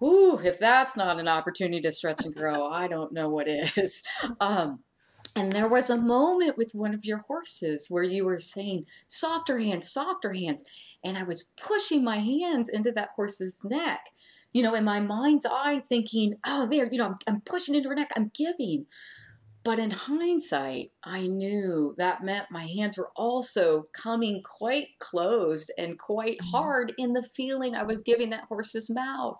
Whoo, 0.00 0.38
if 0.38 0.60
that's 0.60 0.96
not 0.96 1.18
an 1.18 1.26
opportunity 1.26 1.80
to 1.80 1.90
stretch 1.90 2.24
and 2.24 2.32
grow, 2.32 2.66
I 2.66 2.86
don't 2.86 3.12
know 3.12 3.28
what 3.28 3.48
is. 3.48 4.02
Um, 4.40 4.80
and 5.36 5.52
there 5.52 5.68
was 5.68 5.90
a 5.90 5.96
moment 5.96 6.56
with 6.56 6.74
one 6.74 6.94
of 6.94 7.04
your 7.04 7.18
horses 7.18 7.86
where 7.88 8.02
you 8.02 8.24
were 8.24 8.40
saying, 8.40 8.86
softer 9.06 9.58
hands, 9.58 9.90
softer 9.90 10.32
hands. 10.32 10.64
And 11.04 11.16
I 11.16 11.22
was 11.22 11.50
pushing 11.56 12.02
my 12.02 12.18
hands 12.18 12.68
into 12.68 12.92
that 12.92 13.10
horse's 13.14 13.60
neck, 13.64 14.00
you 14.52 14.62
know, 14.62 14.74
in 14.74 14.84
my 14.84 15.00
mind's 15.00 15.46
eye, 15.46 15.82
thinking, 15.88 16.34
oh, 16.46 16.66
there, 16.66 16.88
you 16.90 16.98
know, 16.98 17.06
I'm, 17.06 17.18
I'm 17.26 17.40
pushing 17.42 17.74
into 17.74 17.88
her 17.88 17.94
neck, 17.94 18.10
I'm 18.16 18.30
giving. 18.34 18.86
But 19.64 19.78
in 19.78 19.90
hindsight, 19.90 20.92
I 21.02 21.26
knew 21.26 21.94
that 21.98 22.22
meant 22.22 22.50
my 22.50 22.66
hands 22.66 22.96
were 22.96 23.10
also 23.16 23.84
coming 23.92 24.42
quite 24.42 24.88
closed 24.98 25.70
and 25.76 25.98
quite 25.98 26.38
mm-hmm. 26.38 26.50
hard 26.50 26.92
in 26.96 27.12
the 27.12 27.28
feeling 27.34 27.74
I 27.74 27.82
was 27.82 28.02
giving 28.02 28.30
that 28.30 28.44
horse's 28.44 28.88
mouth. 28.88 29.38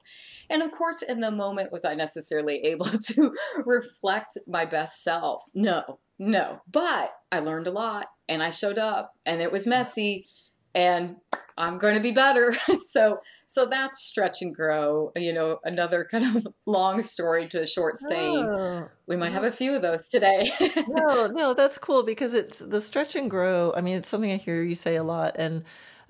And 0.51 0.63
of 0.63 0.73
course, 0.73 1.03
in 1.03 1.21
the 1.21 1.31
moment, 1.31 1.73
was 1.73 1.85
I 1.85 1.95
necessarily 1.95 2.57
able 2.65 2.87
to 2.87 3.35
reflect 3.65 4.37
my 4.47 4.65
best 4.65 5.03
self? 5.03 5.43
No, 5.55 5.99
no. 6.19 6.61
But 6.71 7.13
I 7.31 7.41
learned 7.41 7.67
a 7.67 7.73
lot 7.73 8.07
and 8.29 8.43
I 8.43 8.51
showed 8.51 8.79
up 8.79 9.15
and 9.25 9.41
it 9.41 9.53
was 9.53 9.67
messy 9.67 10.27
and 10.75 11.17
I'm 11.59 11.77
going 11.77 11.97
to 11.97 12.01
be 12.01 12.12
better. 12.12 12.57
so 12.88 13.21
so 13.47 13.66
that's 13.66 14.05
stretch 14.05 14.42
and 14.42 14.55
grow. 14.55 15.12
You 15.16 15.33
know, 15.33 15.59
another 15.64 16.07
kind 16.11 16.37
of 16.37 16.47
long 16.66 17.03
story 17.03 17.49
to 17.49 17.62
a 17.62 17.66
short 17.66 17.99
saying. 17.99 18.47
Oh, 18.47 18.88
we 19.07 19.16
might 19.16 19.33
have 19.33 19.44
a 19.44 19.53
few 19.53 19.75
of 19.75 19.83
those 19.83 20.09
today. 20.09 20.51
no, 20.88 21.27
no, 21.27 21.55
that's 21.55 21.77
cool 21.77 22.05
because 22.05 22.33
it's 22.33 22.61
the 22.61 22.81
stretch 22.81 23.16
and 23.16 23.29
grow. 23.29 23.75
I 23.77 23.81
mean, 23.81 23.97
it's 23.97 24.09
something 24.09 24.31
I 24.31 24.37
hear 24.37 24.62
you 24.62 24.77
say 24.77 24.97
a 24.97 25.03
lot, 25.03 25.35
and 25.37 25.64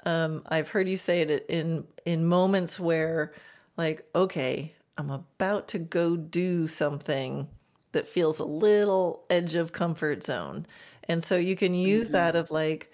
um, 0.05 0.43
I've 0.47 0.69
heard 0.69 0.89
you 0.89 0.99
say 0.99 1.23
it 1.23 1.47
in 1.49 1.85
in 2.05 2.27
moments 2.27 2.79
where, 2.79 3.33
like, 3.79 4.07
okay, 4.15 4.75
I'm 4.99 5.11
about 5.11 5.69
to 5.69 5.79
go 5.79 6.17
do 6.17 6.67
something 6.67 7.49
that 7.93 8.07
feels 8.07 8.39
a 8.39 8.45
little 8.45 9.25
edge 9.31 9.55
of 9.55 9.73
comfort 9.73 10.23
zone, 10.25 10.67
and 11.09 11.25
so 11.25 11.37
you 11.37 11.57
can 11.57 11.73
use 11.73 12.07
mm-hmm. 12.07 12.17
that 12.17 12.37
of 12.37 12.51
like 12.51 12.93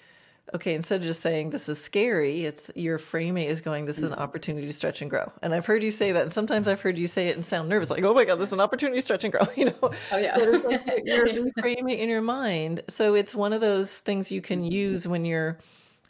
okay, 0.53 0.75
instead 0.75 1.01
of 1.01 1.07
just 1.07 1.23
saying 1.23 1.51
this 1.51 1.69
is 1.69 1.83
scary, 1.83 2.45
it's 2.45 2.71
your 2.75 2.99
framing 2.99 3.47
is 3.47 3.61
going, 3.61 3.87
this 3.87 3.99
is 3.99 4.05
an 4.05 4.11
mm-hmm. 4.11 4.21
opportunity 4.21 4.67
to 4.67 4.73
stretch 4.73 5.01
and 5.01 5.11
grow. 5.11 5.33
And 5.43 5.55
I've 5.55 5.65
heard 5.65 5.83
you 5.83 5.91
say 5.91 6.13
that. 6.13 6.23
And 6.23 6.33
sometimes 6.33 6.69
I've 6.69 6.81
heard 6.81 6.99
you 6.99 7.07
say 7.07 7.29
it 7.29 7.35
and 7.35 7.45
sound 7.45 7.69
nervous, 7.69 7.91
like, 7.91 8.05
oh 8.05 8.15
my 8.15 8.25
God, 8.25 8.37
this 8.37 8.51
is 8.51 8.53
an 8.53 8.61
opportunity 8.61 8.99
to 8.99 9.03
stretch 9.03 9.25
and 9.25 9.33
grow, 9.33 9.47
you 9.57 9.67
know? 9.67 9.91
Oh, 10.13 10.19
yeah. 10.19 10.39
You're 11.05 11.27
reframing 11.27 11.99
in 11.99 12.09
your 12.09 12.23
mind. 12.23 12.83
So 12.89 13.15
it's 13.15 13.35
one 13.35 13.53
of 13.53 13.61
those 13.61 13.99
things 13.99 14.31
you 14.31 14.43
can 14.43 14.63
use 14.63 15.09
when 15.09 15.25
you're 15.25 15.59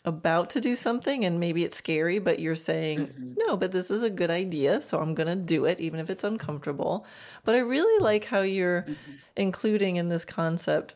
about 0.06 0.50
to 0.50 0.60
do 0.60 0.74
something 0.74 1.24
and 1.24 1.40
maybe 1.40 1.64
it's 1.64 1.76
scary, 1.76 2.18
but 2.18 2.38
you're 2.38 2.56
saying, 2.56 3.06
mm-hmm. 3.06 3.34
no, 3.38 3.56
but 3.56 3.72
this 3.72 3.90
is 3.90 4.02
a 4.02 4.10
good 4.10 4.30
idea. 4.30 4.82
So 4.82 5.00
I'm 5.00 5.14
going 5.14 5.28
to 5.28 5.36
do 5.36 5.64
it, 5.64 5.80
even 5.80 5.98
if 6.00 6.10
it's 6.10 6.24
uncomfortable. 6.24 7.06
But 7.44 7.54
I 7.54 7.60
really 7.60 8.02
like 8.02 8.24
how 8.24 8.42
you're 8.42 8.82
mm-hmm. 8.82 9.12
including 9.36 9.96
in 9.96 10.08
this 10.08 10.24
concept 10.24 10.94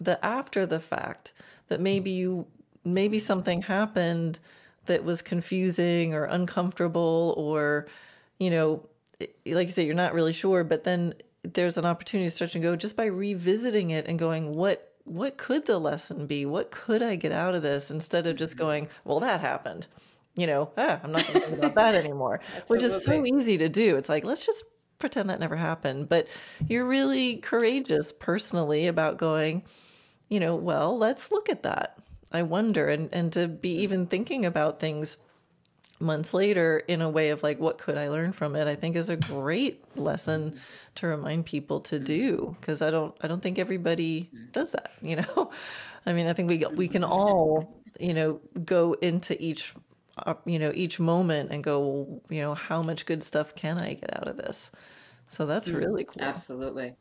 the 0.00 0.22
after 0.24 0.66
the 0.66 0.80
fact 0.80 1.32
that 1.72 1.80
maybe 1.80 2.10
you 2.10 2.46
maybe 2.84 3.18
something 3.18 3.62
happened 3.62 4.38
that 4.84 5.02
was 5.04 5.22
confusing 5.22 6.12
or 6.12 6.24
uncomfortable 6.24 7.32
or 7.38 7.86
you 8.38 8.50
know 8.50 8.84
like 9.46 9.68
you 9.68 9.72
say 9.72 9.86
you're 9.86 9.94
not 9.94 10.12
really 10.12 10.34
sure 10.34 10.64
but 10.64 10.84
then 10.84 11.14
there's 11.44 11.78
an 11.78 11.86
opportunity 11.86 12.28
to 12.28 12.34
stretch 12.34 12.54
and 12.54 12.62
go 12.62 12.76
just 12.76 12.94
by 12.94 13.06
revisiting 13.06 13.90
it 13.90 14.06
and 14.06 14.18
going 14.18 14.54
what 14.54 14.90
what 15.04 15.36
could 15.36 15.66
the 15.66 15.80
lesson 15.80 16.26
be? 16.26 16.46
What 16.46 16.70
could 16.70 17.02
i 17.02 17.16
get 17.16 17.32
out 17.32 17.56
of 17.56 17.62
this? 17.62 17.90
Instead 17.90 18.26
of 18.26 18.36
just 18.36 18.58
going 18.58 18.88
well 19.04 19.20
that 19.20 19.40
happened. 19.40 19.86
You 20.36 20.46
know 20.46 20.70
ah, 20.76 21.00
i'm 21.02 21.12
not 21.12 21.26
going 21.26 21.40
to 21.40 21.46
think 21.46 21.58
about 21.58 21.74
that 21.76 21.94
anymore 21.94 22.40
which 22.66 22.82
is 22.82 23.02
so 23.02 23.24
easy 23.24 23.56
to 23.56 23.70
do. 23.70 23.96
It's 23.96 24.10
like 24.10 24.24
let's 24.24 24.44
just 24.44 24.64
pretend 24.98 25.30
that 25.30 25.40
never 25.40 25.56
happened. 25.56 26.10
But 26.10 26.28
you're 26.68 26.86
really 26.86 27.36
courageous 27.36 28.12
personally 28.12 28.88
about 28.88 29.16
going 29.16 29.62
you 30.32 30.40
know, 30.40 30.56
well, 30.56 30.96
let's 30.96 31.30
look 31.30 31.50
at 31.50 31.62
that. 31.64 31.98
I 32.32 32.42
wonder, 32.42 32.88
and 32.88 33.10
and 33.12 33.30
to 33.34 33.48
be 33.48 33.76
hmm. 33.76 33.82
even 33.82 34.06
thinking 34.06 34.46
about 34.46 34.80
things 34.80 35.18
months 36.00 36.32
later 36.32 36.78
in 36.88 37.02
a 37.02 37.10
way 37.10 37.28
of 37.28 37.42
like, 37.42 37.60
what 37.60 37.76
could 37.76 37.98
I 37.98 38.08
learn 38.08 38.32
from 38.32 38.56
it? 38.56 38.66
I 38.66 38.74
think 38.74 38.96
is 38.96 39.10
a 39.10 39.16
great 39.16 39.84
lesson 39.94 40.52
hmm. 40.52 40.58
to 40.94 41.06
remind 41.06 41.44
people 41.44 41.80
to 41.80 41.98
hmm. 41.98 42.04
do 42.04 42.56
because 42.58 42.80
I 42.80 42.90
don't 42.90 43.14
I 43.20 43.28
don't 43.28 43.42
think 43.42 43.58
everybody 43.58 44.30
does 44.52 44.70
that. 44.70 44.92
You 45.02 45.16
know, 45.16 45.50
I 46.06 46.14
mean, 46.14 46.26
I 46.26 46.32
think 46.32 46.48
we 46.48 46.64
we 46.74 46.88
can 46.88 47.04
all 47.04 47.82
you 48.00 48.14
know 48.14 48.40
go 48.64 48.94
into 49.02 49.40
each 49.42 49.74
uh, 50.16 50.32
you 50.46 50.58
know 50.58 50.72
each 50.74 50.98
moment 50.98 51.50
and 51.52 51.62
go, 51.62 51.80
well, 51.80 52.22
you 52.30 52.40
know, 52.40 52.54
how 52.54 52.82
much 52.82 53.04
good 53.04 53.22
stuff 53.22 53.54
can 53.54 53.78
I 53.78 53.92
get 53.92 54.16
out 54.16 54.28
of 54.28 54.38
this? 54.38 54.70
So 55.28 55.44
that's 55.44 55.68
really 55.68 56.04
cool. 56.04 56.22
Absolutely. 56.22 56.96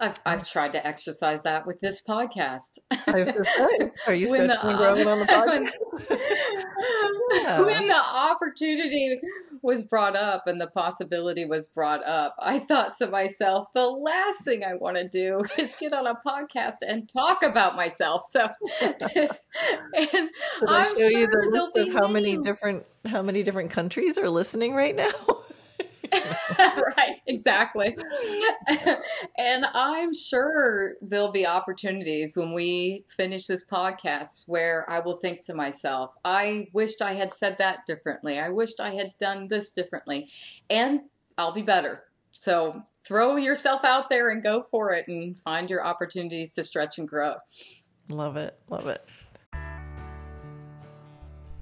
I've, 0.00 0.14
I've 0.24 0.48
tried 0.48 0.72
to 0.72 0.86
exercise 0.86 1.42
that 1.42 1.66
with 1.66 1.80
this 1.80 2.02
podcast. 2.02 2.78
I 2.90 3.12
was 3.12 3.26
say, 3.26 3.90
are 4.06 4.14
you 4.14 4.26
stretching 4.26 4.50
and 4.50 4.78
growing 4.78 5.06
on 5.06 5.18
the 5.18 5.24
podcast? 5.26 5.70
yeah. 7.34 7.60
When 7.70 7.88
the 7.88 8.02
opportunity 8.02 9.20
was 9.62 9.84
brought 9.84 10.16
up 10.16 10.46
and 10.46 10.60
the 10.60 10.68
possibility 10.68 11.44
was 11.44 11.68
brought 11.68 12.04
up, 12.04 12.34
I 12.38 12.58
thought 12.60 12.96
to 12.98 13.08
myself, 13.08 13.68
the 13.74 13.86
last 13.86 14.44
thing 14.44 14.64
I 14.64 14.74
want 14.74 14.96
to 14.96 15.06
do 15.06 15.38
is 15.58 15.74
get 15.78 15.92
on 15.92 16.06
a 16.06 16.14
podcast 16.26 16.76
and 16.86 17.08
talk 17.08 17.42
about 17.42 17.76
myself. 17.76 18.22
So, 18.30 18.48
and 18.80 20.30
I'm 20.66 20.84
show 20.86 20.94
sure 20.96 21.10
you 21.10 21.26
the 21.26 21.72
list 21.74 21.88
of 21.88 21.94
how 21.94 22.08
many 22.08 22.36
different 22.38 22.84
how 23.06 23.22
many 23.22 23.42
different 23.42 23.70
countries 23.70 24.18
are 24.18 24.28
listening 24.28 24.74
right 24.74 24.96
now. 24.96 25.12
right, 26.58 27.16
exactly. 27.26 27.96
and 29.38 29.66
I'm 29.74 30.14
sure 30.14 30.94
there'll 31.02 31.32
be 31.32 31.46
opportunities 31.46 32.36
when 32.36 32.52
we 32.52 33.04
finish 33.16 33.46
this 33.46 33.64
podcast 33.64 34.48
where 34.48 34.88
I 34.88 35.00
will 35.00 35.16
think 35.16 35.44
to 35.46 35.54
myself, 35.54 36.12
I 36.24 36.68
wished 36.72 37.02
I 37.02 37.14
had 37.14 37.32
said 37.34 37.56
that 37.58 37.86
differently. 37.86 38.38
I 38.38 38.50
wished 38.50 38.80
I 38.80 38.94
had 38.94 39.12
done 39.18 39.48
this 39.48 39.70
differently. 39.72 40.28
And 40.68 41.00
I'll 41.38 41.52
be 41.52 41.62
better. 41.62 42.04
So 42.32 42.82
throw 43.04 43.36
yourself 43.36 43.84
out 43.84 44.08
there 44.08 44.28
and 44.30 44.42
go 44.42 44.66
for 44.70 44.92
it 44.92 45.08
and 45.08 45.40
find 45.40 45.70
your 45.70 45.84
opportunities 45.84 46.52
to 46.52 46.64
stretch 46.64 46.98
and 46.98 47.08
grow. 47.08 47.34
Love 48.08 48.36
it. 48.36 48.58
Love 48.68 48.86
it. 48.86 49.04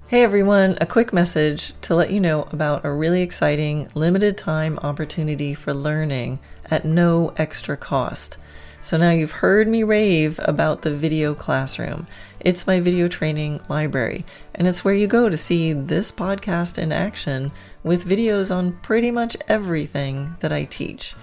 Hey 0.09 0.23
everyone, 0.23 0.75
a 0.81 0.87
quick 0.87 1.13
message 1.13 1.75
to 1.81 1.93
let 1.93 2.09
you 2.09 2.19
know 2.19 2.47
about 2.51 2.83
a 2.83 2.91
really 2.91 3.21
exciting 3.21 3.89
limited 3.93 4.39
time 4.39 4.79
opportunity 4.79 5.53
for 5.53 5.71
learning 5.71 6.39
at 6.65 6.83
no 6.83 7.31
extra 7.37 7.77
cost. 7.77 8.37
So 8.81 8.97
now 8.97 9.11
you've 9.11 9.29
heard 9.29 9.67
me 9.67 9.83
rave 9.83 10.39
about 10.41 10.81
the 10.81 10.95
video 10.95 11.35
classroom. 11.35 12.07
It's 12.39 12.65
my 12.65 12.79
video 12.79 13.07
training 13.07 13.61
library, 13.69 14.25
and 14.55 14.67
it's 14.67 14.83
where 14.83 14.95
you 14.95 15.05
go 15.05 15.29
to 15.29 15.37
see 15.37 15.73
this 15.73 16.11
podcast 16.11 16.79
in 16.79 16.91
action 16.91 17.51
with 17.83 18.09
videos 18.09 18.49
on 18.49 18.79
pretty 18.81 19.11
much 19.11 19.37
everything 19.47 20.37
that 20.39 20.51
I 20.51 20.63
teach. 20.63 21.13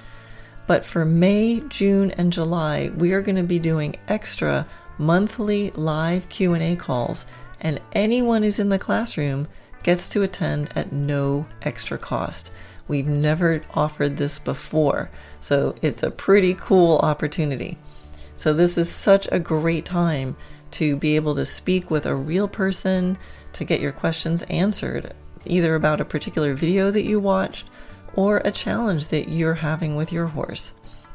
But 0.68 0.85
for 0.85 1.05
May, 1.05 1.61
June, 1.68 2.12
and 2.12 2.33
July, 2.33 2.92
we 2.96 3.12
are 3.14 3.20
going 3.20 3.35
to 3.35 3.42
be 3.42 3.59
doing 3.59 3.96
extra 4.07 4.64
monthly 4.96 5.70
live 5.72 6.29
Q&A 6.29 6.77
calls 6.77 7.27
and 7.61 7.81
anyone 7.92 8.42
who's 8.42 8.59
in 8.59 8.69
the 8.69 8.79
classroom 8.79 9.49
gets 9.83 10.09
to 10.11 10.23
attend 10.23 10.71
at 10.77 10.92
no 10.92 11.47
extra 11.62 11.99
cost. 11.99 12.51
We've 12.88 13.07
never 13.07 13.62
offered 13.75 14.16
this 14.16 14.38
before, 14.38 15.11
so 15.40 15.75
it's 15.83 16.03
a 16.03 16.11
pretty 16.11 16.55
cool 16.55 16.99
opportunity. 16.99 17.79
So, 18.35 18.53
this 18.53 18.77
is 18.77 18.90
such 18.90 19.29
a 19.33 19.40
great 19.40 19.85
time 19.85 20.37
to 20.73 20.97
be 20.97 21.16
able 21.16 21.35
to 21.37 21.47
speak 21.47 21.90
with 21.90 22.05
a 22.05 22.14
real 22.14 22.49
person, 22.49 23.16
to 23.55 23.64
get 23.64 23.81
your 23.81 23.92
questions 23.92 24.42
answered, 24.45 25.14
either 25.47 25.75
about 25.75 26.01
a 26.01 26.05
particular 26.05 26.55
video 26.55 26.90
that 26.90 27.05
you 27.05 27.19
watched 27.19 27.69
or 28.14 28.42
a 28.45 28.51
challenge 28.51 29.07
that 29.09 29.29
you're 29.29 29.55
having 29.55 29.97
with 29.97 30.12
your 30.12 30.27
horse. 30.27 30.73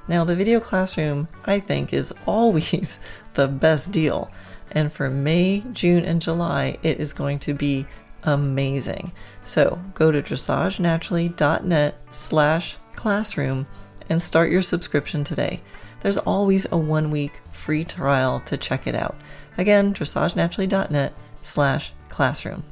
Now, 0.07 0.23
the 0.23 0.35
video 0.35 0.59
classroom, 0.59 1.27
I 1.45 1.59
think, 1.59 1.93
is 1.93 2.13
always 2.25 2.99
the 3.33 3.47
best 3.47 3.91
deal 3.91 4.31
and 4.71 4.91
for 4.91 5.09
May, 5.09 5.63
June, 5.73 6.03
and 6.05 6.21
July, 6.21 6.77
it 6.83 6.99
is 6.99 7.13
going 7.13 7.39
to 7.39 7.53
be 7.53 7.85
amazing. 8.23 9.11
So 9.43 9.79
go 9.93 10.11
to 10.11 10.21
dressagenaturally.net 10.21 11.95
slash 12.11 12.77
classroom 12.95 13.65
and 14.09 14.21
start 14.21 14.51
your 14.51 14.61
subscription 14.61 15.23
today. 15.23 15.61
There's 16.01 16.17
always 16.17 16.67
a 16.71 16.77
one 16.77 17.11
week 17.11 17.39
free 17.51 17.83
trial 17.83 18.41
to 18.41 18.57
check 18.57 18.87
it 18.87 18.95
out. 18.95 19.15
Again, 19.57 19.93
dressagenaturally.net 19.93 21.13
slash 21.41 21.93
classroom. 22.09 22.63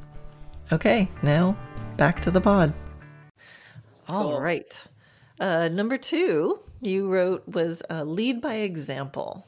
Okay, 0.72 1.08
now 1.22 1.56
back 1.96 2.20
to 2.22 2.30
the 2.30 2.40
pod. 2.40 2.72
All 4.08 4.30
Cool. 4.32 4.40
right. 4.40 4.84
Uh, 5.38 5.68
number 5.68 5.96
two, 5.98 6.60
you 6.80 7.08
wrote 7.08 7.46
was 7.48 7.82
uh, 7.90 8.02
lead 8.02 8.40
by 8.40 8.54
example. 8.56 9.46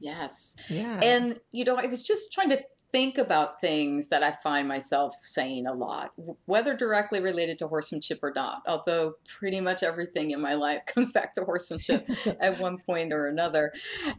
Yes. 0.00 0.54
Yeah. 0.68 1.00
And, 1.02 1.40
you 1.52 1.64
know, 1.64 1.76
I 1.76 1.86
was 1.86 2.02
just 2.02 2.32
trying 2.32 2.50
to 2.50 2.62
think 2.90 3.18
about 3.18 3.60
things 3.60 4.08
that 4.08 4.22
I 4.22 4.32
find 4.32 4.66
myself 4.66 5.14
saying 5.20 5.66
a 5.66 5.74
lot, 5.74 6.12
whether 6.46 6.74
directly 6.74 7.20
related 7.20 7.58
to 7.58 7.68
horsemanship 7.68 8.20
or 8.22 8.32
not. 8.34 8.62
Although 8.66 9.14
pretty 9.26 9.60
much 9.60 9.82
everything 9.82 10.30
in 10.30 10.40
my 10.40 10.54
life 10.54 10.82
comes 10.86 11.12
back 11.12 11.34
to 11.34 11.44
horsemanship 11.44 12.08
at 12.40 12.58
one 12.58 12.78
point 12.78 13.12
or 13.12 13.26
another. 13.26 13.72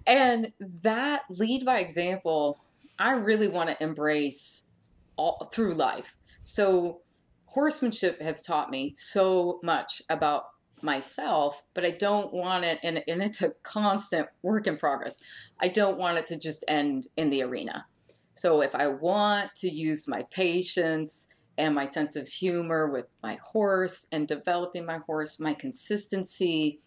And 0.05 0.51
that 0.83 1.23
lead 1.29 1.65
by 1.65 1.79
example, 1.79 2.59
I 2.97 3.11
really 3.11 3.47
want 3.47 3.69
to 3.69 3.83
embrace 3.83 4.63
all 5.15 5.49
through 5.53 5.75
life. 5.75 6.15
So, 6.43 7.01
horsemanship 7.45 8.21
has 8.21 8.43
taught 8.43 8.69
me 8.69 8.93
so 8.95 9.59
much 9.63 10.01
about 10.09 10.43
myself, 10.83 11.61
but 11.73 11.85
I 11.85 11.91
don't 11.91 12.33
want 12.33 12.65
it, 12.65 12.79
and, 12.83 13.03
and 13.07 13.21
it's 13.21 13.41
a 13.41 13.53
constant 13.63 14.27
work 14.43 14.67
in 14.67 14.77
progress. 14.77 15.17
I 15.61 15.67
don't 15.67 15.97
want 15.97 16.17
it 16.17 16.27
to 16.27 16.37
just 16.39 16.63
end 16.67 17.07
in 17.17 17.29
the 17.29 17.43
arena. 17.43 17.85
So 18.33 18.61
if 18.61 18.73
I 18.75 18.87
want 18.87 19.51
to 19.57 19.69
use 19.69 20.07
my 20.07 20.23
patience 20.31 21.27
and 21.57 21.75
my 21.75 21.85
sense 21.85 22.15
of 22.15 22.27
humor 22.27 22.89
with 22.89 23.13
my 23.21 23.37
horse 23.43 24.05
and 24.11 24.27
developing 24.27 24.85
my 24.85 24.99
horse, 25.05 25.39
my 25.39 25.53
consistency, 25.53 26.79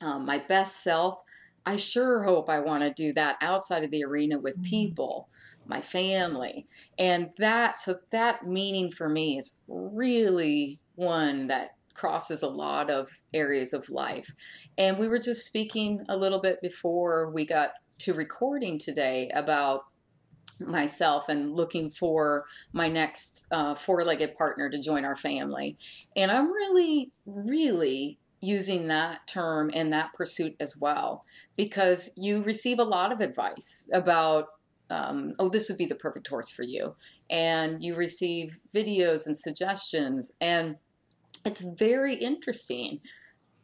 um, 0.00 0.24
my 0.24 0.38
best 0.38 0.82
self, 0.82 1.18
I 1.66 1.76
sure 1.76 2.22
hope 2.22 2.48
I 2.48 2.60
want 2.60 2.82
to 2.82 2.92
do 2.94 3.12
that 3.14 3.36
outside 3.42 3.84
of 3.84 3.90
the 3.90 4.04
arena 4.04 4.38
with 4.38 4.56
Mhm. 4.56 4.62
people, 4.62 5.28
my 5.66 5.82
family. 5.82 6.66
And 6.98 7.30
that, 7.38 7.78
so 7.78 7.98
that 8.10 8.46
meaning 8.46 8.90
for 8.90 9.08
me 9.08 9.38
is 9.38 9.58
really 9.68 10.80
one 10.94 11.48
that 11.48 11.72
crosses 12.00 12.42
a 12.42 12.48
lot 12.48 12.90
of 12.90 13.10
areas 13.34 13.74
of 13.74 13.90
life. 13.90 14.32
And 14.78 14.96
we 14.96 15.06
were 15.06 15.18
just 15.18 15.44
speaking 15.44 16.02
a 16.08 16.16
little 16.16 16.40
bit 16.40 16.62
before 16.62 17.30
we 17.30 17.44
got 17.44 17.72
to 17.98 18.14
recording 18.14 18.78
today 18.78 19.30
about 19.34 19.82
myself 20.60 21.28
and 21.28 21.54
looking 21.54 21.90
for 21.90 22.46
my 22.72 22.88
next 22.88 23.44
uh, 23.50 23.74
four-legged 23.74 24.34
partner 24.34 24.70
to 24.70 24.80
join 24.80 25.04
our 25.04 25.16
family. 25.16 25.76
And 26.16 26.30
i'm 26.30 26.50
really 26.50 27.10
really 27.24 28.18
using 28.42 28.88
that 28.88 29.26
term 29.26 29.70
in 29.70 29.90
that 29.90 30.12
pursuit 30.14 30.54
as 30.60 30.76
well 30.78 31.24
because 31.56 32.10
you 32.16 32.42
receive 32.42 32.78
a 32.78 32.84
lot 32.84 33.12
of 33.12 33.20
advice 33.20 33.88
about 33.92 34.46
um, 34.90 35.34
oh 35.38 35.48
this 35.48 35.68
would 35.68 35.78
be 35.78 35.86
the 35.86 35.94
perfect 35.94 36.28
horse 36.28 36.50
for 36.50 36.62
you. 36.62 36.94
And 37.30 37.82
you 37.82 37.94
receive 37.94 38.58
videos 38.74 39.26
and 39.26 39.38
suggestions. 39.38 40.32
And 40.40 40.76
it's 41.44 41.60
very 41.60 42.14
interesting 42.14 43.00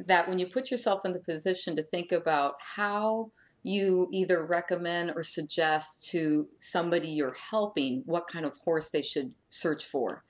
that 0.07 0.29
when 0.29 0.39
you 0.39 0.47
put 0.47 0.71
yourself 0.71 1.03
in 1.05 1.13
the 1.13 1.21
position 1.21 1.77
to 1.77 1.83
think 1.85 2.13
about 2.13 2.55
how 2.61 3.31
you 3.63 4.09
either 4.13 4.47
recommend 4.47 5.11
or 5.17 5.25
suggest 5.25 6.09
to 6.11 6.47
somebody 6.61 7.09
you're 7.09 7.35
helping 7.51 8.03
what 8.07 8.29
kind 8.29 8.45
of 8.45 8.55
horse 8.65 8.91
they 8.91 9.03
should 9.03 9.33
search 9.49 9.87
for. 9.87 10.23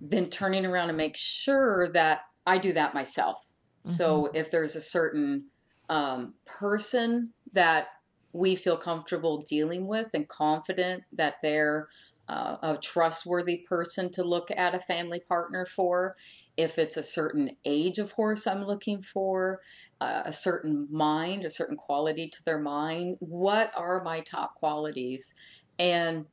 Then 0.00 0.30
turning 0.30 0.64
around 0.64 0.88
and 0.88 0.96
make 0.96 1.16
sure 1.16 1.88
that 1.94 2.20
I 2.46 2.58
do 2.58 2.72
that 2.74 2.94
myself. 2.94 3.44
So 3.86 4.30
if 4.32 4.50
there's 4.50 4.76
a 4.76 4.80
certain 4.80 5.44
um, 5.90 6.34
person 6.46 7.32
that 7.52 7.88
we 8.32 8.56
feel 8.56 8.76
comfortable 8.76 9.42
dealing 9.42 9.86
with 9.86 10.08
and 10.14 10.26
confident 10.28 11.04
that 11.12 11.34
they're 11.42 11.88
uh, 12.28 12.56
a 12.62 12.78
trustworthy 12.78 13.58
person 13.68 14.10
to 14.12 14.24
look 14.24 14.50
at 14.50 14.74
a 14.74 14.80
family 14.80 15.20
partner 15.20 15.66
for, 15.66 16.16
if 16.56 16.78
it's 16.78 16.96
a 16.96 17.02
certain 17.02 17.56
age 17.64 17.98
of 17.98 18.12
horse 18.12 18.46
I'm 18.46 18.64
looking 18.64 19.02
for, 19.02 19.60
uh, 20.00 20.22
a 20.24 20.32
certain 20.32 20.88
mind, 20.90 21.44
a 21.44 21.50
certain 21.50 21.76
quality 21.76 22.28
to 22.28 22.44
their 22.44 22.58
mind. 22.58 23.16
What 23.20 23.72
are 23.76 24.02
my 24.02 24.20
top 24.20 24.54
qualities? 24.54 25.34
And 25.78 26.26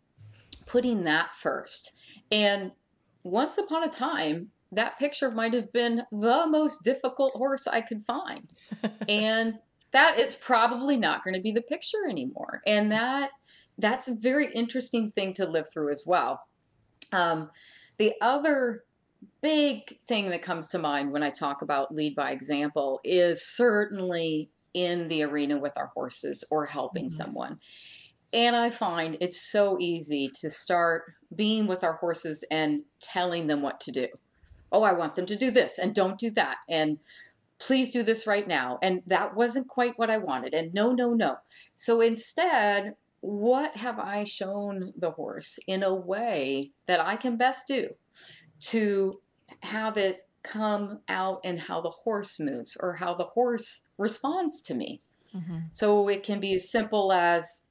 putting 0.66 1.04
that 1.04 1.36
first. 1.36 1.92
And 2.32 2.72
once 3.24 3.58
upon 3.58 3.84
a 3.84 3.90
time, 3.90 4.50
that 4.72 4.98
picture 4.98 5.30
might 5.30 5.54
have 5.54 5.74
been 5.74 6.04
the 6.12 6.46
most 6.48 6.84
difficult 6.84 7.34
horse 7.34 7.68
I 7.68 7.82
could 7.82 8.06
find. 8.06 8.50
and 9.10 9.56
that 9.92 10.18
is 10.18 10.36
probably 10.38 10.96
not 10.96 11.24
going 11.24 11.34
to 11.34 11.42
be 11.42 11.52
the 11.52 11.62
picture 11.62 12.08
anymore. 12.10 12.62
And 12.66 12.92
that 12.92 13.32
that's 13.82 14.08
a 14.08 14.16
very 14.16 14.52
interesting 14.54 15.12
thing 15.12 15.34
to 15.34 15.46
live 15.48 15.68
through 15.72 15.92
as 15.92 16.04
well. 16.06 16.42
Um, 17.12 17.50
the 17.98 18.14
other 18.22 18.84
big 19.42 20.00
thing 20.08 20.30
that 20.30 20.42
comes 20.42 20.70
to 20.70 20.80
mind 20.80 21.12
when 21.12 21.24
I 21.24 21.30
talk 21.30 21.62
about 21.62 21.94
lead 21.94 22.16
by 22.16 22.32
example 22.32 23.00
is 23.04 23.46
certainly 23.46 24.50
in 24.74 25.08
the 25.10 25.24
arena 25.24 25.58
with 25.60 25.74
our 25.78 25.88
horses 25.88 26.44
or 26.50 26.66
helping 26.66 27.06
Mhm. 27.06 27.12
someone. 27.12 27.60
And 28.34 28.56
I 28.56 28.70
find 28.70 29.18
it's 29.20 29.42
so 29.42 29.78
easy 29.80 30.30
to 30.36 30.50
start 30.50 31.14
being 31.36 31.68
with 31.68 31.84
our 31.84 31.94
horses 31.94 32.46
and 32.50 32.84
telling 33.00 33.48
them 33.48 33.62
what 33.62 33.80
to 33.82 33.92
do. 33.92 34.08
Oh, 34.72 34.84
I 34.84 34.94
want 34.94 35.16
them 35.16 35.26
to 35.26 35.36
do 35.36 35.52
this 35.52 35.78
and 35.78 35.94
don't 35.94 36.18
do 36.18 36.32
that. 36.32 36.58
And 36.70 37.00
please 37.60 37.92
do 37.92 38.04
this 38.04 38.26
right 38.26 38.48
now. 38.48 38.80
And 38.82 39.04
that 39.06 39.36
wasn't 39.36 39.68
quite 39.68 40.00
what 40.00 40.10
I 40.10 40.18
wanted. 40.18 40.54
And 40.54 40.74
no, 40.74 40.94
no, 40.94 41.14
no. 41.14 41.38
So 41.76 42.00
instead, 42.00 42.96
what 43.22 43.78
have 43.78 44.00
I 44.00 44.24
shown 44.24 44.94
the 44.98 45.12
horse 45.12 45.58
in 45.68 45.84
a 45.84 45.94
way 45.94 46.72
that 46.88 47.00
I 47.00 47.16
can 47.16 47.38
best 47.38 47.68
do 47.68 47.90
to 48.62 49.22
have 49.62 49.98
it 49.98 50.28
come 50.44 51.00
out 51.08 51.40
in 51.44 51.58
how 51.58 51.82
the 51.82 51.92
horse 51.92 52.40
moves 52.40 52.76
or 52.80 52.94
how 52.96 53.14
the 53.14 53.26
horse 53.26 53.88
responds 53.98 54.62
to 54.64 54.74
me? 54.74 55.02
Mhm. 55.34 55.70
So 55.72 56.08
it 56.08 56.24
can 56.24 56.40
be 56.40 56.56
as 56.56 56.70
simple 56.70 57.12
as 57.14 57.68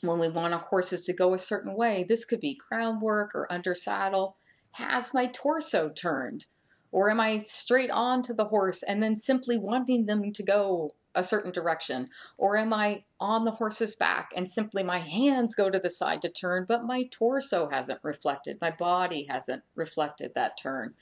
when 0.00 0.18
we 0.18 0.28
want 0.28 0.54
our 0.54 0.60
horses 0.60 1.04
to 1.04 1.12
go 1.12 1.34
a 1.34 1.38
certain 1.38 1.74
way, 1.74 2.04
this 2.08 2.24
could 2.24 2.40
be 2.40 2.58
groundwork 2.68 3.34
or 3.34 3.52
under 3.52 3.74
saddle. 3.74 4.36
Has 4.72 5.12
my 5.12 5.26
torso 5.26 5.90
turned? 5.90 6.46
Or 6.90 7.10
am 7.10 7.20
I 7.20 7.42
straight 7.42 7.90
on 7.90 8.22
to 8.22 8.34
the 8.34 8.46
horse 8.46 8.82
and 8.82 9.02
then 9.02 9.16
simply 9.16 9.58
wanting 9.58 10.06
them 10.06 10.32
to 10.32 10.42
go 10.42 10.92
a 11.14 11.22
certain 11.22 11.50
direction? 11.50 12.08
Or 12.36 12.56
am 12.56 12.72
I 12.72 13.04
on 13.20 13.44
the 13.44 13.50
horse's 13.50 13.94
back 13.94 14.30
and 14.36 14.48
simply 14.48 14.82
my 14.82 14.98
hands 14.98 15.54
go 15.54 15.70
to 15.70 15.78
the 15.78 15.90
side 15.90 16.22
to 16.22 16.28
turn, 16.28 16.66
but 16.68 16.84
my 16.84 17.04
torso 17.10 17.68
hasn't 17.68 18.00
reflected, 18.02 18.58
my 18.60 18.70
body 18.70 19.26
hasn't 19.28 19.62
reflected 19.74 20.32
that 20.34 20.58
turn? 20.58 20.94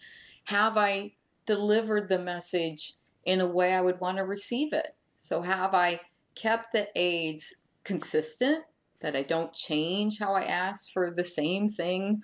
Have 0.45 0.77
I 0.77 1.13
delivered 1.45 2.09
the 2.09 2.19
message 2.19 2.95
in 3.25 3.41
a 3.41 3.49
way 3.49 3.75
I 3.75 3.81
would 3.81 4.01
want 4.01 4.19
to 4.19 4.25
receive 4.25 4.73
it? 4.73 4.95
So, 5.19 5.43
have 5.43 5.75
I 5.75 6.01
kept 6.35 6.73
the 6.73 6.89
aids 6.95 7.63
consistent, 7.85 8.65
that 9.01 9.17
I 9.17 9.23
don't 9.23 9.53
change 9.53 10.19
how 10.19 10.35
I 10.35 10.45
ask 10.45 10.93
for 10.93 11.11
the 11.11 11.25
same 11.25 11.69
thing 11.69 12.23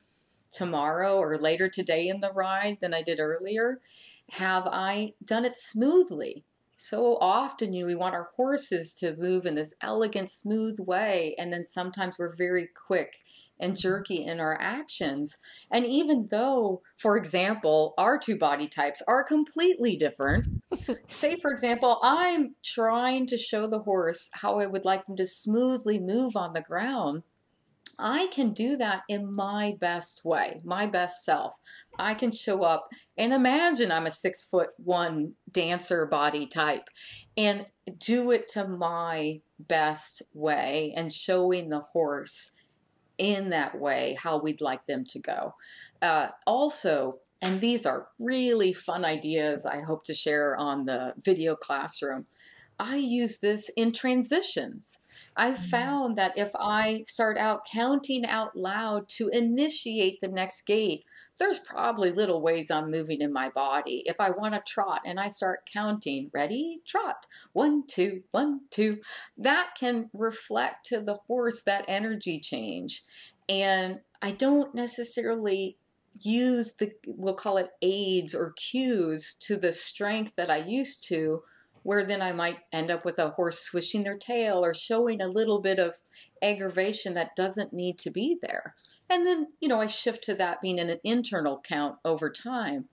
tomorrow 0.53 1.17
or 1.17 1.39
later 1.39 1.69
today 1.69 2.09
in 2.09 2.21
the 2.21 2.33
ride 2.33 2.79
than 2.81 2.95
I 2.95 3.03
did 3.03 3.21
earlier? 3.21 3.81
Have 4.31 4.67
I 4.67 5.15
done 5.25 5.45
it 5.45 5.57
smoothly? 5.57 6.45
So 6.85 7.17
often, 7.21 7.73
you 7.73 7.83
know, 7.83 7.87
we 7.87 7.95
want 7.95 8.17
our 8.17 8.31
horses 8.35 8.93
to 8.95 9.15
move 9.17 9.47
in 9.47 9.55
this 9.55 9.73
elegant, 9.83 10.29
smooth 10.29 10.81
way, 10.81 11.37
and 11.39 11.53
then 11.53 11.65
sometimes 11.65 12.19
we're 12.19 12.35
very 12.35 12.71
quick 12.89 13.19
and 13.61 13.75
mm-hmm. 13.75 13.81
jerky 13.81 14.25
in 14.25 14.41
our 14.41 14.61
actions. 14.61 15.37
And 15.71 15.87
even 15.87 16.27
though, 16.29 16.83
for 16.99 17.17
example, 17.17 17.95
our 17.99 18.19
two 18.19 18.37
body 18.37 18.67
types 18.67 19.01
are 19.07 19.23
completely 19.23 19.97
different, 19.97 20.49
say, 21.07 21.37
for 21.37 21.53
example, 21.53 22.01
I'm 22.03 22.57
trying 22.65 23.29
to 23.29 23.39
show 23.39 23.69
the 23.69 23.79
horse 23.79 24.29
how 24.33 24.59
I 24.59 24.67
would 24.67 24.85
like 24.85 25.07
them 25.07 25.17
to 25.19 25.27
smoothly 25.27 26.01
move 26.01 26.35
on 26.35 26.53
the 26.53 26.63
ground. 26.63 27.23
I 28.03 28.27
can 28.33 28.53
do 28.53 28.77
that 28.79 29.03
in 29.09 29.33
my 29.33 29.77
best 29.81 30.25
way, 30.25 30.61
my 30.65 30.87
best 30.87 31.25
self. 31.25 31.55
I 31.99 32.15
can 32.15 32.33
show 32.33 32.65
up 32.65 32.89
and 33.17 33.33
imagine 33.33 33.93
I'm 33.93 34.07
a 34.07 34.11
six 34.11 34.43
foot 34.43 34.71
one 34.77 35.35
dancer 35.53 36.05
body 36.07 36.47
type 36.47 36.89
and 37.37 37.65
do 37.99 38.33
it 38.33 38.49
to 38.51 38.67
my 38.67 39.41
best 39.61 40.23
way 40.35 40.93
and 40.97 41.13
showing 41.13 41.69
the 41.69 41.81
horse 41.81 42.51
in 43.19 43.51
that 43.51 43.79
way 43.79 44.19
how 44.21 44.41
we'd 44.41 44.61
like 44.61 44.85
them 44.87 45.05
to 45.05 45.21
go. 45.21 45.55
Uh, 46.01 46.29
also, 46.45 47.19
and 47.41 47.61
these 47.61 47.87
are 47.87 48.09
really 48.19 48.73
fun 48.73 49.05
ideas 49.05 49.65
I 49.65 49.81
hope 49.81 50.05
to 50.07 50.15
share 50.15 50.57
on 50.57 50.87
the 50.87 51.15
video 51.23 51.55
classroom. 51.55 52.27
I 52.79 52.97
use 52.97 53.39
this 53.39 53.71
in 53.77 53.93
transitions. 53.93 54.99
I've 55.37 55.59
Mm. 55.59 55.71
found 55.71 56.19
that 56.19 56.37
if 56.37 56.51
I 56.55 57.05
start 57.07 57.39
out 57.39 57.67
counting 57.67 58.27
out 58.27 58.57
loud 58.57 59.09
to 59.11 59.29
initiate 59.29 60.21
the 60.21 60.29
next 60.29 60.63
gait, 60.63 61.05
there's 61.39 61.59
probably 61.59 62.13
little 62.13 62.41
ways 62.41 62.71
I'm 62.71 62.91
moving 62.91 63.21
in 63.21 63.33
my 63.33 63.49
body. 63.49 64.03
If 64.07 64.21
I 64.21 64.31
want 64.31 64.55
to 64.55 64.61
trot 64.67 65.01
and 65.05 65.19
I 65.19 65.29
start 65.29 65.69
counting, 65.73 66.31
ready, 66.33 66.83
trot, 66.87 67.27
one, 67.53 67.85
two, 67.87 68.23
one, 68.31 68.61
two, 68.71 69.01
that 69.39 69.75
can 69.79 70.11
reflect 70.13 70.87
to 70.87 71.01
the 71.01 71.15
horse 71.27 71.63
that 71.65 71.85
energy 71.89 72.39
change. 72.39 73.03
And 73.49 74.01
I 74.21 74.33
don't 74.33 74.75
necessarily 74.75 75.79
use 76.21 76.75
the, 76.75 76.93
we'll 77.07 77.35
call 77.35 77.57
it 77.57 77.71
aids 77.81 78.35
or 78.35 78.53
cues 78.53 79.35
to 79.41 79.57
the 79.57 79.73
strength 79.73 80.35
that 80.37 80.51
I 80.51 80.59
used 80.59 81.05
to, 81.09 81.43
where 81.83 82.05
then 82.05 82.23
I 82.23 82.33
might 82.33 82.59
end 82.73 82.91
up 82.91 83.05
with 83.05 83.19
a 83.19 83.31
horse 83.31 83.61
swishing 83.61 84.05
their 84.05 84.19
tail 84.19 84.65
or 84.65 84.75
showing 84.75 85.21
a 85.21 85.29
little 85.29 85.61
bit 85.61 85.79
of 85.79 85.99
aggravation 86.43 87.15
that 87.15 87.37
doesn't 87.37 87.73
need 87.73 87.99
to 88.01 88.11
be 88.11 88.39
there. 88.41 88.75
And 89.11 89.27
then, 89.27 89.49
you 89.61 89.69
know, 89.69 89.81
I 89.81 89.87
shift 89.87 90.25
to 90.25 90.35
that 90.37 90.63
being 90.63 90.79
an 90.79 90.99
internal 91.05 91.61
count 91.63 91.97
over 92.05 92.31
time. 92.31 92.89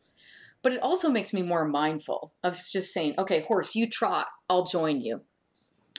But 0.62 0.74
it 0.74 0.82
also 0.82 1.10
makes 1.10 1.32
me 1.32 1.42
more 1.42 1.66
mindful 1.66 2.34
of 2.44 2.60
just 2.72 2.94
saying, 2.94 3.16
okay, 3.18 3.42
horse, 3.42 3.76
you 3.76 3.88
trot, 3.88 4.28
I'll 4.50 4.66
join 4.66 5.00
you. 5.02 5.22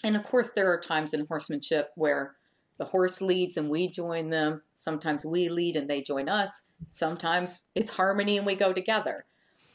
And 0.05 0.17
of 0.17 0.23
course, 0.25 0.51
there 0.55 0.71
are 0.73 0.81
times 0.81 1.15
in 1.15 1.27
horsemanship 1.27 1.91
where 1.95 2.37
the 2.79 2.85
horse 2.85 3.23
leads 3.23 3.57
and 3.57 3.71
we 3.71 3.91
join 3.91 4.31
them. 4.31 4.63
Sometimes 4.75 5.25
we 5.25 5.49
lead 5.49 5.77
and 5.77 5.89
they 5.89 6.03
join 6.03 6.29
us. 6.29 6.65
Sometimes 6.89 7.65
it's 7.75 7.91
harmony 7.91 8.37
and 8.37 8.47
we 8.47 8.55
go 8.55 8.73
together. 8.73 9.25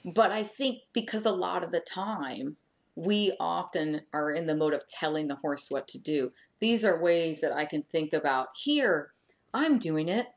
But 0.04 0.32
I 0.32 0.44
think 0.44 0.80
because 0.94 1.26
a 1.26 1.32
lot 1.32 1.64
of 1.64 1.72
the 1.72 1.80
time, 1.80 2.58
we 2.96 3.36
often 3.40 4.02
are 4.14 4.32
in 4.32 4.48
the 4.48 4.56
mode 4.56 4.74
of 4.74 4.88
telling 4.88 5.28
the 5.28 5.36
horse 5.36 5.70
what 5.70 5.88
to 5.90 5.98
do. 5.98 6.32
These 6.60 6.86
are 6.86 7.02
ways 7.02 7.42
that 7.42 7.52
I 7.52 7.66
can 7.66 7.84
think 7.84 8.14
about 8.14 8.48
here, 8.56 9.12
I'm 9.54 9.78
doing 9.80 10.10
it. 10.10 10.28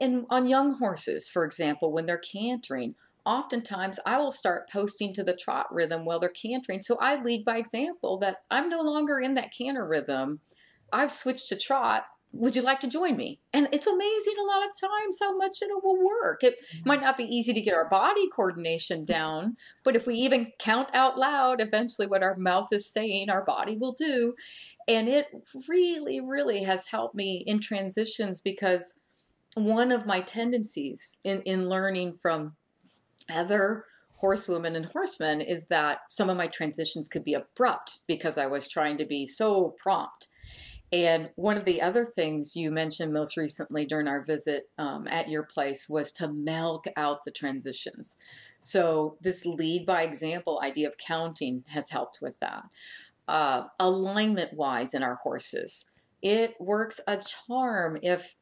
And, 0.00 0.26
on 0.30 0.46
young 0.46 0.78
horses, 0.78 1.28
for 1.28 1.44
example, 1.44 1.92
when 1.92 2.06
they're 2.06 2.18
cantering, 2.18 2.94
oftentimes 3.24 3.98
I 4.06 4.18
will 4.18 4.30
start 4.30 4.70
posting 4.70 5.12
to 5.14 5.24
the 5.24 5.36
trot 5.36 5.66
rhythm 5.74 6.04
while 6.04 6.20
they're 6.20 6.28
cantering. 6.30 6.80
So 6.82 6.96
I 7.00 7.20
lead 7.22 7.44
by 7.44 7.58
example 7.58 8.18
that 8.18 8.38
I'm 8.50 8.68
no 8.68 8.80
longer 8.80 9.18
in 9.20 9.34
that 9.34 9.52
canter 9.56 9.86
rhythm. 9.86 10.40
I've 10.92 11.12
switched 11.12 11.48
to 11.48 11.56
trot. 11.56 12.04
Would 12.32 12.54
you 12.54 12.62
like 12.62 12.80
to 12.80 12.86
join 12.86 13.16
me? 13.16 13.40
And 13.52 13.68
it's 13.72 13.86
amazing 13.86 14.34
a 14.38 14.46
lot 14.46 14.66
of 14.66 14.78
times 14.78 15.18
how 15.20 15.36
much 15.36 15.62
it 15.62 15.70
will 15.82 16.04
work. 16.04 16.44
It 16.44 16.54
mm-hmm. 16.54 16.88
might 16.88 17.00
not 17.00 17.16
be 17.16 17.24
easy 17.24 17.54
to 17.54 17.60
get 17.60 17.74
our 17.74 17.88
body 17.88 18.28
coordination 18.28 19.04
down, 19.04 19.56
but 19.84 19.96
if 19.96 20.06
we 20.06 20.16
even 20.16 20.52
count 20.58 20.88
out 20.92 21.18
loud, 21.18 21.60
eventually 21.60 22.06
what 22.06 22.22
our 22.22 22.36
mouth 22.36 22.68
is 22.72 22.90
saying, 22.90 23.30
our 23.30 23.44
body 23.44 23.78
will 23.78 23.92
do. 23.92 24.34
And 24.88 25.08
it 25.08 25.26
really, 25.66 26.20
really 26.20 26.62
has 26.62 26.86
helped 26.86 27.14
me 27.14 27.42
in 27.46 27.58
transitions 27.58 28.40
because 28.40 28.94
one 29.54 29.90
of 29.90 30.04
my 30.04 30.20
tendencies 30.20 31.18
in, 31.24 31.40
in 31.42 31.68
learning 31.68 32.18
from 32.20 32.54
other 33.30 33.84
horsewomen 34.16 34.76
and 34.76 34.86
horsemen 34.86 35.40
is 35.40 35.66
that 35.66 36.00
some 36.08 36.30
of 36.30 36.36
my 36.36 36.46
transitions 36.46 37.08
could 37.08 37.24
be 37.24 37.34
abrupt 37.34 37.98
because 38.06 38.38
I 38.38 38.46
was 38.46 38.68
trying 38.68 38.98
to 38.98 39.04
be 39.04 39.26
so 39.26 39.74
prompt. 39.82 40.28
And 40.92 41.30
one 41.34 41.56
of 41.56 41.64
the 41.64 41.82
other 41.82 42.04
things 42.04 42.54
you 42.54 42.70
mentioned 42.70 43.12
most 43.12 43.36
recently 43.36 43.86
during 43.86 44.06
our 44.06 44.24
visit 44.24 44.70
um, 44.78 45.08
at 45.08 45.28
your 45.28 45.42
place 45.42 45.88
was 45.88 46.12
to 46.12 46.32
milk 46.32 46.84
out 46.96 47.24
the 47.24 47.32
transitions. 47.32 48.16
So, 48.60 49.16
this 49.20 49.44
lead 49.44 49.84
by 49.84 50.02
example 50.02 50.60
idea 50.62 50.88
of 50.88 50.96
counting 50.96 51.64
has 51.68 51.90
helped 51.90 52.20
with 52.22 52.38
that 52.40 52.62
uh, 53.28 53.64
alignment 53.80 54.54
wise 54.54 54.94
in 54.94 55.02
our 55.02 55.16
horses. 55.16 55.90
It 56.22 56.54
works 56.60 57.00
a 57.06 57.18
charm 57.18 57.98
if 58.02 58.34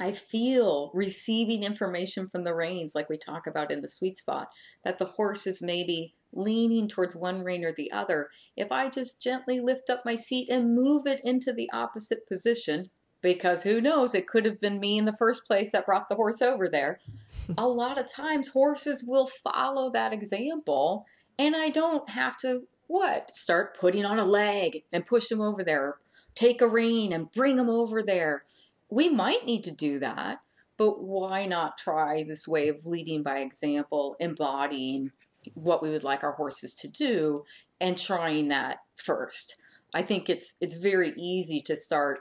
I 0.00 0.12
feel 0.12 0.90
receiving 0.92 1.62
information 1.62 2.28
from 2.28 2.44
the 2.44 2.54
reins, 2.54 2.94
like 2.94 3.08
we 3.08 3.16
talk 3.16 3.46
about 3.46 3.70
in 3.70 3.80
the 3.80 3.88
sweet 3.88 4.16
spot, 4.16 4.48
that 4.84 4.98
the 4.98 5.04
horse 5.04 5.46
is 5.46 5.62
maybe 5.62 6.14
leaning 6.34 6.88
towards 6.88 7.16
one 7.16 7.42
rein 7.42 7.64
or 7.64 7.72
the 7.72 7.90
other. 7.92 8.28
If 8.56 8.70
I 8.72 8.88
just 8.88 9.22
gently 9.22 9.60
lift 9.60 9.90
up 9.90 10.02
my 10.04 10.16
seat 10.16 10.48
and 10.50 10.74
move 10.74 11.06
it 11.06 11.20
into 11.24 11.52
the 11.52 11.70
opposite 11.72 12.26
position, 12.26 12.90
because 13.22 13.62
who 13.62 13.80
knows, 13.80 14.14
it 14.14 14.28
could 14.28 14.44
have 14.44 14.60
been 14.60 14.80
me 14.80 14.98
in 14.98 15.06
the 15.06 15.16
first 15.16 15.46
place 15.46 15.72
that 15.72 15.86
brought 15.86 16.08
the 16.08 16.14
horse 16.14 16.42
over 16.42 16.68
there. 16.68 17.00
a 17.58 17.66
lot 17.66 17.98
of 17.98 18.06
times, 18.06 18.48
horses 18.48 19.04
will 19.06 19.26
follow 19.26 19.90
that 19.90 20.12
example, 20.12 21.06
and 21.38 21.56
I 21.56 21.70
don't 21.70 22.08
have 22.10 22.36
to 22.38 22.66
what? 22.86 23.34
Start 23.34 23.78
putting 23.78 24.04
on 24.04 24.18
a 24.18 24.24
leg 24.24 24.84
and 24.92 25.06
push 25.06 25.28
them 25.28 25.40
over 25.40 25.64
there. 25.64 25.96
Take 26.34 26.60
a 26.60 26.68
rein 26.68 27.12
and 27.12 27.32
bring 27.32 27.56
them 27.56 27.70
over 27.70 28.02
there. 28.02 28.44
We 28.90 29.08
might 29.08 29.46
need 29.46 29.64
to 29.64 29.70
do 29.70 29.98
that, 30.00 30.40
but 30.76 31.02
why 31.02 31.46
not 31.46 31.78
try 31.78 32.24
this 32.24 32.46
way 32.46 32.68
of 32.68 32.84
leading 32.84 33.22
by 33.22 33.38
example, 33.38 34.16
embodying 34.20 35.12
what 35.54 35.82
we 35.82 35.90
would 35.90 36.04
like 36.04 36.24
our 36.24 36.32
horses 36.32 36.74
to 36.76 36.88
do 36.88 37.44
and 37.80 37.98
trying 37.98 38.48
that 38.48 38.78
first. 38.96 39.56
I 39.94 40.02
think 40.02 40.28
it's 40.28 40.54
it's 40.60 40.76
very 40.76 41.12
easy 41.16 41.60
to 41.62 41.76
start 41.76 42.20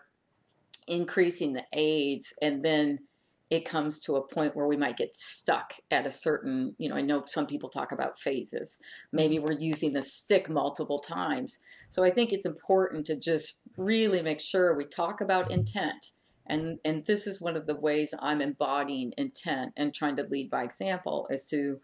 increasing 0.87 1.53
the 1.53 1.63
aids 1.73 2.33
and 2.41 2.63
then 2.63 2.99
it 3.53 3.65
comes 3.65 3.99
to 4.01 4.15
a 4.15 4.27
point 4.27 4.55
where 4.55 4.65
we 4.65 4.75
might 4.75 4.97
get 4.97 5.15
stuck 5.15 5.73
at 5.91 6.07
a 6.07 6.11
certain, 6.11 6.75
you 6.79 6.89
know, 6.89 6.95
I 6.95 7.01
know 7.01 7.23
some 7.25 7.45
people 7.45 7.69
talk 7.69 7.91
about 7.91 8.17
phases. 8.17 8.79
Maybe 9.11 9.35
mm-hmm. 9.35 9.45
we're 9.45 9.59
using 9.59 9.93
the 9.93 10.01
stick 10.01 10.49
multiple 10.49 10.97
times. 10.97 11.59
So 11.89 12.03
I 12.03 12.09
think 12.09 12.33
it's 12.33 12.47
important 12.47 13.05
to 13.07 13.15
just 13.15 13.59
really 13.77 14.23
make 14.23 14.41
sure 14.41 14.75
we 14.75 14.85
talk 14.85 15.21
about 15.21 15.51
intent. 15.51 16.11
And 16.47 16.79
and 16.83 17.05
this 17.05 17.27
is 17.27 17.41
one 17.41 17.55
of 17.55 17.67
the 17.67 17.75
ways 17.75 18.13
I'm 18.19 18.41
embodying 18.41 19.13
intent 19.17 19.73
and 19.77 19.93
trying 19.93 20.15
to 20.17 20.23
lead 20.23 20.49
by 20.49 20.63
example 20.63 21.27
is 21.29 21.45
to 21.45 21.79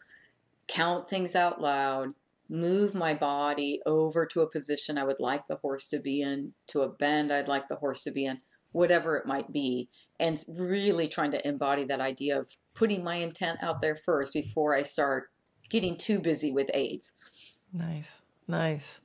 count 0.70 1.10
things 1.10 1.36
out 1.36 1.60
loud, 1.60 2.14
move 2.48 2.96
my 2.96 3.14
body 3.14 3.82
over 3.86 4.26
to 4.28 4.42
a 4.42 4.50
position 4.50 4.98
I 4.98 5.04
would 5.04 5.20
like 5.20 5.48
the 5.48 5.58
horse 5.58 5.88
to 5.90 6.00
be 6.00 6.22
in, 6.22 6.54
to 6.68 6.82
a 6.82 6.90
bend 6.90 7.34
I'd 7.34 7.48
like 7.48 7.68
the 7.68 7.76
horse 7.76 8.04
to 8.04 8.12
be 8.12 8.26
in, 8.26 8.40
whatever 8.72 9.18
it 9.18 9.26
might 9.26 9.52
be, 9.52 9.90
and 10.20 10.40
really 10.58 11.08
trying 11.08 11.32
to 11.32 11.48
embody 11.48 11.84
that 11.86 12.00
idea 12.00 12.40
of 12.40 12.48
putting 12.74 13.04
my 13.04 13.16
intent 13.16 13.60
out 13.62 13.82
there 13.82 13.98
first 13.98 14.32
before 14.34 14.76
I 14.76 14.84
start 14.84 15.30
getting 15.70 15.98
too 15.98 16.20
busy 16.20 16.52
with 16.52 16.72
aids. 16.74 17.12
Nice, 17.74 18.22
nice. 18.48 19.02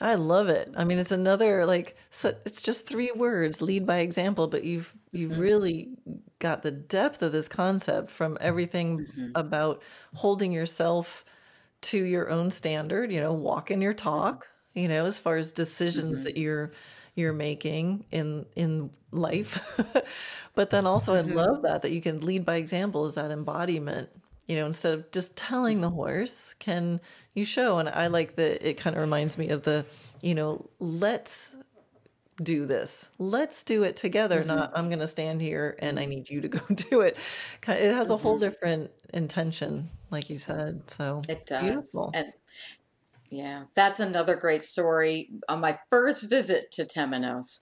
I 0.00 0.14
love 0.14 0.48
it. 0.48 0.72
I 0.76 0.84
mean, 0.84 0.98
it's 0.98 1.12
another 1.12 1.66
like 1.66 1.96
so 2.10 2.34
it's 2.46 2.62
just 2.62 2.86
three 2.86 3.12
words: 3.12 3.60
lead 3.60 3.84
by 3.84 3.98
example. 3.98 4.46
But 4.46 4.64
you've 4.64 4.92
you've 5.12 5.32
mm-hmm. 5.32 5.40
really 5.40 5.88
got 6.38 6.62
the 6.62 6.70
depth 6.70 7.22
of 7.22 7.32
this 7.32 7.48
concept 7.48 8.10
from 8.10 8.38
everything 8.40 9.00
mm-hmm. 9.00 9.30
about 9.34 9.82
holding 10.14 10.52
yourself 10.52 11.24
to 11.82 12.02
your 12.02 12.30
own 12.30 12.50
standard. 12.50 13.12
You 13.12 13.20
know, 13.20 13.32
walk 13.32 13.70
in 13.70 13.82
your 13.82 13.94
talk. 13.94 14.48
You 14.72 14.88
know, 14.88 15.04
as 15.04 15.18
far 15.18 15.36
as 15.36 15.52
decisions 15.52 16.18
mm-hmm. 16.18 16.24
that 16.24 16.36
you're 16.38 16.72
you're 17.14 17.32
making 17.34 18.04
in 18.10 18.46
in 18.56 18.90
life 19.10 19.58
but 20.54 20.70
then 20.70 20.86
also 20.86 21.12
i 21.12 21.18
mm-hmm. 21.18 21.36
love 21.36 21.62
that 21.62 21.82
that 21.82 21.90
you 21.90 22.00
can 22.00 22.24
lead 22.24 22.44
by 22.44 22.54
example 22.54 23.04
is 23.04 23.16
that 23.16 23.32
embodiment 23.32 24.08
you 24.50 24.56
know 24.56 24.66
instead 24.66 24.94
of 24.94 25.10
just 25.12 25.36
telling 25.36 25.80
the 25.80 25.90
horse 25.90 26.54
can 26.58 27.00
you 27.34 27.44
show 27.44 27.78
and 27.78 27.88
i 27.88 28.08
like 28.08 28.36
that 28.36 28.68
it 28.68 28.74
kind 28.74 28.96
of 28.96 29.00
reminds 29.00 29.38
me 29.38 29.48
of 29.48 29.62
the 29.62 29.84
you 30.22 30.34
know 30.34 30.68
let's 30.80 31.56
do 32.42 32.66
this 32.66 33.10
let's 33.18 33.62
do 33.62 33.82
it 33.84 33.96
together 33.96 34.38
mm-hmm. 34.38 34.48
not 34.48 34.72
i'm 34.74 34.88
going 34.88 34.98
to 34.98 35.06
stand 35.06 35.40
here 35.40 35.76
and 35.78 36.00
i 36.00 36.04
need 36.04 36.28
you 36.28 36.40
to 36.40 36.48
go 36.58 36.60
do 36.74 37.02
it 37.02 37.16
it 37.68 37.94
has 37.94 38.10
a 38.10 38.16
whole 38.16 38.34
mm-hmm. 38.34 38.44
different 38.44 38.90
intention 39.14 39.88
like 40.10 40.28
you 40.28 40.38
said 40.38 40.90
so 40.90 41.22
it 41.28 41.46
does 41.46 41.62
beautiful. 41.62 42.10
and 42.14 42.32
yeah, 43.30 43.64
that's 43.76 44.00
another 44.00 44.34
great 44.34 44.64
story. 44.64 45.30
On 45.48 45.60
my 45.60 45.78
first 45.88 46.28
visit 46.28 46.72
to 46.72 46.84
Temenos, 46.84 47.60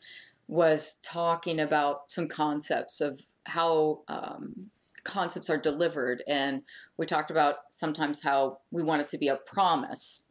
was 0.49 0.95
talking 1.03 1.61
about 1.61 2.11
some 2.11 2.27
concepts 2.27 3.03
of 3.03 3.21
how 3.45 4.01
um, 4.09 4.71
concepts 5.05 5.51
are 5.51 5.59
delivered, 5.59 6.23
and 6.29 6.63
we 6.97 7.07
talked 7.07 7.31
about 7.31 7.57
sometimes 7.71 8.23
how 8.23 8.59
we 8.71 8.83
want 8.83 9.03
it 9.03 9.09
to 9.09 9.19
be 9.19 9.29
a 9.29 9.37
promise 9.37 10.23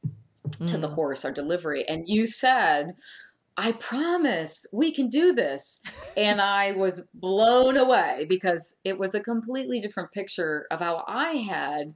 mm. 0.48 0.70
to 0.70 0.78
the 0.78 0.90
mm. 0.90 0.94
horse, 0.96 1.26
our 1.26 1.32
delivery. 1.32 1.88
And 1.88 2.08
you 2.08 2.26
said, 2.26 2.96
I 3.58 3.72
promise 3.72 4.68
we 4.72 4.92
can 4.92 5.10
do 5.10 5.34
this. 5.34 5.80
And 6.16 6.40
I 6.40 6.74
was 6.74 7.02
blown 7.14 7.76
away 7.76 8.28
because 8.30 8.76
it 8.84 9.00
was 9.00 9.16
a 9.16 9.20
completely 9.20 9.82
different 9.82 10.12
picture 10.12 10.68
of 10.70 10.80
how 10.80 11.04
I 11.08 11.32
had 11.32 11.96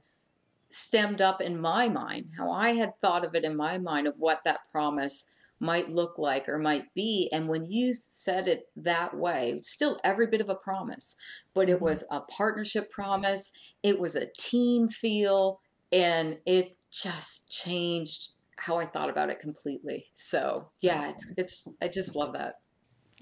stemmed 0.70 1.20
up 1.20 1.40
in 1.40 1.60
my 1.60 1.88
mind, 1.88 2.30
how 2.36 2.50
I 2.50 2.74
had 2.74 2.98
thought 3.00 3.24
of 3.24 3.34
it 3.34 3.44
in 3.44 3.56
my 3.56 3.78
mind 3.78 4.08
of 4.08 4.14
what 4.18 4.40
that 4.44 4.60
promise 4.72 5.26
might 5.62 5.90
look 5.90 6.18
like 6.18 6.48
or 6.48 6.58
might 6.58 6.92
be. 6.92 7.30
And 7.32 7.48
when 7.48 7.64
you 7.64 7.92
said 7.92 8.48
it 8.48 8.68
that 8.76 9.16
way, 9.16 9.58
still 9.60 9.98
every 10.02 10.26
bit 10.26 10.40
of 10.40 10.48
a 10.48 10.56
promise, 10.56 11.16
but 11.54 11.70
it 11.70 11.80
was 11.80 12.04
a 12.10 12.20
partnership 12.20 12.90
promise, 12.90 13.52
it 13.82 13.98
was 13.98 14.16
a 14.16 14.26
team 14.26 14.88
feel, 14.88 15.60
and 15.92 16.36
it 16.44 16.76
just 16.90 17.48
changed 17.48 18.30
how 18.56 18.76
I 18.76 18.86
thought 18.86 19.08
about 19.08 19.30
it 19.30 19.38
completely. 19.38 20.06
So 20.14 20.68
yeah, 20.80 21.10
it's 21.10 21.32
it's 21.36 21.68
I 21.80 21.88
just 21.88 22.16
love 22.16 22.32
that. 22.34 22.56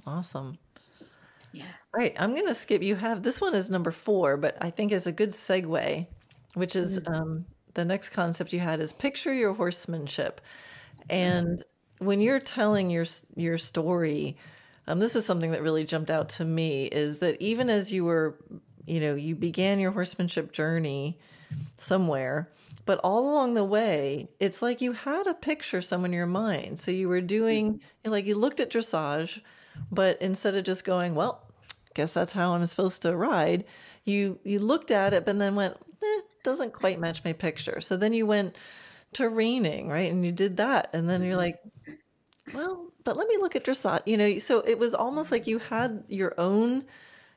Awesome. 0.07 0.59
Yeah. 1.53 1.65
All 1.65 2.01
right. 2.01 2.15
I'm 2.19 2.33
going 2.33 2.47
to 2.47 2.55
skip. 2.55 2.83
You 2.83 2.97
have 2.97 3.23
this 3.23 3.41
one 3.41 3.55
is 3.55 3.71
number 3.71 3.91
four, 3.91 4.37
but 4.37 4.57
I 4.61 4.71
think 4.71 4.93
is 4.93 5.07
a 5.07 5.13
good 5.13 5.31
segue, 5.31 6.07
which 6.55 6.75
is 6.77 6.99
Mm-hmm. 6.99 7.13
um, 7.13 7.45
the 7.75 7.85
next 7.85 8.11
concept 8.11 8.53
you 8.53 8.61
had 8.61 8.81
is 8.81 8.93
picture 8.93 9.33
your 9.33 9.53
horsemanship. 9.53 10.41
And 11.09 11.63
when 12.01 12.21
you're 12.21 12.41
telling 12.41 12.91
your 12.91 13.07
your 13.37 13.59
story, 13.59 14.37
um, 14.87 14.99
this 14.99 15.15
is 15.15 15.25
something 15.25 15.53
that 15.53 15.63
really 15.63 15.85
jumped 15.85 16.11
out 16.11 16.29
to 16.31 16.45
me 16.45 16.87
is 16.87 17.21
that 17.21 17.41
even 17.41 17.71
as 17.71 17.93
you 17.93 18.05
were, 18.05 18.37
you 18.87 19.01
know, 19.01 19.15
you 19.15 19.37
began 19.37 19.79
your 19.79 19.93
horsemanship 19.93 20.53
journey 20.53 21.19
somewhere, 21.77 22.51
but 22.87 22.99
all 23.05 23.31
along 23.31 23.55
the 23.55 23.65
way, 23.65 24.29
it's 24.41 24.63
like 24.63 24.81
you 24.81 24.93
had 24.93 25.27
a 25.27 25.35
picture 25.35 25.83
somewhere 25.83 26.07
in 26.07 26.13
your 26.13 26.27
mind. 26.27 26.81
So 26.81 26.91
you 26.91 27.09
were 27.09 27.21
doing, 27.21 27.81
like, 28.05 28.27
you 28.27 28.35
looked 28.35 28.61
at 28.61 28.71
dressage, 28.71 29.41
but 29.93 30.21
instead 30.21 30.55
of 30.55 30.65
just 30.65 30.85
going, 30.85 31.15
well, 31.15 31.43
guess 31.95 32.15
that's 32.15 32.33
how 32.33 32.55
I'm 32.55 32.65
supposed 32.67 33.03
to 33.03 33.17
ride, 33.17 33.65
you 34.05 34.39
you 34.45 34.59
looked 34.59 34.91
at 34.91 35.13
it, 35.13 35.27
but 35.27 35.39
then 35.39 35.55
went, 35.55 35.77
eh, 36.03 36.21
doesn't 36.43 36.73
quite 36.73 36.99
match 36.99 37.23
my 37.25 37.33
picture. 37.33 37.81
So 37.81 37.97
then 37.97 38.13
you 38.13 38.27
went 38.27 38.57
to 39.15 39.29
reining, 39.29 39.89
right? 39.89 40.11
And 40.11 40.25
you 40.25 40.33
did 40.33 40.59
that, 40.59 40.91
and 40.93 41.09
then 41.09 41.23
you're 41.23 41.33
mm-hmm. 41.33 41.39
like, 41.39 41.61
well, 42.55 42.93
but 43.05 43.17
let 43.17 43.29
me 43.29 43.37
look 43.39 43.57
at 43.57 43.65
dressage. 43.65 44.03
You 44.07 44.17
know, 44.17 44.39
so 44.39 44.61
it 44.61 44.79
was 44.79 44.95
almost 44.95 45.33
like 45.33 45.47
you 45.47 45.59
had 45.59 46.05
your 46.09 46.35
own 46.39 46.85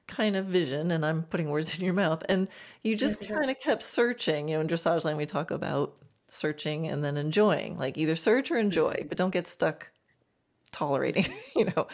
kind 0.08 0.36
of 0.36 0.46
vision, 0.46 0.92
and 0.92 1.06
I'm 1.06 1.24
putting 1.24 1.50
words 1.50 1.78
in 1.78 1.86
your 1.86 1.94
mouth, 1.94 2.24
and 2.30 2.48
you 2.84 2.96
just 2.96 3.22
Yes, 3.22 3.32
kind 3.32 3.50
of 3.50 3.60
kept 3.60 3.84
searching. 3.84 4.50
You 4.50 4.56
know, 4.56 4.62
in 4.62 4.68
dressage 4.68 5.04
land, 5.04 5.18
we 5.18 5.26
talk 5.26 5.52
about 5.52 5.96
searching 6.30 6.88
and 6.88 7.04
then 7.04 7.18
enjoying, 7.18 7.78
like 7.78 7.98
either 7.98 8.16
search 8.16 8.52
or 8.52 8.58
enjoy, 8.58 8.94
mm-hmm. 8.94 9.08
but 9.08 9.18
don't 9.18 9.32
get 9.32 9.48
stuck 9.48 9.92
tolerating, 10.74 11.28
you 11.56 11.66
know. 11.66 11.88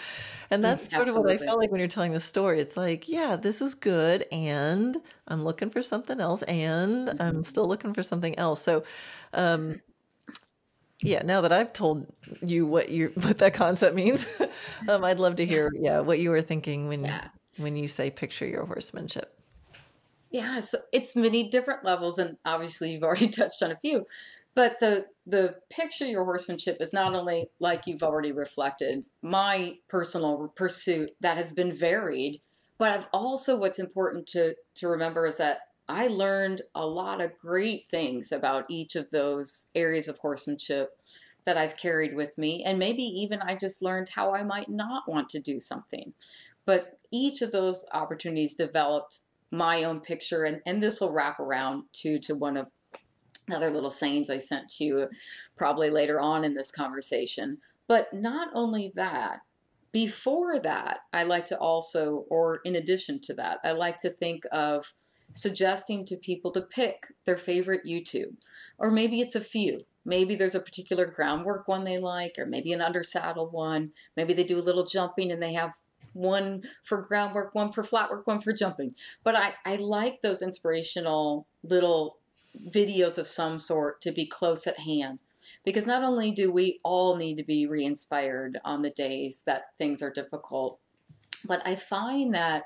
And 0.51 0.63
that's 0.63 0.89
sort 0.89 1.07
of 1.07 1.15
what 1.15 1.29
I 1.29 1.37
felt 1.37 1.59
like 1.59 1.69
when 1.71 1.79
you're 1.79 1.87
telling 1.87 2.13
the 2.13 2.19
story. 2.19 2.59
It's 2.59 2.75
like, 2.75 3.07
yeah, 3.07 3.35
this 3.35 3.61
is 3.61 3.75
good, 3.75 4.25
and 4.31 4.97
I'm 5.27 5.41
looking 5.43 5.69
for 5.69 5.83
something 5.83 6.19
else, 6.19 6.41
and 6.43 7.21
I'm 7.21 7.43
still 7.43 7.67
looking 7.67 7.93
for 7.93 8.01
something 8.01 8.37
else. 8.39 8.61
So, 8.61 8.83
um, 9.33 9.79
yeah, 11.01 11.21
now 11.23 11.41
that 11.41 11.51
I've 11.51 11.71
told 11.71 12.07
you 12.41 12.65
what 12.65 12.89
you 12.89 13.11
what 13.21 13.37
that 13.37 13.53
concept 13.53 13.95
means, 13.95 14.27
um, 14.87 15.03
I'd 15.03 15.19
love 15.19 15.35
to 15.37 15.45
hear, 15.45 15.69
yeah, 15.75 15.99
what 15.99 16.19
you 16.19 16.31
were 16.31 16.41
thinking 16.41 16.87
when 16.87 17.05
Yeah. 17.05 17.27
when 17.57 17.75
you 17.75 17.87
say 17.87 18.09
picture 18.09 18.47
your 18.47 18.65
horsemanship. 18.65 19.35
Yeah, 20.31 20.59
so 20.59 20.79
it's 20.93 21.15
many 21.15 21.49
different 21.49 21.83
levels, 21.83 22.19
and 22.19 22.37
obviously 22.45 22.91
you've 22.91 23.03
already 23.03 23.29
touched 23.29 23.63
on 23.63 23.71
a 23.71 23.77
few. 23.79 24.05
But 24.55 24.79
the 24.79 25.05
the 25.25 25.55
picture 25.69 26.05
your 26.05 26.25
horsemanship 26.25 26.77
is 26.79 26.91
not 26.91 27.13
only 27.13 27.49
like 27.59 27.85
you've 27.85 28.03
already 28.03 28.31
reflected 28.31 29.05
my 29.21 29.77
personal 29.87 30.51
pursuit 30.55 31.11
that 31.21 31.37
has 31.37 31.51
been 31.51 31.73
varied, 31.73 32.41
but 32.77 32.91
I've 32.91 33.07
also 33.13 33.57
what's 33.57 33.79
important 33.79 34.27
to 34.27 34.55
to 34.75 34.87
remember 34.87 35.25
is 35.25 35.37
that 35.37 35.59
I 35.87 36.07
learned 36.07 36.61
a 36.75 36.85
lot 36.85 37.21
of 37.21 37.37
great 37.39 37.89
things 37.89 38.31
about 38.31 38.65
each 38.69 38.95
of 38.95 39.09
those 39.09 39.67
areas 39.73 40.07
of 40.07 40.17
horsemanship 40.17 40.97
that 41.45 41.57
I've 41.57 41.77
carried 41.77 42.15
with 42.15 42.37
me, 42.37 42.63
and 42.63 42.77
maybe 42.77 43.03
even 43.03 43.41
I 43.41 43.55
just 43.55 43.81
learned 43.81 44.09
how 44.09 44.35
I 44.35 44.43
might 44.43 44.69
not 44.69 45.07
want 45.07 45.29
to 45.29 45.39
do 45.39 45.59
something. 45.59 46.13
But 46.65 46.99
each 47.11 47.41
of 47.41 47.51
those 47.51 47.85
opportunities 47.91 48.53
developed 48.53 49.19
my 49.51 49.83
own 49.83 49.99
picture 49.99 50.43
and, 50.43 50.61
and 50.65 50.81
this 50.81 51.01
will 51.01 51.11
wrap 51.11 51.39
around 51.39 51.85
to 51.93 52.19
to 52.19 52.35
one 52.35 52.55
of 52.55 52.67
other 53.53 53.69
little 53.69 53.89
sayings 53.89 54.29
I 54.29 54.39
sent 54.39 54.69
to 54.69 54.83
you 54.83 55.09
probably 55.55 55.89
later 55.89 56.19
on 56.19 56.43
in 56.43 56.53
this 56.53 56.71
conversation. 56.71 57.57
But 57.87 58.13
not 58.13 58.49
only 58.53 58.91
that, 58.95 59.39
before 59.91 60.59
that, 60.59 60.99
I 61.11 61.23
like 61.23 61.45
to 61.45 61.57
also, 61.57 62.25
or 62.29 62.61
in 62.63 62.75
addition 62.75 63.19
to 63.21 63.33
that, 63.35 63.59
I 63.63 63.71
like 63.71 63.97
to 63.99 64.11
think 64.11 64.43
of 64.51 64.93
suggesting 65.33 66.05
to 66.05 66.15
people 66.15 66.51
to 66.51 66.61
pick 66.61 67.07
their 67.25 67.37
favorite 67.37 67.85
YouTube. 67.85 68.35
Or 68.77 68.91
maybe 68.91 69.21
it's 69.21 69.35
a 69.35 69.41
few. 69.41 69.81
Maybe 70.05 70.35
there's 70.35 70.55
a 70.55 70.59
particular 70.59 71.05
groundwork 71.05 71.67
one 71.67 71.83
they 71.83 71.97
like, 71.97 72.35
or 72.37 72.45
maybe 72.45 72.73
an 72.73 72.81
under 72.81 73.03
saddle 73.03 73.49
one. 73.49 73.91
Maybe 74.15 74.33
they 74.33 74.43
do 74.43 74.57
a 74.57 74.61
little 74.61 74.85
jumping 74.85 75.31
and 75.31 75.41
they 75.41 75.53
have 75.53 75.73
one 76.13 76.63
for 76.83 77.01
groundwork, 77.01 77.53
one 77.53 77.71
for 77.71 77.83
flat 77.83 78.09
work, 78.09 78.25
one 78.25 78.41
for 78.41 78.53
jumping. 78.53 78.95
But 79.23 79.35
I, 79.35 79.53
I 79.65 79.75
like 79.75 80.21
those 80.21 80.41
inspirational 80.41 81.47
little 81.63 82.18
videos 82.67 83.17
of 83.17 83.27
some 83.27 83.59
sort 83.59 84.01
to 84.01 84.11
be 84.11 84.25
close 84.25 84.67
at 84.67 84.79
hand. 84.79 85.19
Because 85.65 85.87
not 85.87 86.03
only 86.03 86.31
do 86.31 86.51
we 86.51 86.79
all 86.83 87.15
need 87.15 87.37
to 87.37 87.43
be 87.43 87.65
re 87.65 87.83
inspired 87.83 88.59
on 88.63 88.81
the 88.81 88.91
days 88.91 89.43
that 89.45 89.63
things 89.77 90.01
are 90.01 90.11
difficult, 90.11 90.79
but 91.45 91.61
I 91.65 91.75
find 91.75 92.33
that 92.35 92.65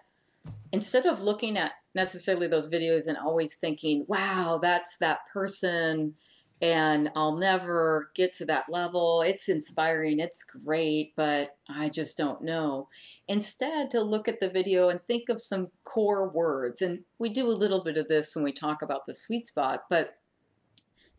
instead 0.71 1.05
of 1.05 1.21
looking 1.21 1.57
at 1.57 1.73
necessarily 1.95 2.47
those 2.47 2.69
videos 2.69 3.07
and 3.07 3.17
always 3.17 3.55
thinking, 3.55 4.05
wow, 4.07 4.59
that's 4.61 4.97
that 4.97 5.19
person 5.31 6.15
and 6.63 7.09
I'll 7.13 7.35
never 7.35 8.09
get 8.15 8.33
to 8.35 8.45
that 8.45 8.69
level. 8.69 9.21
It's 9.21 9.49
inspiring, 9.49 10.21
it's 10.21 10.45
great, 10.45 11.13
but 11.17 11.57
I 11.67 11.89
just 11.89 12.17
don't 12.17 12.41
know. 12.41 12.87
Instead, 13.27 13.91
to 13.91 14.01
look 14.01 14.29
at 14.29 14.39
the 14.39 14.49
video 14.49 14.87
and 14.87 15.03
think 15.03 15.27
of 15.27 15.41
some 15.41 15.67
core 15.83 16.29
words. 16.29 16.81
And 16.81 16.99
we 17.19 17.27
do 17.27 17.47
a 17.47 17.51
little 17.51 17.83
bit 17.83 17.97
of 17.97 18.07
this 18.07 18.33
when 18.33 18.45
we 18.45 18.53
talk 18.53 18.81
about 18.81 19.05
the 19.05 19.13
sweet 19.13 19.45
spot, 19.45 19.83
but 19.89 20.15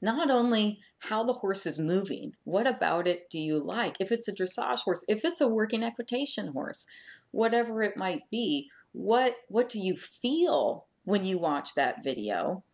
not 0.01 0.31
only 0.31 0.81
how 1.01 1.25
the 1.25 1.35
horse 1.35 1.67
is 1.67 1.79
moving, 1.79 2.33
what 2.45 2.67
about 2.67 3.07
it 3.07 3.29
do 3.29 3.39
you 3.39 3.59
like? 3.59 3.97
If 4.01 4.11
it's 4.11 4.29
a 4.29 4.33
dressage 4.33 4.79
horse, 4.79 5.05
if 5.09 5.27
it's 5.27 5.43
a 5.43 5.49
working 5.49 5.83
equitation 5.83 6.47
horse, 6.55 6.87
whatever 7.33 7.83
it 7.83 7.99
might 7.99 8.23
be, 8.31 8.71
what 8.93 9.37
what 9.49 9.69
do 9.69 9.79
you 9.79 9.99
feel 9.99 10.87
when 11.05 11.27
you 11.27 11.39
watch 11.39 11.75
that 11.75 12.03
video? 12.03 12.65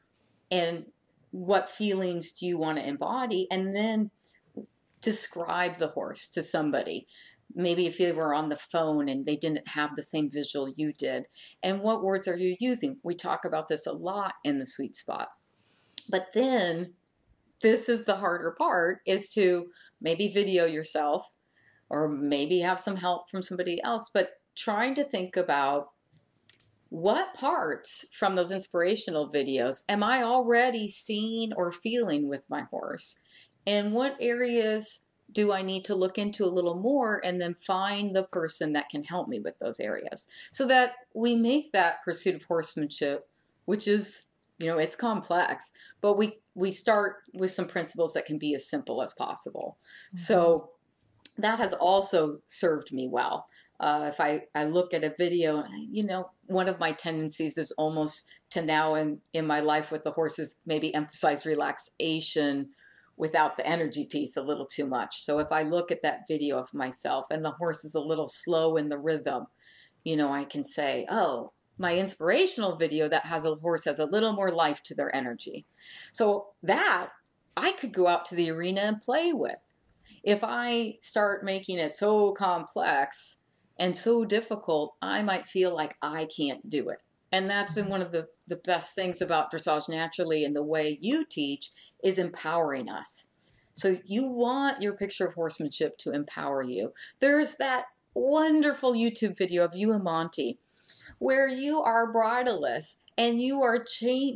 And 0.53 0.85
what 1.31 1.70
feelings 1.70 2.33
do 2.33 2.47
you 2.47 2.59
want 2.59 2.78
to 2.78 2.87
embody? 2.87 3.47
And 3.51 3.74
then 3.74 4.11
describe 5.01 5.76
the 5.76 5.89
horse 5.89 6.28
to 6.28 6.43
somebody. 6.43 7.07
Maybe 7.55 7.87
if 7.87 7.99
you 7.99 8.14
were 8.14 8.35
on 8.35 8.49
the 8.49 8.57
phone 8.57 9.09
and 9.09 9.26
they 9.26 9.37
didn't 9.37 9.66
have 9.68 9.97
the 9.97 10.03
same 10.03 10.31
visual 10.31 10.72
you 10.76 10.93
did. 10.93 11.24
And 11.62 11.81
what 11.81 12.03
words 12.03 12.28
are 12.28 12.37
you 12.37 12.57
using? 12.61 12.99
We 13.03 13.14
talk 13.14 13.45
about 13.45 13.68
this 13.68 13.87
a 13.87 13.93
lot 13.93 14.35
in 14.45 14.59
the 14.59 14.66
sweet 14.66 14.97
spot. 14.97 15.28
But 16.09 16.28
then 16.35 16.95
this 17.62 17.89
is 17.89 18.05
the 18.05 18.16
harder 18.16 18.55
part 18.57 19.01
is 19.07 19.28
to 19.31 19.66
maybe 20.01 20.28
video 20.33 20.64
yourself 20.64 21.26
or 21.89 22.09
maybe 22.09 22.61
have 22.61 22.78
some 22.78 22.97
help 22.97 23.28
from 23.31 23.43
somebody 23.43 23.83
else, 23.83 24.11
but 24.12 24.31
trying 24.57 24.95
to 24.95 25.05
think 25.05 25.37
about 25.37 25.89
what 26.91 27.34
parts 27.34 28.05
from 28.12 28.34
those 28.34 28.51
inspirational 28.51 29.30
videos 29.30 29.82
am 29.88 30.03
I 30.03 30.24
already 30.24 30.91
seeing 30.91 31.53
or 31.55 31.72
feeling 31.72 32.28
with 32.28 32.45
my 32.51 32.62
horse? 32.62 33.20
And 33.66 33.93
what 33.93 34.16
areas 34.20 35.07
do 35.32 35.53
I 35.53 35.62
need 35.62 35.84
to 35.84 35.95
look 35.95 36.18
into 36.18 36.45
a 36.45 36.47
little 36.47 36.74
more 36.74 37.20
and 37.24 37.41
then 37.41 37.55
find 37.55 38.14
the 38.14 38.24
person 38.24 38.72
that 38.72 38.88
can 38.88 39.05
help 39.05 39.28
me 39.28 39.38
with 39.38 39.59
those 39.59 39.78
areas 39.78 40.26
so 40.51 40.66
that 40.66 40.95
we 41.14 41.36
make 41.36 41.72
that 41.72 42.03
pursuit 42.05 42.34
of 42.34 42.43
horsemanship, 42.43 43.28
which 43.66 43.86
is, 43.86 44.24
you 44.59 44.66
know, 44.66 44.78
it's 44.78 44.97
complex, 44.97 45.72
but 46.01 46.18
we 46.18 46.38
we 46.57 46.72
start 46.72 47.18
with 47.32 47.53
some 47.53 47.68
principles 47.68 48.12
that 48.14 48.26
can 48.26 48.38
be 48.38 48.55
as 48.55 48.68
simple 48.68 49.03
as 49.03 49.14
possible. 49.14 49.78
So 50.16 50.70
mm-hmm. 51.36 51.43
that 51.43 51.61
has 51.61 51.72
also 51.74 52.38
served 52.49 52.93
me 52.93 53.09
well. 53.09 53.47
Uh, 53.81 54.11
if 54.12 54.20
I, 54.20 54.43
I 54.55 54.64
look 54.64 54.93
at 54.93 55.05
a 55.05 55.14
video, 55.16 55.64
you 55.91 56.05
know, 56.05 56.31
one 56.47 56.68
of 56.68 56.78
my 56.78 56.93
tendencies 56.93 57.57
is 57.57 57.72
almost 57.72 58.28
to 58.51 58.61
now 58.61 58.95
in, 58.95 59.20
in 59.33 59.47
my 59.47 59.61
life 59.61 59.91
with 59.91 60.05
the 60.05 60.11
horses, 60.11 60.61
maybe 60.66 60.95
emphasize 60.95 61.47
relaxation 61.47 62.68
without 63.16 63.57
the 63.57 63.66
energy 63.66 64.05
piece 64.05 64.37
a 64.37 64.43
little 64.43 64.66
too 64.66 64.87
much. 64.87 65.22
So 65.22 65.39
if 65.39 65.49
I 65.51 65.62
look 65.62 65.91
at 65.91 66.03
that 66.03 66.26
video 66.28 66.59
of 66.59 66.72
myself 66.74 67.26
and 67.31 67.45
the 67.45 67.53
horse 67.53 67.85
is 67.85 67.95
a 67.95 68.01
little 68.01 68.26
slow 68.26 68.76
in 68.76 68.91
the 68.91 68.99
rhythm, 68.99 69.47
you 70.05 70.16
know, 70.16 70.33
I 70.33 70.45
can 70.45 70.64
say, 70.64 71.07
oh, 71.11 71.53
my 71.78 71.97
inspirational 71.97 72.76
video 72.76 73.09
that 73.09 73.24
has 73.26 73.47
a 73.47 73.55
horse 73.55 73.87
has 73.87 73.99
a 73.99 74.05
little 74.05 74.35
more 74.35 74.51
life 74.51 74.83
to 74.85 74.95
their 74.95 75.14
energy. 75.14 75.64
So 76.12 76.49
that 76.62 77.09
I 77.57 77.72
could 77.72 77.93
go 77.93 78.07
out 78.07 78.26
to 78.26 78.35
the 78.35 78.51
arena 78.51 78.83
and 78.83 79.01
play 79.01 79.33
with. 79.33 79.57
If 80.22 80.41
I 80.43 80.99
start 81.01 81.45
making 81.45 81.78
it 81.78 81.95
so 81.95 82.33
complex 82.33 83.37
and 83.81 83.97
so 83.97 84.26
difficult, 84.26 84.95
I 85.01 85.22
might 85.22 85.49
feel 85.49 85.74
like 85.74 85.97
I 86.03 86.26
can't 86.26 86.68
do 86.68 86.91
it. 86.91 86.99
And 87.33 87.49
that's 87.49 87.72
been 87.72 87.85
mm-hmm. 87.85 87.93
one 87.93 88.03
of 88.03 88.12
the, 88.12 88.28
the 88.47 88.57
best 88.57 88.95
things 88.95 89.22
about 89.22 89.51
dressage 89.51 89.89
naturally 89.89 90.45
and 90.45 90.55
the 90.55 90.62
way 90.62 90.99
you 91.01 91.24
teach 91.24 91.70
is 92.05 92.18
empowering 92.18 92.91
us. 92.91 93.28
So 93.74 93.99
you 94.05 94.26
want 94.26 94.83
your 94.83 94.93
picture 94.93 95.26
of 95.26 95.35
horsemanship 95.35 95.97
to 95.99 96.12
empower 96.12 96.62
you. 96.62 96.93
There's 97.20 97.57
that 97.57 97.87
wonderful 98.12 98.93
YouTube 98.93 99.39
video 99.39 99.64
of 99.64 99.74
you 99.74 99.93
and 99.93 100.05
Monty 100.05 100.59
where 101.18 101.49
you 101.49 101.81
are 101.81 102.12
bridleless 102.12 102.97
and 103.18 103.40
you 103.40 103.62
are 103.62 103.84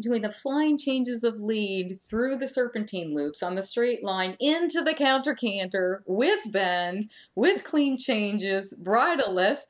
doing 0.01 0.23
the 0.23 0.31
flying 0.31 0.77
changes 0.77 1.25
of 1.25 1.41
lead 1.41 1.99
through 2.03 2.37
the 2.37 2.49
serpentine 2.49 3.15
loops 3.15 3.43
on 3.43 3.55
the 3.55 3.63
straight 3.63 4.05
line 4.05 4.37
into 4.41 4.83
the 4.83 4.95
counter 4.95 5.35
canter 5.35 6.03
with 6.07 6.53
bend, 6.53 7.11
with 7.35 7.65
clean 7.65 7.99
changes, 7.99 8.75
bridleless, 8.75 9.67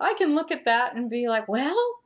I 0.00 0.14
can 0.14 0.34
look 0.34 0.50
at 0.50 0.64
that 0.64 0.96
and 0.96 1.08
be 1.08 1.28
like, 1.28 1.48
well, 1.48 2.00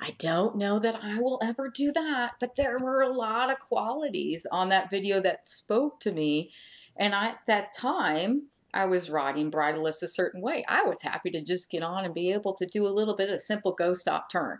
I 0.00 0.14
don't 0.18 0.56
know 0.56 0.78
that 0.78 1.02
I 1.02 1.18
will 1.18 1.40
ever 1.42 1.70
do 1.70 1.90
that, 1.92 2.34
but 2.38 2.56
there 2.56 2.78
were 2.78 3.00
a 3.00 3.12
lot 3.12 3.50
of 3.50 3.60
qualities 3.60 4.46
on 4.52 4.68
that 4.68 4.90
video 4.90 5.20
that 5.22 5.46
spoke 5.46 6.00
to 6.00 6.12
me. 6.12 6.52
And 6.96 7.14
I, 7.14 7.28
at 7.28 7.38
that 7.46 7.72
time, 7.72 8.48
I 8.74 8.84
was 8.84 9.08
riding 9.08 9.50
bridleless 9.50 10.02
a 10.02 10.08
certain 10.08 10.42
way. 10.42 10.64
I 10.68 10.82
was 10.82 11.00
happy 11.00 11.30
to 11.30 11.42
just 11.42 11.70
get 11.70 11.82
on 11.82 12.04
and 12.04 12.12
be 12.12 12.32
able 12.32 12.52
to 12.54 12.66
do 12.66 12.86
a 12.86 12.92
little 12.92 13.16
bit 13.16 13.30
of 13.30 13.40
simple 13.40 13.72
go 13.72 13.94
stop 13.94 14.30
turn. 14.30 14.58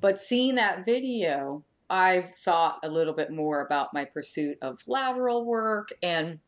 But 0.00 0.20
seeing 0.20 0.56
that 0.56 0.84
video, 0.84 1.64
I've 1.88 2.34
thought 2.34 2.80
a 2.82 2.90
little 2.90 3.14
bit 3.14 3.30
more 3.30 3.60
about 3.60 3.94
my 3.94 4.04
pursuit 4.04 4.58
of 4.60 4.80
lateral 4.86 5.44
work 5.44 5.90
and 6.02 6.40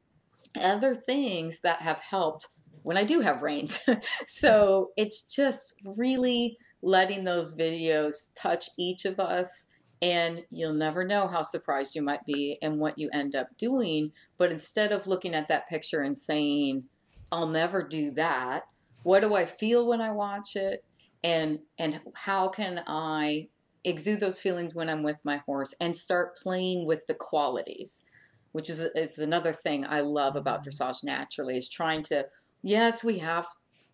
other 0.60 0.94
things 0.94 1.60
that 1.60 1.80
have 1.80 1.98
helped 1.98 2.48
when 2.82 2.96
I 2.96 3.04
do 3.04 3.20
have 3.20 3.42
reins. 3.42 3.80
so 4.26 4.90
it's 4.96 5.22
just 5.22 5.74
really 5.84 6.58
letting 6.82 7.24
those 7.24 7.56
videos 7.56 8.32
touch 8.34 8.70
each 8.78 9.04
of 9.04 9.20
us. 9.20 9.68
And 10.00 10.44
you'll 10.50 10.74
never 10.74 11.04
know 11.04 11.26
how 11.26 11.42
surprised 11.42 11.96
you 11.96 12.02
might 12.02 12.24
be 12.24 12.56
and 12.62 12.78
what 12.78 12.98
you 12.98 13.10
end 13.12 13.34
up 13.34 13.48
doing. 13.56 14.12
But 14.36 14.52
instead 14.52 14.92
of 14.92 15.08
looking 15.08 15.34
at 15.34 15.48
that 15.48 15.68
picture 15.68 16.02
and 16.02 16.16
saying, 16.16 16.84
I'll 17.32 17.48
never 17.48 17.82
do 17.82 18.12
that, 18.12 18.64
what 19.02 19.20
do 19.20 19.34
I 19.34 19.44
feel 19.44 19.86
when 19.86 20.00
I 20.00 20.12
watch 20.12 20.54
it? 20.54 20.84
And 21.24 21.58
and 21.78 22.00
how 22.14 22.48
can 22.48 22.82
I 22.86 23.48
exude 23.84 24.20
those 24.20 24.38
feelings 24.38 24.74
when 24.74 24.88
I'm 24.88 25.02
with 25.02 25.24
my 25.24 25.38
horse 25.38 25.74
and 25.80 25.96
start 25.96 26.36
playing 26.36 26.86
with 26.86 27.06
the 27.06 27.14
qualities, 27.14 28.04
which 28.52 28.70
is 28.70 28.80
is 28.80 29.18
another 29.18 29.52
thing 29.52 29.84
I 29.86 30.00
love 30.00 30.36
about 30.36 30.60
mm-hmm. 30.60 30.82
dressage 30.82 31.04
naturally 31.04 31.56
is 31.56 31.68
trying 31.68 32.02
to 32.04 32.26
yes, 32.62 33.04
we 33.04 33.18
have 33.18 33.46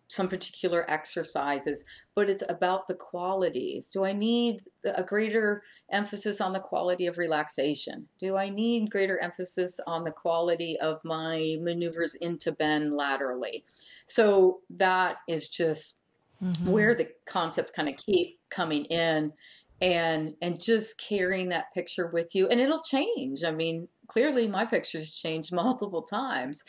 some 0.07 0.27
particular 0.27 0.89
exercises, 0.89 1.83
but 2.13 2.29
it's 2.29 2.43
about 2.47 2.87
the 2.87 2.93
qualities. 2.93 3.89
Do 3.89 4.05
I 4.05 4.13
need 4.13 4.61
a 4.83 5.03
greater 5.03 5.63
emphasis 5.91 6.41
on 6.41 6.53
the 6.53 6.59
quality 6.59 7.07
of 7.07 7.17
relaxation? 7.17 8.07
Do 8.19 8.37
I 8.37 8.49
need 8.49 8.91
greater 8.91 9.17
emphasis 9.19 9.79
on 9.87 10.03
the 10.03 10.11
quality 10.11 10.79
of 10.79 11.03
my 11.03 11.57
maneuvers 11.59 12.13
into 12.15 12.51
bend 12.51 12.95
laterally? 12.95 13.63
So 14.05 14.59
that 14.77 15.17
is 15.27 15.47
just 15.47 15.97
mm-hmm. 16.43 16.69
where 16.69 16.95
the 16.95 17.09
concepts 17.25 17.71
kind 17.71 17.89
of 17.89 17.97
keep 17.97 18.39
coming 18.49 18.85
in 18.85 19.31
and 19.81 20.33
and 20.41 20.61
just 20.61 20.99
carrying 20.99 21.49
that 21.49 21.73
picture 21.73 22.07
with 22.07 22.33
you 22.33 22.47
and 22.47 22.59
it'll 22.59 22.81
change 22.81 23.43
i 23.43 23.51
mean 23.51 23.87
clearly 24.07 24.47
my 24.47 24.65
pictures 24.65 25.13
changed 25.13 25.53
multiple 25.53 26.03
times 26.03 26.63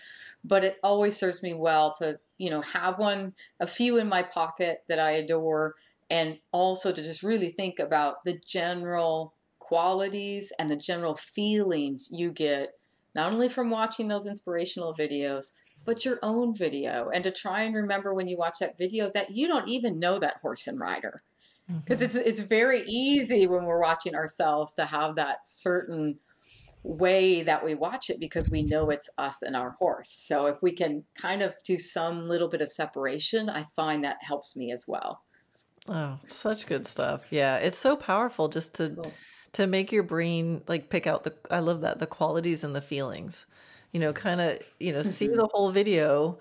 but 0.44 0.64
it 0.64 0.76
always 0.82 1.16
serves 1.16 1.42
me 1.42 1.54
well 1.54 1.94
to 1.94 2.18
you 2.38 2.50
know 2.50 2.62
have 2.62 2.98
one 2.98 3.32
a 3.60 3.66
few 3.66 3.98
in 3.98 4.08
my 4.08 4.22
pocket 4.22 4.82
that 4.88 4.98
i 4.98 5.12
adore 5.12 5.74
and 6.10 6.38
also 6.52 6.92
to 6.92 7.02
just 7.02 7.22
really 7.22 7.50
think 7.50 7.78
about 7.78 8.24
the 8.24 8.38
general 8.46 9.34
qualities 9.58 10.52
and 10.58 10.68
the 10.68 10.76
general 10.76 11.14
feelings 11.16 12.08
you 12.12 12.30
get 12.30 12.70
not 13.14 13.32
only 13.32 13.48
from 13.48 13.70
watching 13.70 14.08
those 14.08 14.26
inspirational 14.26 14.94
videos 14.94 15.52
but 15.86 16.04
your 16.04 16.18
own 16.22 16.54
video 16.54 17.08
and 17.14 17.24
to 17.24 17.30
try 17.30 17.62
and 17.62 17.74
remember 17.74 18.12
when 18.12 18.28
you 18.28 18.36
watch 18.36 18.58
that 18.60 18.76
video 18.76 19.10
that 19.14 19.30
you 19.30 19.48
don't 19.48 19.68
even 19.68 19.98
know 19.98 20.18
that 20.18 20.36
horse 20.42 20.66
and 20.66 20.78
rider 20.78 21.22
because 21.84 22.00
mm-hmm. 22.00 22.18
it's 22.18 22.40
it's 22.40 22.40
very 22.40 22.84
easy 22.86 23.46
when 23.46 23.64
we're 23.64 23.80
watching 23.80 24.14
ourselves 24.14 24.74
to 24.74 24.84
have 24.84 25.16
that 25.16 25.38
certain 25.46 26.18
way 26.82 27.42
that 27.42 27.64
we 27.64 27.74
watch 27.74 28.10
it 28.10 28.20
because 28.20 28.48
we 28.48 28.62
know 28.62 28.90
it's 28.90 29.08
us 29.18 29.42
and 29.42 29.56
our 29.56 29.70
horse. 29.72 30.10
So 30.10 30.46
if 30.46 30.62
we 30.62 30.72
can 30.72 31.02
kind 31.16 31.42
of 31.42 31.52
do 31.64 31.78
some 31.78 32.28
little 32.28 32.48
bit 32.48 32.60
of 32.60 32.68
separation, 32.70 33.50
I 33.50 33.66
find 33.74 34.04
that 34.04 34.18
helps 34.20 34.56
me 34.56 34.70
as 34.70 34.84
well. 34.86 35.22
Oh, 35.88 36.18
such 36.26 36.66
good 36.66 36.86
stuff. 36.86 37.26
Yeah, 37.30 37.56
it's 37.56 37.78
so 37.78 37.96
powerful 37.96 38.48
just 38.48 38.74
to 38.74 38.90
cool. 38.90 39.12
to 39.54 39.66
make 39.66 39.90
your 39.90 40.04
brain 40.04 40.62
like 40.68 40.88
pick 40.88 41.06
out 41.06 41.24
the 41.24 41.34
I 41.50 41.60
love 41.60 41.80
that 41.80 41.98
the 41.98 42.06
qualities 42.06 42.62
and 42.62 42.74
the 42.74 42.80
feelings 42.80 43.46
you 43.92 44.00
know, 44.00 44.12
kind 44.12 44.40
of, 44.40 44.58
you 44.80 44.92
know, 44.92 45.00
mm-hmm. 45.00 45.08
see 45.08 45.28
the 45.28 45.48
whole 45.52 45.70
video. 45.70 46.38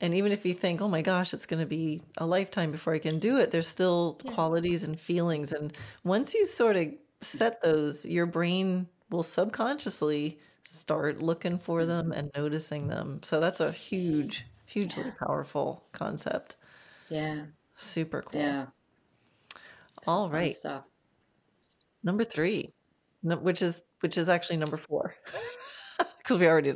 And 0.00 0.14
even 0.14 0.32
if 0.32 0.46
you 0.46 0.54
think, 0.54 0.80
oh 0.80 0.88
my 0.88 1.02
gosh, 1.02 1.34
it's 1.34 1.46
going 1.46 1.60
to 1.60 1.66
be 1.66 2.02
a 2.18 2.26
lifetime 2.26 2.70
before 2.72 2.94
I 2.94 2.98
can 2.98 3.18
do 3.18 3.38
it, 3.38 3.50
there's 3.50 3.68
still 3.68 4.18
yes. 4.24 4.34
qualities 4.34 4.82
and 4.82 4.98
feelings. 4.98 5.52
And 5.52 5.72
once 6.04 6.34
you 6.34 6.46
sort 6.46 6.76
of 6.76 6.88
set 7.20 7.62
those, 7.62 8.06
your 8.06 8.26
brain 8.26 8.86
will 9.10 9.22
subconsciously 9.22 10.38
start 10.64 11.20
looking 11.20 11.58
for 11.58 11.84
them 11.84 12.06
mm-hmm. 12.06 12.18
and 12.18 12.30
noticing 12.36 12.88
them. 12.88 13.20
So 13.22 13.40
that's 13.40 13.60
a 13.60 13.70
huge, 13.72 14.46
hugely 14.66 15.04
yeah. 15.04 15.12
powerful 15.18 15.84
concept. 15.92 16.56
Yeah. 17.10 17.42
Super 17.76 18.22
cool. 18.22 18.40
Yeah. 18.40 18.66
All 20.06 20.30
right. 20.30 20.56
Number 22.02 22.24
three, 22.24 22.72
which 23.22 23.60
is 23.60 23.82
which 24.00 24.16
is 24.16 24.28
actually 24.28 24.56
number 24.56 24.76
four. 24.76 25.14
because 26.30 26.40
we 26.40 26.46
already 26.46 26.74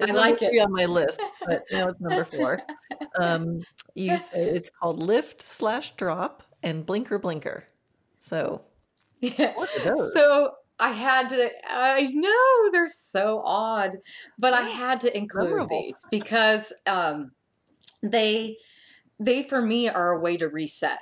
it's 0.00 0.10
I 0.10 0.14
like 0.14 0.42
it 0.42 0.58
on 0.60 0.72
my 0.72 0.84
list, 0.84 1.20
but 1.46 1.62
now 1.70 1.88
it's 1.88 2.00
number 2.00 2.24
four. 2.24 2.60
Um, 3.18 3.62
you 3.94 4.16
say 4.16 4.50
it's 4.50 4.70
called 4.70 5.02
lift 5.02 5.40
slash 5.42 5.96
drop 5.96 6.42
and 6.62 6.86
blinker 6.86 7.18
blinker. 7.18 7.64
So 8.18 8.62
yeah, 9.20 9.54
so 10.12 10.52
I 10.78 10.90
had 10.92 11.30
to. 11.30 11.50
I 11.68 12.02
know 12.12 12.70
they're 12.72 12.88
so 12.88 13.42
odd, 13.44 13.92
but 14.38 14.52
I 14.52 14.68
had 14.68 15.00
to 15.00 15.16
include 15.16 15.50
Memorable. 15.50 15.82
these 15.82 16.04
because 16.10 16.72
um, 16.86 17.32
they 18.02 18.58
they 19.18 19.42
for 19.44 19.60
me 19.60 19.88
are 19.88 20.12
a 20.12 20.20
way 20.20 20.36
to 20.36 20.48
reset, 20.48 21.00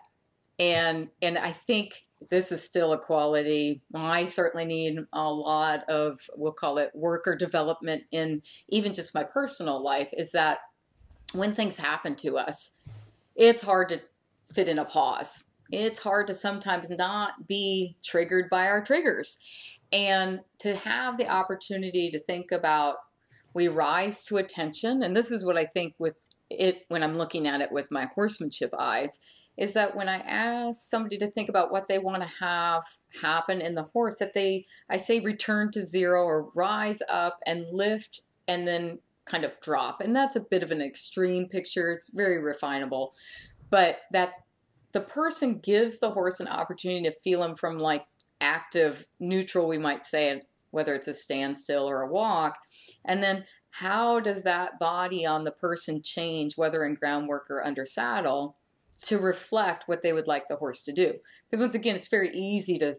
and 0.58 1.08
and 1.20 1.36
I 1.36 1.52
think 1.52 2.06
this 2.30 2.52
is 2.52 2.62
still 2.62 2.92
a 2.92 2.98
quality. 2.98 3.82
I 3.94 4.26
certainly 4.26 4.64
need 4.64 4.98
a 5.12 5.30
lot 5.30 5.88
of, 5.88 6.20
we'll 6.36 6.52
call 6.52 6.78
it 6.78 6.90
worker 6.94 7.36
development 7.36 8.04
in 8.10 8.42
even 8.68 8.94
just 8.94 9.14
my 9.14 9.24
personal 9.24 9.82
life, 9.82 10.08
is 10.12 10.32
that 10.32 10.58
when 11.32 11.54
things 11.54 11.76
happen 11.76 12.16
to 12.16 12.38
us, 12.38 12.70
it's 13.36 13.62
hard 13.62 13.90
to 13.90 14.00
fit 14.52 14.68
in 14.68 14.78
a 14.78 14.84
pause. 14.84 15.44
It's 15.70 16.00
hard 16.00 16.26
to 16.28 16.34
sometimes 16.34 16.90
not 16.90 17.46
be 17.46 17.96
triggered 18.02 18.50
by 18.50 18.66
our 18.66 18.82
triggers. 18.82 19.38
And 19.92 20.40
to 20.58 20.74
have 20.76 21.18
the 21.18 21.28
opportunity 21.28 22.10
to 22.10 22.20
think 22.20 22.52
about, 22.52 22.96
we 23.54 23.68
rise 23.68 24.24
to 24.24 24.38
attention. 24.38 25.02
And 25.02 25.16
this 25.16 25.30
is 25.30 25.44
what 25.44 25.56
I 25.56 25.66
think 25.66 25.94
with 25.98 26.16
it 26.50 26.84
when 26.88 27.02
I'm 27.02 27.18
looking 27.18 27.46
at 27.46 27.60
it 27.60 27.70
with 27.70 27.90
my 27.90 28.06
horsemanship 28.14 28.74
eyes 28.78 29.18
is 29.58 29.72
that 29.72 29.96
when 29.96 30.08
I 30.08 30.18
ask 30.18 30.88
somebody 30.88 31.18
to 31.18 31.30
think 31.30 31.48
about 31.48 31.72
what 31.72 31.88
they 31.88 31.98
want 31.98 32.22
to 32.22 32.28
have 32.38 32.84
happen 33.20 33.60
in 33.60 33.74
the 33.74 33.82
horse, 33.92 34.20
that 34.20 34.32
they, 34.32 34.64
I 34.88 34.96
say, 34.96 35.18
return 35.18 35.72
to 35.72 35.84
zero 35.84 36.22
or 36.22 36.50
rise 36.54 37.02
up 37.08 37.40
and 37.44 37.66
lift 37.72 38.22
and 38.46 38.66
then 38.66 39.00
kind 39.26 39.44
of 39.44 39.60
drop. 39.60 40.00
And 40.00 40.14
that's 40.14 40.36
a 40.36 40.40
bit 40.40 40.62
of 40.62 40.70
an 40.70 40.80
extreme 40.80 41.48
picture. 41.48 41.92
It's 41.92 42.08
very 42.08 42.40
refinable. 42.40 43.10
But 43.68 43.98
that 44.12 44.30
the 44.92 45.00
person 45.00 45.58
gives 45.58 45.98
the 45.98 46.12
horse 46.12 46.38
an 46.38 46.48
opportunity 46.48 47.02
to 47.10 47.20
feel 47.24 47.42
him 47.42 47.56
from 47.56 47.80
like 47.80 48.06
active, 48.40 49.04
neutral, 49.18 49.66
we 49.66 49.76
might 49.76 50.04
say, 50.04 50.40
whether 50.70 50.94
it's 50.94 51.08
a 51.08 51.14
standstill 51.14 51.90
or 51.90 52.02
a 52.02 52.12
walk. 52.12 52.56
And 53.04 53.20
then 53.22 53.44
how 53.70 54.20
does 54.20 54.44
that 54.44 54.78
body 54.78 55.26
on 55.26 55.42
the 55.42 55.50
person 55.50 56.00
change, 56.00 56.56
whether 56.56 56.84
in 56.84 56.94
groundwork 56.94 57.50
or 57.50 57.66
under 57.66 57.84
saddle? 57.84 58.56
To 59.02 59.18
reflect 59.18 59.84
what 59.86 60.02
they 60.02 60.12
would 60.12 60.26
like 60.26 60.48
the 60.48 60.56
horse 60.56 60.82
to 60.82 60.92
do. 60.92 61.14
Because 61.50 61.62
once 61.62 61.74
again, 61.74 61.96
it's 61.96 62.08
very 62.08 62.34
easy 62.34 62.78
to 62.78 62.96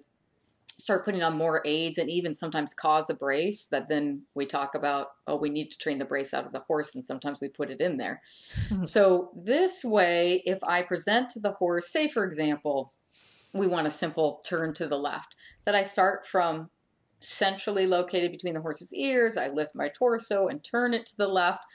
start 0.80 1.04
putting 1.04 1.22
on 1.22 1.38
more 1.38 1.62
aids 1.66 1.98
and 1.98 2.10
even 2.10 2.34
sometimes 2.34 2.74
cause 2.74 3.10
a 3.10 3.14
brace 3.14 3.66
that 3.66 3.90
then 3.90 4.22
we 4.34 4.46
talk 4.46 4.76
about, 4.76 5.08
oh, 5.28 5.36
we 5.36 5.50
need 5.50 5.70
to 5.70 5.78
train 5.78 6.00
the 6.00 6.06
brace 6.06 6.34
out 6.34 6.46
of 6.46 6.54
the 6.54 6.62
horse, 6.62 6.96
and 6.96 7.04
sometimes 7.04 7.42
we 7.42 7.50
put 7.50 7.70
it 7.70 7.82
in 7.82 7.98
there. 7.98 8.22
Mm-hmm. 8.70 8.84
So, 8.84 9.32
this 9.36 9.84
way, 9.84 10.42
if 10.46 10.64
I 10.64 10.82
present 10.84 11.30
to 11.32 11.40
the 11.40 11.52
horse, 11.52 11.92
say 11.92 12.08
for 12.08 12.24
example, 12.24 12.94
we 13.54 13.68
want 13.68 13.88
a 13.88 13.92
simple 13.92 14.42
turn 14.46 14.74
to 14.76 14.88
the 14.88 14.98
left, 14.98 15.36
that 15.66 15.76
I 15.76 15.84
start 15.84 16.26
from 16.26 16.70
centrally 17.20 17.86
located 17.86 18.32
between 18.32 18.54
the 18.54 18.62
horse's 18.62 18.94
ears, 18.94 19.36
I 19.36 19.50
lift 19.50 19.76
my 19.76 19.90
torso 19.90 20.48
and 20.48 20.64
turn 20.64 20.94
it 20.94 21.06
to 21.08 21.18
the 21.18 21.28
left, 21.28 21.66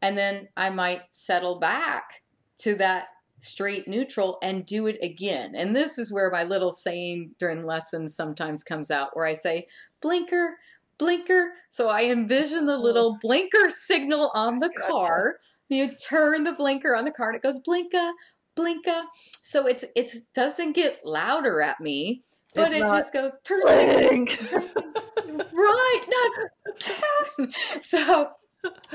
and 0.00 0.16
then 0.16 0.48
I 0.56 0.70
might 0.70 1.02
settle 1.10 1.58
back 1.58 2.22
to 2.58 2.74
that 2.76 3.08
straight 3.38 3.86
neutral 3.86 4.38
and 4.42 4.66
do 4.66 4.86
it 4.86 4.98
again. 5.02 5.54
And 5.54 5.74
this 5.74 5.98
is 5.98 6.12
where 6.12 6.30
my 6.30 6.44
little 6.44 6.70
saying 6.70 7.32
during 7.38 7.64
lessons 7.66 8.14
sometimes 8.14 8.62
comes 8.62 8.90
out 8.90 9.14
where 9.14 9.26
I 9.26 9.34
say, 9.34 9.66
blinker, 10.00 10.56
blinker. 10.98 11.52
So 11.70 11.88
I 11.88 12.04
envision 12.04 12.66
the 12.66 12.76
oh. 12.76 12.82
little 12.82 13.12
oh. 13.14 13.18
blinker 13.20 13.70
signal 13.70 14.30
on 14.34 14.58
the 14.58 14.68
gotcha. 14.76 14.90
car. 14.90 15.36
You 15.68 15.90
turn 16.08 16.44
the 16.44 16.52
blinker 16.52 16.94
on 16.94 17.04
the 17.04 17.10
car 17.10 17.30
and 17.30 17.36
it 17.36 17.42
goes 17.42 17.58
blinka, 17.58 18.12
blinka. 18.56 19.02
So 19.42 19.66
it's 19.66 19.84
it 19.94 20.10
doesn't 20.34 20.72
get 20.72 21.00
louder 21.04 21.60
at 21.60 21.80
me, 21.80 22.22
but 22.54 22.72
It's 22.72 22.76
it 22.76 22.80
just 22.80 23.12
goes 23.12 23.32
turn 23.44 23.60
Blink. 23.62 24.38
turn 24.48 24.70
right, 25.52 26.02
not 26.08 26.80
turn. 26.80 27.52
So, 27.82 28.30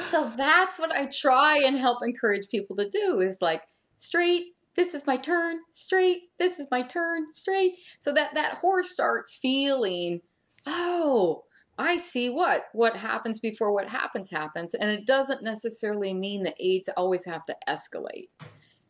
so 0.09 0.31
that's 0.35 0.79
what 0.79 0.93
I 0.93 1.05
try 1.05 1.61
and 1.65 1.77
help 1.77 1.99
encourage 2.03 2.49
people 2.49 2.75
to 2.77 2.89
do 2.89 3.21
is 3.21 3.37
like 3.41 3.61
straight. 4.01 4.55
This 4.75 4.93
is 4.93 5.05
my 5.05 5.17
turn, 5.17 5.59
straight. 5.71 6.31
This 6.39 6.59
is 6.59 6.67
my 6.71 6.81
turn, 6.81 7.31
straight. 7.31 7.75
So 7.99 8.11
that 8.13 8.33
that 8.35 8.55
horse 8.55 8.91
starts 8.91 9.35
feeling, 9.35 10.21
oh, 10.65 11.43
I 11.77 11.97
see 11.97 12.29
what 12.29 12.65
what 12.73 12.95
happens 12.95 13.39
before 13.39 13.71
what 13.73 13.89
happens 13.89 14.29
happens, 14.29 14.73
and 14.73 14.89
it 14.89 15.05
doesn't 15.05 15.43
necessarily 15.43 16.13
mean 16.13 16.43
that 16.43 16.55
aids 16.59 16.89
always 16.97 17.25
have 17.25 17.45
to 17.45 17.55
escalate. 17.67 18.29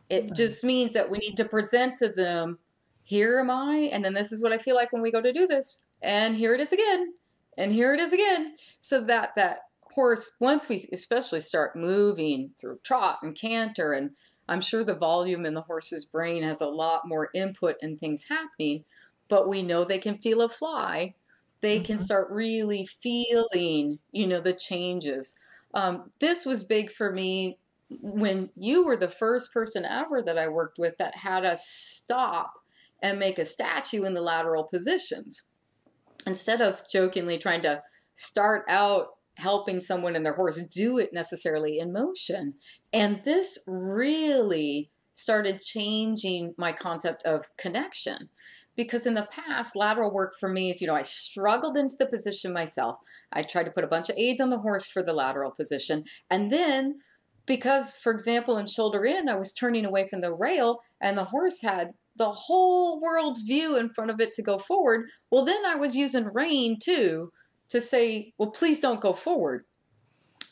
It 0.10 0.26
Right. 0.26 0.34
just 0.36 0.64
means 0.64 0.94
that 0.94 1.10
we 1.10 1.18
need 1.20 1.38
to 1.38 1.46
present 1.46 1.98
to 2.00 2.10
them, 2.10 2.60
here 3.04 3.40
am 3.40 3.50
I, 3.50 3.90
and 3.94 4.04
then 4.04 4.14
this 4.14 4.32
is 4.32 4.42
what 4.42 4.52
I 4.54 4.58
feel 4.58 4.76
like 4.76 4.92
when 4.92 5.02
we 5.02 5.12
go 5.12 5.22
to 5.22 5.34
do 5.34 5.48
this, 5.48 5.82
and 6.02 6.36
here 6.36 6.54
it 6.54 6.62
is 6.62 6.72
again, 6.74 7.14
and 7.58 7.72
here 7.72 7.94
it 7.94 8.00
is 8.00 8.14
again, 8.14 8.56
so 8.82 9.02
that 9.02 9.32
that 9.36 9.60
horse, 9.84 10.32
once 10.40 10.70
we 10.70 10.88
especially 10.94 11.40
start 11.42 11.76
moving 11.76 12.52
through 12.58 12.80
trot 12.84 13.20
and 13.24 13.36
canter, 13.36 13.94
and 13.94 14.12
I'm 14.48 14.62
sure 14.62 14.84
the 14.84 14.96
volume 14.96 15.46
in 15.46 15.54
the 15.54 15.62
horse's 15.62 16.06
brain 16.06 16.44
has 16.44 16.62
a 16.62 16.68
lot 16.68 17.08
more 17.08 17.30
input 17.34 17.78
and 17.82 18.00
things 18.00 18.26
happening, 18.26 18.86
but 19.30 19.48
we 19.48 19.62
know 19.64 19.84
they 19.86 20.00
can 20.00 20.18
feel 20.18 20.42
a 20.42 20.50
fly. 20.50 21.16
They 21.62 21.80
can 21.80 21.98
Mhm. 21.98 22.00
start 22.00 22.30
really 22.32 22.86
feeling, 22.86 24.00
you 24.12 24.28
know, 24.28 24.42
the 24.42 24.54
changes. 24.54 25.38
Um, 25.74 26.12
this 26.20 26.46
was 26.46 26.64
big 26.64 26.92
for 26.92 27.12
me 27.12 27.60
when 27.90 28.50
you 28.56 28.86
were 28.86 28.98
the 28.98 29.10
first 29.10 29.54
person 29.54 29.86
ever 29.86 30.22
that 30.22 30.38
I 30.38 30.48
worked 30.48 30.78
with 30.80 30.98
that 30.98 31.16
had 31.16 31.46
us 31.46 31.68
stop 31.68 32.54
and 33.02 33.20
make 33.20 33.38
a 33.40 33.46
statue 33.46 34.04
in 34.04 34.14
the 34.14 34.22
lateral 34.22 34.64
positions. 34.64 35.44
Instead 36.28 36.62
of 36.62 36.88
jokingly 36.90 37.38
trying 37.38 37.62
to 37.64 37.84
start 38.16 38.66
out 38.70 39.18
helping 39.36 39.80
someone 39.80 40.16
and 40.16 40.26
their 40.26 40.36
horse 40.36 40.62
do 40.66 40.98
it 40.98 41.14
necessarily 41.14 41.80
in 41.80 41.94
motion. 41.94 42.54
And 42.94 43.22
this 43.24 43.58
really 43.68 44.90
started 45.14 45.62
changing 45.62 46.54
my 46.58 46.72
concept 46.72 47.24
of 47.24 47.46
connection. 47.58 48.30
Because 48.76 49.06
in 49.06 49.16
the 49.16 49.28
past, 49.30 49.76
lateral 49.76 50.14
work 50.14 50.34
for 50.40 50.48
me 50.48 50.70
is, 50.70 50.80
you 50.82 50.88
know, 50.88 50.96
I 50.96 51.02
struggled 51.02 51.76
into 51.76 51.98
the 51.98 52.06
position 52.06 52.54
myself. 52.54 52.98
I 53.32 53.44
tried 53.44 53.66
to 53.66 53.72
put 53.72 53.84
a 53.84 53.88
bunch 53.88 54.10
of 54.10 54.18
aids 54.18 54.40
on 54.40 54.50
the 54.50 54.60
horse 54.60 54.90
for 54.90 55.04
the 55.04 55.14
lateral 55.14 55.52
position. 55.52 56.06
And 56.30 56.52
then, 56.52 57.00
because, 57.46 57.96
for 57.96 58.12
example, 58.12 58.58
in 58.58 58.66
shoulder 58.66 59.04
in, 59.04 59.28
I 59.28 59.36
was 59.36 59.54
turning 59.54 59.86
away 59.86 60.08
from 60.08 60.22
the 60.22 60.34
rail 60.34 60.80
and 61.02 61.18
the 61.18 61.26
horse 61.26 61.62
had 61.62 61.92
the 62.16 62.32
whole 62.32 63.02
world's 63.02 63.42
view 63.42 63.76
in 63.76 63.90
front 63.90 64.12
of 64.12 64.20
it 64.22 64.34
to 64.34 64.42
go 64.42 64.58
forward. 64.58 65.08
Well, 65.30 65.44
then 65.44 65.66
I 65.66 65.76
was 65.76 65.98
using 65.98 66.32
rein 66.34 66.78
too 66.82 67.32
to 67.72 67.82
say, 67.82 68.34
well, 68.38 68.52
please 68.52 68.80
don't 68.80 69.02
go 69.02 69.14
forward. 69.14 69.66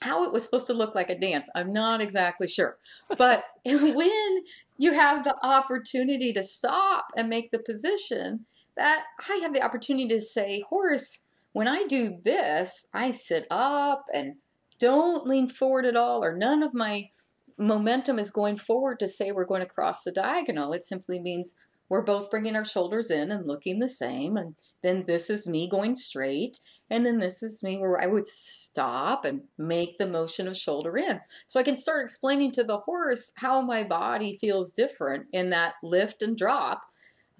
How 0.01 0.23
it 0.23 0.31
was 0.31 0.43
supposed 0.43 0.67
to 0.67 0.73
look 0.73 0.95
like 0.95 1.09
a 1.09 1.19
dance, 1.19 1.49
I'm 1.55 1.73
not 1.73 2.01
exactly 2.01 2.47
sure. 2.47 2.77
But 3.17 3.43
when 3.65 4.43
you 4.77 4.93
have 4.93 5.25
the 5.25 5.35
opportunity 5.43 6.31
to 6.33 6.43
stop 6.43 7.07
and 7.17 7.27
make 7.27 7.51
the 7.51 7.59
position, 7.59 8.45
that 8.77 9.03
I 9.29 9.35
have 9.41 9.53
the 9.53 9.61
opportunity 9.61 10.07
to 10.07 10.21
say, 10.21 10.63
horse, 10.69 11.25
when 11.51 11.67
I 11.67 11.85
do 11.87 12.17
this, 12.23 12.87
I 12.93 13.11
sit 13.11 13.45
up 13.51 14.05
and 14.13 14.35
don't 14.79 15.27
lean 15.27 15.49
forward 15.49 15.85
at 15.85 15.97
all, 15.97 16.23
or 16.23 16.37
none 16.37 16.63
of 16.63 16.73
my 16.73 17.09
momentum 17.57 18.17
is 18.17 18.31
going 18.31 18.57
forward 18.57 18.99
to 19.01 19.07
say 19.09 19.33
we're 19.33 19.43
going 19.43 19.61
to 19.61 19.67
cross 19.67 20.03
the 20.03 20.13
diagonal. 20.13 20.71
It 20.71 20.85
simply 20.85 21.19
means 21.19 21.55
we're 21.89 22.03
both 22.03 22.29
bringing 22.29 22.55
our 22.55 22.65
shoulders 22.65 23.09
in 23.09 23.31
and 23.31 23.47
looking 23.47 23.79
the 23.79 23.89
same. 23.89 24.37
And 24.37 24.55
then 24.81 25.05
this 25.07 25.29
is 25.29 25.47
me 25.47 25.69
going 25.69 25.95
straight. 25.95 26.59
And 26.89 27.05
then 27.05 27.19
this 27.19 27.43
is 27.43 27.61
me 27.63 27.77
where 27.77 27.99
I 28.01 28.07
would 28.07 28.27
stop 28.27 29.25
and 29.25 29.41
make 29.57 29.97
the 29.97 30.07
motion 30.07 30.47
of 30.47 30.55
shoulder 30.55 30.97
in. 30.97 31.19
So 31.47 31.59
I 31.59 31.63
can 31.63 31.75
start 31.75 32.03
explaining 32.03 32.51
to 32.53 32.63
the 32.63 32.77
horse 32.79 33.31
how 33.35 33.61
my 33.61 33.83
body 33.83 34.37
feels 34.39 34.71
different 34.71 35.25
in 35.33 35.49
that 35.49 35.75
lift 35.83 36.21
and 36.21 36.37
drop 36.37 36.81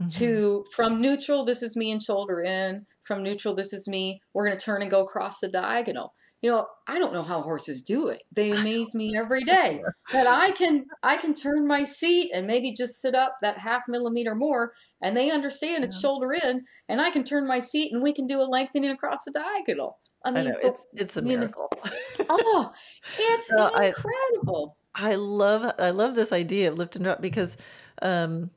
Mhm. 0.02 0.14
to 0.16 0.66
from 0.74 1.02
neutral, 1.02 1.44
this 1.46 1.62
is 1.62 1.76
me 1.76 1.92
and 1.92 2.02
shoulder 2.02 2.42
in. 2.42 2.86
From 3.04 3.24
neutral, 3.24 3.56
this 3.56 3.74
is 3.74 3.88
me. 3.88 4.22
We're 4.34 4.46
going 4.46 4.58
to 4.58 4.64
turn 4.64 4.82
and 4.82 4.92
go 4.92 5.04
across 5.04 5.40
the 5.40 5.50
diagonal. 5.50 6.14
You 6.42 6.52
know, 6.52 6.68
I 6.88 7.00
don't 7.00 7.12
know 7.14 7.22
how 7.24 7.42
horses 7.42 7.82
do 7.82 8.08
it. 8.08 8.22
They 8.34 8.52
amaze 8.52 8.96
me 8.96 9.18
every 9.18 9.44
day. 9.44 9.82
That 10.14 10.26
I 10.26 10.52
can 10.52 10.86
I 11.04 11.18
can 11.18 11.34
turn 11.34 11.68
my 11.68 11.84
seat 11.84 12.32
and 12.34 12.48
maybe 12.48 12.74
just 12.74 13.02
sit 13.02 13.14
up 13.14 13.36
that 13.42 13.58
half 13.60 13.84
millimeter 13.88 14.34
more, 14.36 14.72
and 15.04 15.16
they 15.16 15.30
understand 15.32 15.84
it's 15.84 15.98
Yeah. 15.98 16.08
shoulder 16.08 16.32
in, 16.34 16.64
and 16.88 17.00
I 17.02 17.12
can 17.12 17.24
turn 17.24 17.46
my 17.48 17.60
seat 17.60 17.92
and 17.94 18.02
we 18.02 18.14
can 18.14 18.26
do 18.26 18.42
a 18.42 18.48
lengthening 18.50 18.90
across 18.90 19.24
the 19.26 19.32
diagonal. 19.32 20.00
I 20.26 20.30
I 20.30 20.32
mean, 20.32 20.46
know 20.46 20.56
it's 20.64 20.86
it's 20.94 21.18
a 21.18 21.22
you 21.22 21.28
know- 21.28 21.40
miracle. 21.40 21.70
oh, 22.30 22.72
it's 23.20 23.52
No, 23.52 23.66
I- 23.74 23.88
incredible. 23.88 24.78
I 24.96 25.16
love 25.16 25.72
I 25.78 25.92
love 25.92 26.16
this 26.16 26.32
idea 26.32 26.72
of 26.72 26.78
lift 26.78 26.96
and 26.96 27.06
drop 27.06 27.22
because 27.22 27.56
um 28.02 28.50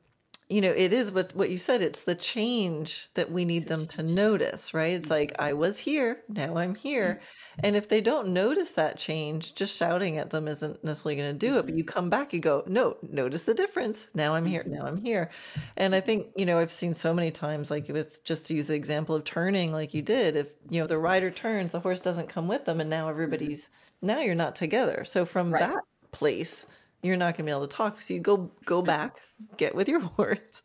you 0.49 0.61
know 0.61 0.71
it 0.71 0.93
is 0.93 1.11
what 1.11 1.33
what 1.35 1.49
you 1.49 1.57
said 1.57 1.81
it's 1.81 2.03
the 2.03 2.15
change 2.15 3.09
that 3.15 3.31
we 3.31 3.45
need 3.45 3.67
them 3.67 3.87
to 3.87 4.03
notice 4.03 4.73
right? 4.73 4.93
It's 4.93 5.09
like 5.09 5.31
I 5.39 5.53
was 5.53 5.77
here 5.79 6.23
now 6.29 6.57
I'm 6.57 6.75
here. 6.75 7.21
And 7.63 7.75
if 7.75 7.87
they 7.89 8.01
don't 8.01 8.29
notice 8.29 8.73
that 8.73 8.97
change 8.97 9.55
just 9.55 9.77
shouting 9.77 10.17
at 10.17 10.29
them 10.31 10.47
isn't 10.47 10.83
necessarily 10.83 11.15
going 11.21 11.33
to 11.37 11.47
do 11.47 11.57
it 11.59 11.65
but 11.65 11.75
you 11.75 11.83
come 11.83 12.09
back 12.09 12.33
you 12.33 12.39
go 12.39 12.63
no 12.67 12.97
notice 13.01 13.43
the 13.43 13.53
difference 13.53 14.07
now 14.13 14.35
I'm 14.35 14.45
here 14.45 14.63
now 14.67 14.85
I'm 14.85 14.97
here. 14.97 15.29
And 15.77 15.95
I 15.95 16.01
think 16.01 16.27
you 16.35 16.45
know 16.45 16.59
I've 16.59 16.71
seen 16.71 16.93
so 16.93 17.13
many 17.13 17.31
times 17.31 17.71
like 17.71 17.87
with 17.89 18.23
just 18.23 18.45
to 18.47 18.53
use 18.55 18.67
the 18.67 18.75
example 18.75 19.15
of 19.15 19.23
turning 19.23 19.71
like 19.71 19.93
you 19.93 20.01
did 20.01 20.35
if 20.35 20.53
you 20.69 20.79
know 20.81 20.87
the 20.87 20.97
rider 20.97 21.31
turns 21.31 21.71
the 21.71 21.79
horse 21.79 22.01
doesn't 22.01 22.29
come 22.29 22.47
with 22.47 22.65
them 22.65 22.79
and 22.81 22.89
now 22.89 23.09
everybody's 23.09 23.69
now 24.01 24.19
you're 24.19 24.35
not 24.35 24.55
together. 24.55 25.03
So 25.05 25.25
from 25.25 25.51
Right. 25.51 25.59
that 25.59 25.83
place 26.11 26.65
you're 27.03 27.17
not 27.17 27.35
going 27.37 27.39
to 27.39 27.43
be 27.43 27.51
able 27.51 27.67
to 27.67 27.75
talk 27.75 28.01
so 28.01 28.13
you 28.13 28.19
go 28.19 28.51
go 28.65 28.81
back 28.81 29.21
get 29.57 29.75
with 29.75 29.87
your 29.89 29.99
horse 30.17 30.63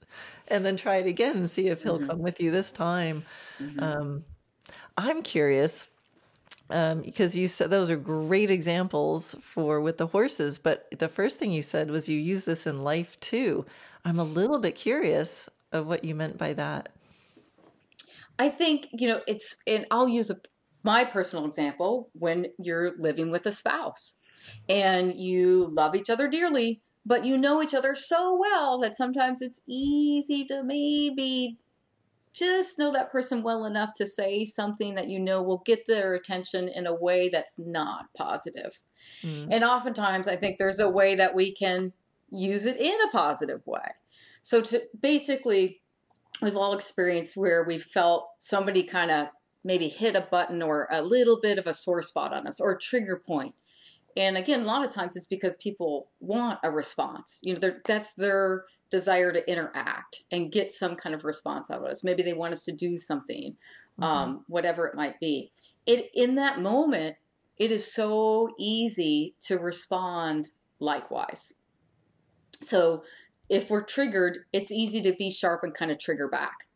and 0.48 0.64
then 0.64 0.76
try 0.76 0.96
it 0.96 1.06
again 1.06 1.36
and 1.36 1.50
see 1.50 1.68
if 1.68 1.82
he'll 1.82 1.98
Mhm. 1.98 2.10
come 2.10 2.20
with 2.20 2.40
you 2.40 2.50
this 2.50 2.72
time 2.72 3.24
Mhm. 3.58 3.98
um, 4.00 4.24
i'm 4.98 5.22
curious 5.22 5.88
um, 6.70 7.02
because 7.02 7.36
you 7.36 7.48
said 7.48 7.70
those 7.70 7.90
are 7.90 7.96
great 7.96 8.50
examples 8.50 9.34
for 9.40 9.80
with 9.80 9.98
the 9.98 10.06
horses 10.06 10.58
but 10.58 10.88
the 10.98 11.08
first 11.08 11.38
thing 11.38 11.52
you 11.52 11.62
said 11.62 11.90
was 11.90 12.08
you 12.08 12.18
use 12.18 12.44
this 12.44 12.66
in 12.66 12.82
life 12.82 13.18
too 13.20 13.64
i'm 14.04 14.18
a 14.18 14.24
little 14.24 14.58
bit 14.60 14.74
curious 14.74 15.48
of 15.72 15.86
what 15.86 16.04
you 16.04 16.14
meant 16.14 16.38
by 16.38 16.52
that 16.52 16.90
I 18.38 18.48
think 18.48 18.88
you 18.92 19.08
know 19.08 19.22
it's, 19.26 19.56
and 19.66 19.86
I'll 19.90 20.08
use 20.08 20.30
a, 20.30 20.36
my 20.84 21.04
personal 21.04 21.44
example 21.46 22.10
when 22.14 22.46
you're 22.58 22.96
living 22.98 23.30
with 23.30 23.46
a 23.46 23.52
spouse 23.52 24.17
and 24.68 25.18
you 25.18 25.68
love 25.70 25.94
each 25.94 26.10
other 26.10 26.28
dearly, 26.28 26.80
but 27.04 27.24
you 27.24 27.38
know 27.38 27.62
each 27.62 27.74
other 27.74 27.94
so 27.94 28.36
well 28.38 28.78
that 28.80 28.94
sometimes 28.94 29.40
it's 29.42 29.60
easy 29.66 30.44
to 30.46 30.62
maybe 30.62 31.58
just 32.32 32.78
know 32.78 32.92
that 32.92 33.10
person 33.10 33.42
well 33.42 33.64
enough 33.64 33.94
to 33.94 34.06
say 34.06 34.44
something 34.44 34.94
that 34.94 35.08
you 35.08 35.18
know 35.18 35.42
will 35.42 35.62
get 35.64 35.86
their 35.86 36.14
attention 36.14 36.68
in 36.68 36.86
a 36.86 36.94
way 36.94 37.28
that's 37.28 37.58
not 37.58 38.06
positive. 38.16 38.78
Mm, 39.22 39.48
And 39.50 39.64
oftentimes, 39.64 40.28
I 40.28 40.36
think 40.36 40.58
there's 40.58 40.78
a 40.78 40.88
way 40.88 41.14
that 41.16 41.34
we 41.34 41.52
can 41.52 41.92
use 42.30 42.66
it 42.66 42.76
in 42.76 42.94
a 43.08 43.10
positive 43.10 43.66
way. 43.66 43.94
So, 44.42 44.60
to 44.62 44.82
basically, 45.00 45.80
we've 46.42 46.56
all 46.56 46.74
experienced 46.74 47.36
where 47.36 47.64
we 47.64 47.78
felt 47.78 48.28
somebody 48.38 48.82
kind 48.82 49.10
of 49.10 49.28
maybe 49.64 49.88
hit 49.88 50.14
a 50.14 50.28
button 50.30 50.62
or 50.62 50.88
a 50.90 51.02
little 51.02 51.40
bit 51.40 51.58
of 51.58 51.66
a 51.66 51.74
sore 51.74 52.02
spot 52.02 52.32
on 52.32 52.46
us 52.46 52.60
or 52.60 52.72
a 52.72 52.78
trigger 52.78 53.22
point. 53.26 53.54
And 54.18 54.36
again, 54.36 54.62
a 54.62 54.64
lot 54.64 54.84
of 54.84 54.90
times 54.90 55.14
it's 55.14 55.26
because 55.26 55.54
people 55.56 56.08
want 56.18 56.58
a 56.64 56.72
response. 56.72 57.38
You 57.42 57.56
know, 57.56 57.72
that's 57.84 58.14
their 58.14 58.64
desire 58.90 59.32
to 59.32 59.48
interact 59.48 60.24
and 60.32 60.50
get 60.50 60.72
some 60.72 60.96
kind 60.96 61.14
of 61.14 61.24
response 61.24 61.70
out 61.70 61.78
of 61.78 61.84
us. 61.84 62.02
Maybe 62.02 62.24
they 62.24 62.32
want 62.32 62.52
us 62.52 62.64
to 62.64 62.72
do 62.72 62.98
something, 62.98 63.56
mhm. 64.00 64.04
um, 64.04 64.44
whatever 64.48 64.86
it 64.88 64.96
might 64.96 65.20
be. 65.20 65.52
It 65.86 66.10
in 66.14 66.34
that 66.34 66.60
moment, 66.60 67.16
it 67.58 67.70
is 67.70 67.92
so 67.92 68.50
easy 68.58 69.36
to 69.42 69.58
respond 69.58 70.50
likewise. 70.80 71.52
So 72.60 73.04
if 73.48 73.70
we're 73.70 73.84
triggered, 73.84 74.40
it's 74.52 74.72
easy 74.72 75.00
to 75.02 75.12
be 75.12 75.30
sharp 75.30 75.62
and 75.62 75.72
kind 75.72 75.92
of 75.92 76.00
trigger 76.00 76.26
back. 76.26 76.66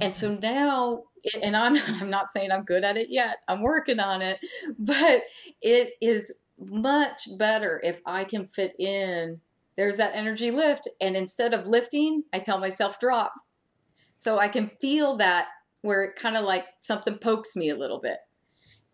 And 0.00 0.14
so 0.14 0.34
now, 0.34 1.04
and 1.42 1.56
I'm 1.56 1.76
I'm 2.02 2.10
not 2.10 2.30
saying 2.30 2.50
I'm 2.50 2.64
good 2.64 2.84
at 2.84 2.98
it 2.98 3.08
yet. 3.10 3.38
I'm 3.48 3.62
working 3.62 4.00
on 4.00 4.20
it, 4.20 4.38
but 4.78 5.22
it 5.62 5.94
is 6.02 6.30
much 6.58 7.28
better 7.38 7.80
if 7.82 7.98
I 8.06 8.24
can 8.24 8.46
fit 8.46 8.72
in. 8.78 9.40
There's 9.76 9.96
that 9.96 10.14
energy 10.14 10.50
lift, 10.50 10.88
and 11.00 11.16
instead 11.16 11.54
of 11.54 11.66
lifting, 11.66 12.24
I 12.32 12.38
tell 12.38 12.58
myself 12.58 12.98
drop. 12.98 13.32
So 14.18 14.38
I 14.38 14.48
can 14.48 14.70
feel 14.80 15.16
that 15.16 15.46
where 15.80 16.02
it 16.02 16.16
kind 16.16 16.36
of 16.36 16.44
like 16.44 16.66
something 16.78 17.18
pokes 17.18 17.56
me 17.56 17.70
a 17.70 17.76
little 17.76 18.00
bit. 18.00 18.18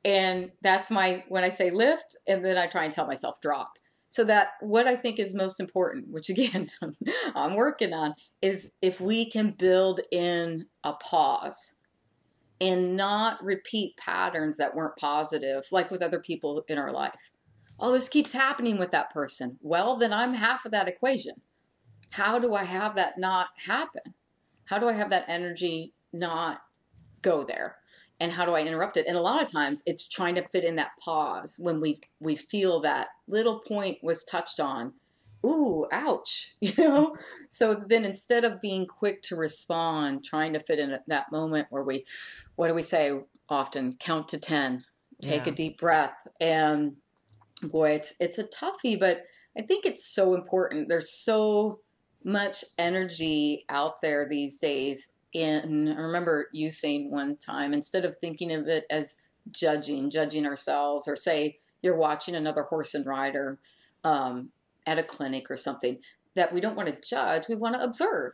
And 0.04 0.50
that's 0.62 0.90
my 0.90 1.24
when 1.28 1.44
I 1.44 1.48
say 1.48 1.70
lift, 1.70 2.16
and 2.26 2.44
then 2.44 2.56
I 2.56 2.66
try 2.66 2.84
and 2.84 2.92
tell 2.92 3.06
myself 3.06 3.40
drop. 3.42 3.72
So 4.08 4.24
that 4.24 4.52
what 4.60 4.86
I 4.86 4.96
think 4.96 5.18
is 5.18 5.34
most 5.34 5.60
important, 5.60 6.06
which 6.08 6.30
again 6.30 6.68
I'm 7.34 7.56
working 7.56 7.92
on, 7.92 8.14
is 8.40 8.70
if 8.80 9.00
we 9.00 9.30
can 9.30 9.54
build 9.58 10.00
in 10.10 10.66
a 10.84 10.94
pause 10.94 11.74
and 12.60 12.96
not 12.96 13.42
repeat 13.44 13.96
patterns 13.96 14.56
that 14.56 14.74
weren't 14.74 14.96
positive, 14.96 15.64
like 15.70 15.90
with 15.90 16.02
other 16.02 16.20
people 16.20 16.64
in 16.68 16.78
our 16.78 16.92
life. 16.92 17.30
Oh, 17.80 17.92
this 17.92 18.08
keeps 18.08 18.32
happening 18.32 18.78
with 18.78 18.90
that 18.90 19.10
person. 19.10 19.58
Well, 19.62 19.96
then 19.96 20.12
I'm 20.12 20.34
half 20.34 20.64
of 20.64 20.72
that 20.72 20.88
equation. 20.88 21.40
How 22.10 22.38
do 22.38 22.54
I 22.54 22.64
have 22.64 22.96
that 22.96 23.18
not 23.18 23.48
happen? 23.56 24.14
How 24.64 24.78
do 24.78 24.88
I 24.88 24.92
have 24.92 25.10
that 25.10 25.24
energy 25.28 25.92
not 26.12 26.62
go 27.22 27.42
there? 27.42 27.76
And 28.20 28.32
how 28.32 28.44
do 28.44 28.52
I 28.52 28.62
interrupt 28.62 28.96
it? 28.96 29.06
And 29.06 29.16
a 29.16 29.20
lot 29.20 29.42
of 29.42 29.50
times 29.50 29.82
it's 29.86 30.08
trying 30.08 30.34
to 30.34 30.48
fit 30.48 30.64
in 30.64 30.76
that 30.76 30.90
pause 30.98 31.56
when 31.60 31.80
we 31.80 32.00
we 32.18 32.34
feel 32.34 32.80
that 32.80 33.08
little 33.28 33.60
point 33.60 33.98
was 34.02 34.24
touched 34.24 34.58
on. 34.58 34.92
Ooh, 35.46 35.86
ouch, 35.92 36.56
you 36.60 36.72
know? 36.76 37.16
So 37.48 37.80
then 37.88 38.04
instead 38.04 38.44
of 38.44 38.60
being 38.60 38.86
quick 38.86 39.22
to 39.24 39.36
respond, 39.36 40.24
trying 40.24 40.52
to 40.54 40.58
fit 40.58 40.80
in 40.80 40.98
that 41.06 41.30
moment 41.30 41.68
where 41.70 41.84
we 41.84 42.06
what 42.56 42.68
do 42.68 42.74
we 42.74 42.82
say 42.82 43.12
often? 43.48 43.94
Count 44.00 44.28
to 44.28 44.38
10. 44.38 44.84
Take 45.22 45.46
yeah. 45.46 45.52
a 45.52 45.54
deep 45.54 45.78
breath 45.78 46.26
and 46.40 46.96
boy, 47.62 47.90
it's 47.90 48.14
it's 48.20 48.38
a 48.38 48.44
toughie, 48.44 48.98
but 48.98 49.24
I 49.56 49.62
think 49.62 49.84
it's 49.84 50.06
so 50.06 50.34
important. 50.34 50.88
There's 50.88 51.12
so 51.12 51.80
much 52.24 52.64
energy 52.78 53.64
out 53.68 54.02
there 54.02 54.26
these 54.28 54.58
days 54.58 55.12
in 55.32 55.94
I 55.96 56.00
remember 56.00 56.48
you 56.52 56.70
saying 56.70 57.10
one 57.10 57.36
time 57.36 57.72
instead 57.72 58.04
of 58.04 58.16
thinking 58.16 58.52
of 58.52 58.68
it 58.68 58.84
as 58.90 59.18
judging, 59.50 60.10
judging 60.10 60.46
ourselves, 60.46 61.08
or 61.08 61.16
say 61.16 61.58
you're 61.82 61.96
watching 61.96 62.34
another 62.34 62.62
horse 62.62 62.94
and 62.94 63.06
rider 63.06 63.58
um, 64.04 64.50
at 64.86 64.98
a 64.98 65.02
clinic 65.02 65.50
or 65.50 65.56
something, 65.56 65.98
that 66.34 66.52
we 66.52 66.60
don't 66.60 66.76
want 66.76 66.88
to 66.88 67.08
judge, 67.08 67.48
we 67.48 67.54
want 67.54 67.74
to 67.74 67.82
observe. 67.82 68.32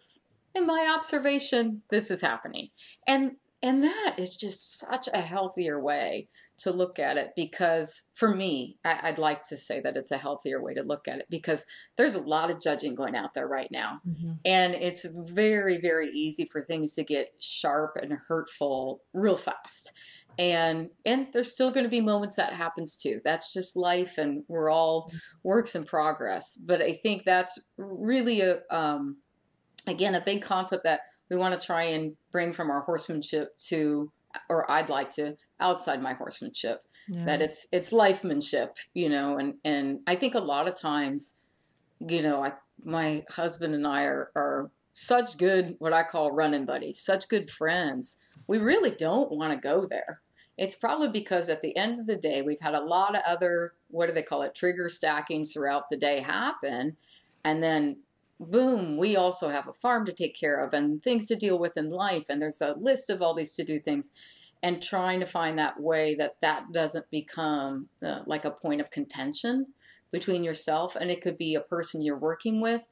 In 0.54 0.66
my 0.66 0.94
observation, 0.96 1.82
this 1.90 2.10
is 2.10 2.20
happening, 2.20 2.70
and 3.06 3.32
and 3.62 3.82
that 3.82 4.14
is 4.18 4.36
just 4.36 4.78
such 4.78 5.08
a 5.12 5.20
healthier 5.20 5.80
way 5.80 6.28
to 6.56 6.70
look 6.70 6.98
at 6.98 7.16
it 7.16 7.32
because 7.34 8.02
for 8.14 8.34
me 8.34 8.76
I, 8.84 9.10
would 9.10 9.18
like 9.18 9.46
to 9.48 9.56
say 9.56 9.80
that 9.80 9.96
it's 9.96 10.10
a 10.10 10.18
healthier 10.18 10.62
way 10.62 10.74
to 10.74 10.82
look 10.82 11.08
at 11.08 11.18
it 11.18 11.26
because 11.28 11.64
there's 11.96 12.14
a 12.14 12.20
lot 12.20 12.50
of 12.50 12.60
judging 12.60 12.94
going 12.94 13.16
out 13.16 13.34
there 13.34 13.48
right 13.48 13.70
now 13.70 14.00
mm-hmm. 14.08 14.32
and 14.44 14.74
it's 14.74 15.04
very 15.04 15.80
very 15.80 16.10
easy 16.10 16.44
for 16.44 16.62
things 16.62 16.94
to 16.94 17.04
get 17.04 17.34
sharp 17.40 17.96
and 18.00 18.12
hurtful 18.12 19.02
real 19.12 19.36
fast 19.36 19.92
and 20.38 20.90
and 21.04 21.28
there's 21.32 21.52
still 21.52 21.70
going 21.70 21.84
to 21.84 21.90
be 21.90 22.00
moments 22.00 22.36
that 22.36 22.52
happens 22.52 22.96
too 22.96 23.20
that's 23.24 23.52
just 23.52 23.76
life 23.76 24.18
and 24.18 24.44
we're 24.48 24.70
all 24.70 25.08
mm-hmm. 25.08 25.18
works 25.42 25.74
in 25.74 25.84
progress 25.84 26.56
but 26.64 26.80
i 26.80 26.92
think 26.92 27.24
that's 27.24 27.58
really 27.76 28.40
a 28.40 28.60
um, 28.70 29.16
again 29.86 30.14
a 30.14 30.24
big 30.24 30.42
concept 30.42 30.84
that 30.84 31.00
we 31.30 31.36
want 31.36 31.58
to 31.58 31.66
try 31.66 31.82
and 31.84 32.14
bring 32.30 32.52
from 32.52 32.70
our 32.70 32.82
horsemanship 32.82 33.58
to 33.58 34.10
or 34.48 34.70
I'd 34.70 34.88
like 34.88 35.10
to 35.10 35.36
outside 35.60 36.02
my 36.02 36.14
horsemanship. 36.14 36.84
Yeah. 37.08 37.24
That 37.24 37.42
it's 37.42 37.66
it's 37.70 37.90
lifemanship, 37.90 38.70
you 38.94 39.10
know, 39.10 39.38
and 39.38 39.54
and 39.64 40.00
I 40.06 40.16
think 40.16 40.34
a 40.34 40.40
lot 40.40 40.68
of 40.68 40.74
times, 40.74 41.34
you 42.00 42.22
know, 42.22 42.42
I 42.42 42.52
my 42.82 43.24
husband 43.28 43.74
and 43.74 43.86
I 43.86 44.04
are 44.04 44.30
are 44.34 44.70
such 44.92 45.36
good 45.36 45.76
what 45.80 45.92
I 45.92 46.02
call 46.02 46.32
running 46.32 46.64
buddies, 46.64 47.00
such 47.00 47.28
good 47.28 47.50
friends. 47.50 48.20
We 48.46 48.58
really 48.58 48.90
don't 48.90 49.30
want 49.32 49.52
to 49.52 49.58
go 49.58 49.84
there. 49.84 50.20
It's 50.56 50.76
probably 50.76 51.08
because 51.08 51.48
at 51.50 51.60
the 51.60 51.76
end 51.76 52.00
of 52.00 52.06
the 52.06 52.16
day, 52.16 52.40
we've 52.42 52.60
had 52.60 52.74
a 52.74 52.84
lot 52.84 53.16
of 53.16 53.22
other 53.26 53.74
what 53.90 54.06
do 54.06 54.14
they 54.14 54.22
call 54.22 54.42
it 54.42 54.54
trigger 54.54 54.88
stackings 54.88 55.52
throughout 55.52 55.90
the 55.90 55.96
day 55.98 56.20
happen, 56.20 56.96
and 57.44 57.62
then 57.62 57.96
boom, 58.40 58.96
we 58.96 59.16
also 59.16 59.48
have 59.48 59.68
a 59.68 59.72
farm 59.72 60.06
to 60.06 60.12
take 60.12 60.34
care 60.34 60.64
of 60.64 60.72
and 60.74 61.02
things 61.02 61.26
to 61.26 61.36
deal 61.36 61.58
with 61.58 61.76
in 61.76 61.90
life. 61.90 62.24
And 62.28 62.40
there's 62.40 62.60
a 62.60 62.74
list 62.74 63.10
of 63.10 63.22
all 63.22 63.34
these 63.34 63.52
to 63.54 63.64
do 63.64 63.78
things. 63.78 64.12
And 64.64 64.82
trying 64.82 65.20
to 65.20 65.26
find 65.26 65.58
that 65.58 65.78
way 65.78 66.14
that 66.14 66.36
that 66.40 66.72
doesn't 66.72 67.10
become 67.10 67.88
uh, 68.02 68.20
like 68.26 68.46
a 68.46 68.50
point 68.50 68.80
of 68.80 68.90
contention 68.90 69.66
between 70.10 70.42
yourself 70.42 70.96
and 70.96 71.10
it 71.10 71.20
could 71.20 71.36
be 71.36 71.54
a 71.54 71.60
person 71.60 72.00
you're 72.00 72.16
working 72.16 72.62
with. 72.62 72.82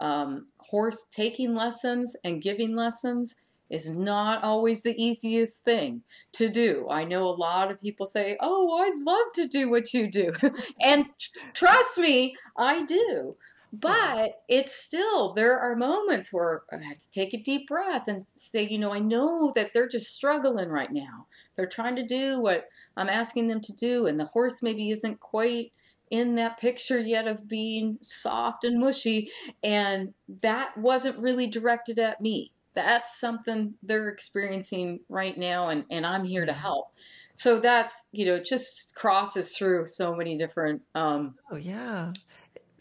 Um, 0.00 0.48
horse 0.58 1.04
taking 1.12 1.54
lessons 1.54 2.16
and 2.24 2.42
giving 2.42 2.74
lessons 2.74 3.36
is 3.70 3.90
not 3.90 4.42
always 4.42 4.82
the 4.82 5.00
easiest 5.00 5.62
thing 5.62 6.02
to 6.32 6.48
do. 6.48 6.88
I 6.90 7.04
know 7.04 7.28
a 7.28 7.30
lot 7.30 7.70
of 7.70 7.80
people 7.80 8.06
say, 8.06 8.36
Oh, 8.40 8.78
I'd 8.78 9.00
love 9.00 9.32
to 9.34 9.46
do 9.46 9.70
what 9.70 9.94
you 9.94 10.10
do. 10.10 10.32
and 10.80 11.06
trust 11.54 11.96
me, 11.96 12.36
I 12.58 12.84
do. 12.84 13.36
But 13.72 14.42
it's 14.48 14.74
still, 14.74 15.32
there 15.32 15.58
are 15.58 15.76
moments 15.76 16.32
where 16.32 16.62
I 16.72 16.82
have 16.84 16.98
to 16.98 17.10
take 17.12 17.32
a 17.34 17.42
deep 17.42 17.68
breath 17.68 18.08
and 18.08 18.26
say, 18.26 18.66
you 18.66 18.78
know, 18.78 18.92
I 18.92 18.98
know 18.98 19.52
that 19.54 19.70
they're 19.72 19.88
just 19.88 20.12
struggling 20.12 20.68
right 20.68 20.92
now. 20.92 21.26
They're 21.54 21.66
trying 21.66 21.94
to 21.96 22.06
do 22.06 22.40
what 22.40 22.68
I'm 22.96 23.08
asking 23.08 23.46
them 23.46 23.60
to 23.60 23.72
do, 23.72 24.06
and 24.06 24.18
the 24.18 24.24
horse 24.24 24.60
maybe 24.60 24.90
isn't 24.90 25.20
quite 25.20 25.72
in 26.10 26.34
that 26.34 26.58
picture 26.58 26.98
yet 26.98 27.28
of 27.28 27.46
being 27.46 27.98
soft 28.00 28.64
and 28.64 28.80
mushy. 28.80 29.30
And 29.62 30.14
that 30.42 30.76
wasn't 30.76 31.18
really 31.18 31.46
directed 31.46 32.00
at 32.00 32.20
me. 32.20 32.50
That's 32.74 33.20
something 33.20 33.74
they're 33.84 34.08
experiencing 34.08 35.00
right 35.08 35.38
now, 35.38 35.68
and, 35.68 35.84
and 35.90 36.04
I'm 36.04 36.24
here 36.24 36.44
to 36.44 36.52
help. 36.52 36.92
So 37.36 37.60
that's, 37.60 38.08
you 38.10 38.26
know, 38.26 38.40
just 38.40 38.96
crosses 38.96 39.56
through 39.56 39.86
so 39.86 40.14
many 40.14 40.36
different 40.36 40.82
um, 40.94 41.36
oh, 41.52 41.56
yeah 41.56 42.12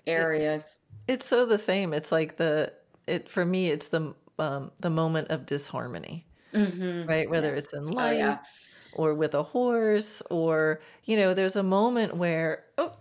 areas. 0.07 0.63
It, 0.63 0.78
it's 1.09 1.25
so 1.25 1.45
the 1.45 1.57
same. 1.57 1.91
It's 1.91 2.11
like 2.11 2.37
the 2.37 2.71
it 3.07 3.27
for 3.27 3.43
me. 3.43 3.69
It's 3.71 3.87
the 3.87 4.13
um, 4.37 4.71
the 4.79 4.91
moment 4.91 5.29
of 5.29 5.45
disharmony, 5.45 6.25
mm-hmm. 6.53 7.09
right? 7.09 7.29
Whether 7.29 7.51
yeah. 7.51 7.57
it's 7.57 7.73
in 7.73 7.87
life 7.87 8.15
oh, 8.15 8.19
yeah. 8.19 8.37
or 8.93 9.15
with 9.15 9.33
a 9.33 9.41
horse, 9.41 10.21
or 10.29 10.81
you 11.05 11.17
know, 11.17 11.33
there's 11.33 11.55
a 11.55 11.63
moment 11.63 12.15
where 12.15 12.63
oh 12.77 12.93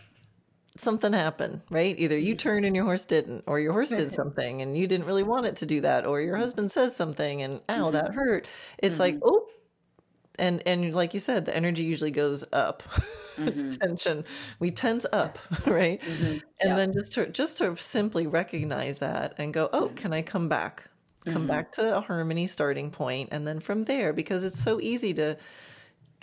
something 0.77 1.13
happened, 1.13 1.61
right? 1.71 1.99
Either 1.99 2.17
you 2.17 2.33
mm-hmm. 2.33 2.39
turned 2.39 2.65
and 2.65 2.75
your 2.75 2.87
horse 2.87 3.05
didn't, 3.05 3.45
or 3.47 3.61
your 3.61 3.73
horse 3.73 3.91
did 3.91 4.11
something 4.11 4.63
and 4.63 4.77
you 4.77 4.87
didn't 4.87 5.07
really 5.07 5.25
want 5.25 5.45
it 5.45 5.57
to 5.57 5.67
do 5.67 5.83
that, 5.83 6.07
or 6.07 6.23
your 6.23 6.37
husband 6.37 6.71
says 6.71 6.97
something 6.97 7.43
and 7.43 7.61
ow, 7.69 7.91
that 7.91 8.07
mm-hmm. 8.07 8.15
hurt. 8.15 8.49
It's 8.79 8.95
mm-hmm. 8.95 9.03
like, 9.03 9.19
oh, 9.23 9.47
and 10.39 10.63
and 10.67 10.95
like 10.95 11.15
you 11.15 11.21
said 11.21 11.45
the 11.45 11.57
energy 11.57 11.83
usually 11.85 12.11
goes 12.11 12.45
up. 12.53 12.83
Mm-hmm. 13.39 13.71
tension 13.71 14.25
we 14.59 14.73
tense 14.73 15.07
up 15.13 15.39
right? 15.67 16.03
Mm-hmm. 16.03 16.39
and 16.61 16.77
then 16.77 16.93
just 16.93 17.13
to 17.13 17.29
just 17.29 17.59
to 17.59 17.77
simply 17.77 18.27
recognize 18.27 18.99
that 18.99 19.35
and 19.39 19.55
go 19.55 19.71
oh 19.73 19.93
can 19.95 20.13
i 20.13 20.23
come 20.23 20.49
back? 20.49 20.83
Come 21.25 21.35
mm-hmm. 21.35 21.47
back 21.47 21.71
to 21.75 21.99
a 21.99 22.01
harmony 22.01 22.49
starting 22.49 22.91
point 22.91 23.29
and 23.31 23.47
then 23.47 23.61
from 23.61 23.85
there 23.85 24.13
because 24.13 24.43
it's 24.43 24.59
so 24.59 24.81
easy 24.81 25.15
to 25.15 25.37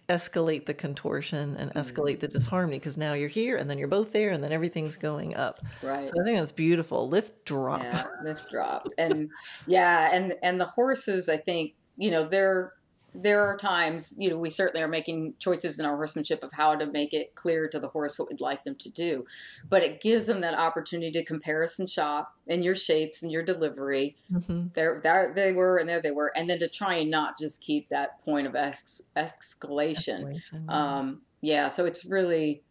escalate 0.09 0.65
the 0.65 0.73
contortion 0.73 1.55
and 1.57 1.71
mm-hmm. 1.71 1.79
escalate 1.79 2.19
the 2.19 2.27
disharmony 2.27 2.77
because 2.77 2.97
now 2.97 3.13
you're 3.13 3.29
here 3.29 3.57
and 3.57 3.69
then 3.69 3.77
you're 3.77 3.87
both 3.87 4.11
there 4.11 4.31
and 4.31 4.43
then 4.43 4.51
everything's 4.51 4.95
going 4.95 5.35
up. 5.35 5.59
Right. 5.81 6.07
So 6.07 6.13
i 6.21 6.23
think 6.23 6.37
that's 6.37 6.51
beautiful. 6.51 7.09
Lift 7.09 7.45
drop. 7.45 7.81
Yeah, 7.81 8.05
lift 8.23 8.49
drop. 8.51 8.87
And 8.97 9.29
yeah 9.67 10.09
and 10.13 10.35
and 10.43 10.59
the 10.59 10.65
horses 10.65 11.27
i 11.29 11.37
think 11.37 11.73
you 11.97 12.11
know 12.11 12.27
they're 12.27 12.73
there 13.21 13.41
are 13.41 13.57
times, 13.57 14.13
you 14.17 14.29
know, 14.29 14.37
we 14.37 14.49
certainly 14.49 14.83
are 14.83 14.87
making 14.87 15.35
choices 15.39 15.79
in 15.79 15.85
our 15.85 15.95
horsemanship 15.95 16.43
of 16.43 16.51
how 16.51 16.75
to 16.75 16.85
make 16.85 17.13
it 17.13 17.35
clear 17.35 17.67
to 17.69 17.79
the 17.79 17.87
horse 17.87 18.19
what 18.19 18.29
we'd 18.29 18.41
like 18.41 18.63
them 18.63 18.75
to 18.75 18.89
do. 18.89 19.25
But 19.69 19.83
it 19.83 20.01
gives 20.01 20.25
them 20.25 20.41
that 20.41 20.53
opportunity 20.53 21.11
to 21.11 21.23
comparison 21.23 21.87
shop 21.87 22.33
in 22.47 22.61
your 22.61 22.75
shapes 22.75 23.23
and 23.23 23.31
your 23.31 23.43
delivery. 23.43 24.15
Mm-hmm. 24.31 24.67
There, 24.73 24.99
there 25.03 25.33
they 25.35 25.53
were, 25.53 25.77
and 25.77 25.87
there 25.87 26.01
they 26.01 26.11
were, 26.11 26.31
and 26.35 26.49
then 26.49 26.59
to 26.59 26.67
try 26.67 26.95
and 26.95 27.09
not 27.09 27.37
just 27.39 27.61
keep 27.61 27.89
that 27.89 28.23
point 28.23 28.47
of 28.47 28.55
ex- 28.55 29.01
escalation. 29.15 30.39
escalation 30.53 30.69
um, 30.69 31.21
yeah, 31.41 31.67
so 31.67 31.85
it's 31.85 32.05
really, 32.05 32.63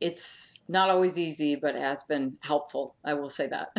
it's 0.00 0.60
not 0.68 0.90
always 0.90 1.18
easy, 1.18 1.56
but 1.56 1.74
it 1.74 1.82
has 1.82 2.02
been 2.02 2.36
helpful. 2.40 2.96
I 3.04 3.14
will 3.14 3.30
say 3.30 3.48
that. 3.48 3.70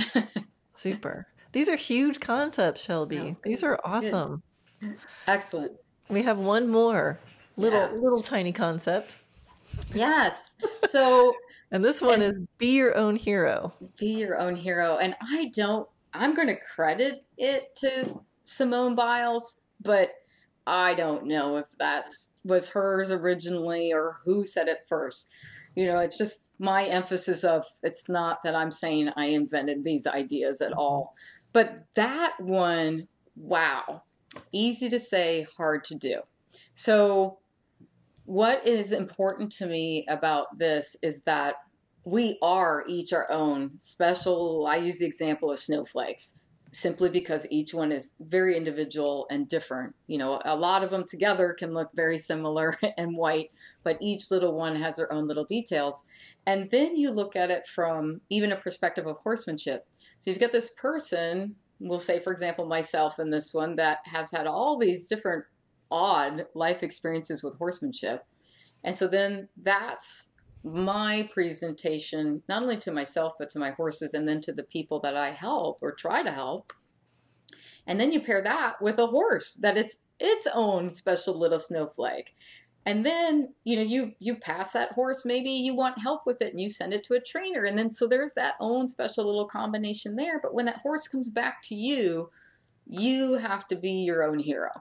Super. 0.75 1.27
These 1.51 1.69
are 1.69 1.75
huge 1.75 2.19
concepts, 2.19 2.81
Shelby. 2.81 3.19
Oh, 3.19 3.37
These 3.43 3.63
are 3.63 3.79
awesome. 3.83 4.41
Good. 4.79 4.97
Excellent. 5.27 5.71
We 6.09 6.23
have 6.23 6.37
one 6.37 6.69
more 6.69 7.19
little 7.57 7.79
yeah. 7.79 7.91
little 7.91 8.21
tiny 8.21 8.51
concept. 8.51 9.15
Yes. 9.93 10.55
So 10.89 11.35
and 11.71 11.83
this 11.83 12.01
one 12.01 12.21
and 12.21 12.23
is 12.23 12.33
be 12.57 12.67
your 12.67 12.95
own 12.95 13.17
hero. 13.17 13.73
Be 13.97 14.07
your 14.07 14.37
own 14.37 14.55
hero. 14.55 14.97
And 14.97 15.15
I 15.21 15.51
don't 15.53 15.87
I'm 16.13 16.33
going 16.33 16.47
to 16.47 16.55
credit 16.55 17.25
it 17.37 17.75
to 17.77 18.21
Simone 18.45 18.95
Biles, 18.95 19.59
but 19.81 20.11
I 20.65 20.93
don't 20.93 21.25
know 21.25 21.57
if 21.57 21.65
that's 21.77 22.31
was 22.43 22.69
hers 22.69 23.11
originally 23.11 23.93
or 23.93 24.19
who 24.23 24.45
said 24.45 24.67
it 24.67 24.85
first. 24.87 25.29
You 25.75 25.85
know, 25.85 25.99
it's 25.99 26.17
just 26.17 26.47
my 26.59 26.85
emphasis 26.85 27.43
of 27.43 27.65
it's 27.83 28.09
not 28.09 28.43
that 28.43 28.55
I'm 28.55 28.71
saying 28.71 29.11
I 29.15 29.27
invented 29.27 29.83
these 29.83 30.07
ideas 30.07 30.61
at 30.61 30.73
all. 30.73 31.13
But 31.53 31.85
that 31.95 32.33
one, 32.39 33.07
wow. 33.35 34.03
Easy 34.51 34.89
to 34.89 34.99
say, 34.99 35.47
hard 35.57 35.83
to 35.85 35.95
do. 35.95 36.21
So, 36.73 37.39
what 38.25 38.67
is 38.67 38.91
important 38.91 39.51
to 39.53 39.65
me 39.65 40.05
about 40.09 40.57
this 40.57 40.97
is 41.01 41.23
that 41.23 41.55
we 42.03 42.37
are 42.41 42.83
each 42.87 43.13
our 43.13 43.29
own 43.31 43.71
special. 43.79 44.67
I 44.67 44.77
use 44.77 44.99
the 44.99 45.05
example 45.05 45.51
of 45.51 45.59
snowflakes 45.59 46.39
simply 46.71 47.09
because 47.09 47.47
each 47.49 47.73
one 47.73 47.91
is 47.91 48.15
very 48.19 48.55
individual 48.55 49.27
and 49.29 49.47
different. 49.47 49.95
You 50.07 50.17
know, 50.17 50.41
a 50.45 50.55
lot 50.55 50.83
of 50.83 50.91
them 50.91 51.05
together 51.07 51.55
can 51.57 51.73
look 51.73 51.89
very 51.93 52.17
similar 52.17 52.77
and 52.97 53.15
white, 53.15 53.51
but 53.83 53.97
each 54.01 54.31
little 54.31 54.53
one 54.53 54.75
has 54.75 54.97
their 54.97 55.11
own 55.11 55.27
little 55.27 55.45
details. 55.45 56.05
And 56.45 56.69
then 56.71 56.95
you 56.95 57.11
look 57.11 57.35
at 57.35 57.51
it 57.51 57.67
from 57.67 58.21
even 58.29 58.51
a 58.51 58.57
perspective 58.57 59.07
of 59.07 59.17
horsemanship. 59.17 59.87
So 60.19 60.31
you've 60.31 60.39
got 60.39 60.51
this 60.51 60.71
person, 60.71 61.55
we'll 61.79 61.99
say, 61.99 62.19
for 62.19 62.31
example, 62.31 62.65
myself 62.65 63.19
in 63.19 63.29
this 63.29 63.53
one, 63.53 63.75
that 63.75 63.99
has 64.05 64.31
had 64.31 64.47
all 64.47 64.77
these 64.77 65.07
different 65.07 65.45
odd 65.91 66.45
life 66.53 66.83
experiences 66.83 67.43
with 67.43 67.57
horsemanship. 67.57 68.25
And 68.83 68.95
so 68.95 69.07
then 69.07 69.47
that's 69.61 70.29
my 70.63 71.29
presentation, 71.33 72.41
not 72.49 72.61
only 72.61 72.77
to 72.77 72.91
myself, 72.91 73.33
but 73.39 73.49
to 73.49 73.59
my 73.59 73.71
horses 73.71 74.13
and 74.13 74.27
then 74.27 74.41
to 74.41 74.51
the 74.51 74.63
people 74.63 74.99
that 75.01 75.15
I 75.15 75.31
help 75.31 75.79
or 75.81 75.93
try 75.93 76.23
to 76.23 76.31
help. 76.31 76.73
And 77.85 77.99
then 77.99 78.11
you 78.11 78.19
pair 78.19 78.41
that 78.43 78.81
with 78.81 78.99
a 78.99 79.07
horse 79.07 79.55
that 79.61 79.77
it's 79.77 79.99
its 80.19 80.47
own 80.53 80.89
special 80.89 81.39
little 81.39 81.59
snowflake. 81.59 82.35
And 82.87 83.05
then, 83.05 83.53
you 83.65 83.75
know, 83.75 83.81
you 83.81 84.13
you 84.17 84.35
pass 84.35 84.71
that 84.71 84.93
horse, 84.93 85.25
maybe 85.25 85.49
you 85.49 85.75
want 85.75 85.99
help 85.99 86.25
with 86.25 86.41
it 86.41 86.53
and 86.53 86.61
you 86.61 86.69
send 86.69 86.93
it 86.93 87.03
to 87.03 87.15
a 87.15 87.19
trainer. 87.19 87.63
And 87.65 87.77
then 87.77 87.89
so 87.89 88.07
there's 88.07 88.33
that 88.35 88.53
own 88.61 88.87
special 88.87 89.25
little 89.25 89.45
combination 89.45 90.15
there. 90.15 90.39
But 90.41 90.53
when 90.53 90.67
that 90.67 90.77
horse 90.77 91.05
comes 91.05 91.29
back 91.29 91.61
to 91.63 91.75
you, 91.75 92.31
you 92.87 93.33
have 93.33 93.67
to 93.67 93.75
be 93.75 93.91
your 93.91 94.23
own 94.23 94.39
hero. 94.39 94.71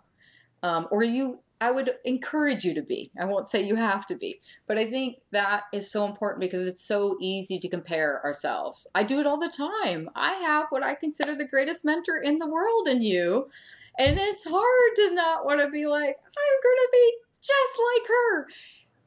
Um, 0.62 0.86
or 0.92 1.02
you 1.02 1.40
I 1.60 1.72
would 1.72 1.94
encourage 2.04 2.64
you 2.64 2.74
to 2.74 2.82
be. 2.82 3.10
I 3.20 3.24
won't 3.24 3.48
say 3.48 3.62
you 3.62 3.74
have 3.74 4.06
to 4.06 4.14
be, 4.14 4.40
but 4.68 4.78
I 4.78 4.88
think 4.88 5.16
that 5.32 5.64
is 5.72 5.90
so 5.90 6.06
important 6.06 6.42
because 6.42 6.64
it's 6.64 6.86
so 6.86 7.16
easy 7.20 7.58
to 7.58 7.68
compare 7.68 8.22
ourselves. 8.24 8.86
I 8.94 9.02
do 9.02 9.18
it 9.18 9.26
all 9.26 9.40
the 9.40 9.48
time. 9.48 10.10
I 10.14 10.34
have 10.34 10.66
what 10.70 10.84
I 10.84 10.94
consider 10.94 11.34
the 11.34 11.48
greatest 11.48 11.84
mentor 11.84 12.18
in 12.18 12.38
the 12.38 12.46
world 12.46 12.86
in 12.86 13.02
you, 13.02 13.48
and 13.98 14.16
it's 14.16 14.44
hard 14.44 14.96
to 14.96 15.14
not 15.14 15.44
want 15.44 15.60
to 15.60 15.70
be 15.70 15.86
like, 15.86 16.14
I'm 16.14 16.60
going 16.62 16.76
to 16.76 16.88
be 16.92 17.25
just 17.46 17.78
like 17.94 18.08
her. 18.08 18.46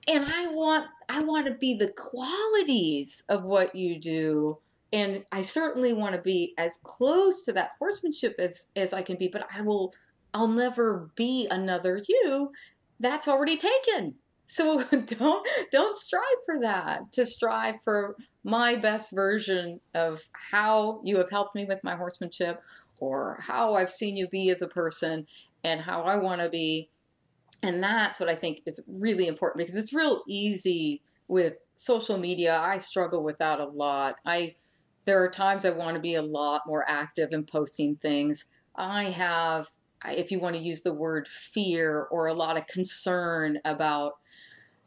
And 0.07 0.25
I 0.33 0.47
want 0.47 0.87
I 1.07 1.21
want 1.21 1.47
to 1.47 1.53
be 1.53 1.75
the 1.75 1.89
qualities 1.89 3.23
of 3.29 3.43
what 3.43 3.75
you 3.75 3.99
do 3.99 4.57
and 4.91 5.23
I 5.31 5.41
certainly 5.41 5.93
want 5.93 6.15
to 6.15 6.21
be 6.21 6.53
as 6.57 6.79
close 6.83 7.43
to 7.43 7.53
that 7.53 7.71
horsemanship 7.79 8.35
as 8.39 8.67
as 8.75 8.93
I 8.93 9.01
can 9.01 9.17
be, 9.17 9.27
but 9.27 9.47
I 9.55 9.61
will 9.61 9.93
I'll 10.33 10.47
never 10.47 11.09
be 11.15 11.47
another 11.49 12.01
you. 12.07 12.51
That's 12.99 13.27
already 13.27 13.57
taken. 13.57 14.15
So 14.47 14.83
don't 15.05 15.47
don't 15.71 15.97
strive 15.97 16.23
for 16.45 16.59
that. 16.61 17.11
To 17.13 17.25
strive 17.25 17.75
for 17.83 18.15
my 18.43 18.75
best 18.75 19.11
version 19.11 19.79
of 19.93 20.21
how 20.31 21.01
you 21.03 21.17
have 21.17 21.29
helped 21.29 21.55
me 21.55 21.65
with 21.65 21.83
my 21.83 21.95
horsemanship 21.95 22.61
or 22.99 23.37
how 23.41 23.75
I've 23.75 23.91
seen 23.91 24.17
you 24.17 24.27
be 24.27 24.49
as 24.49 24.61
a 24.61 24.67
person 24.67 25.27
and 25.63 25.81
how 25.81 26.01
I 26.01 26.15
want 26.17 26.41
to 26.41 26.49
be. 26.49 26.89
And 27.61 27.83
that's 27.83 28.19
what 28.19 28.29
I 28.29 28.35
think 28.35 28.61
is 28.65 28.79
really 28.87 29.27
important 29.27 29.59
because 29.59 29.75
it's 29.75 29.93
real 29.93 30.23
easy 30.27 31.01
with 31.27 31.57
social 31.73 32.17
media. 32.17 32.57
I 32.57 32.77
struggle 32.77 33.23
with 33.23 33.37
that 33.39 33.59
a 33.59 33.65
lot. 33.65 34.15
I 34.25 34.55
there 35.05 35.23
are 35.23 35.29
times 35.29 35.65
I 35.65 35.71
want 35.71 35.95
to 35.95 36.01
be 36.01 36.15
a 36.15 36.21
lot 36.21 36.63
more 36.67 36.85
active 36.87 37.29
in 37.31 37.45
posting 37.45 37.95
things. 37.97 38.45
I 38.75 39.05
have 39.05 39.67
if 40.05 40.31
you 40.31 40.39
want 40.39 40.55
to 40.55 40.61
use 40.61 40.81
the 40.81 40.93
word 40.93 41.27
fear 41.27 42.07
or 42.11 42.27
a 42.27 42.33
lot 42.33 42.57
of 42.57 42.67
concern 42.67 43.59
about 43.65 44.13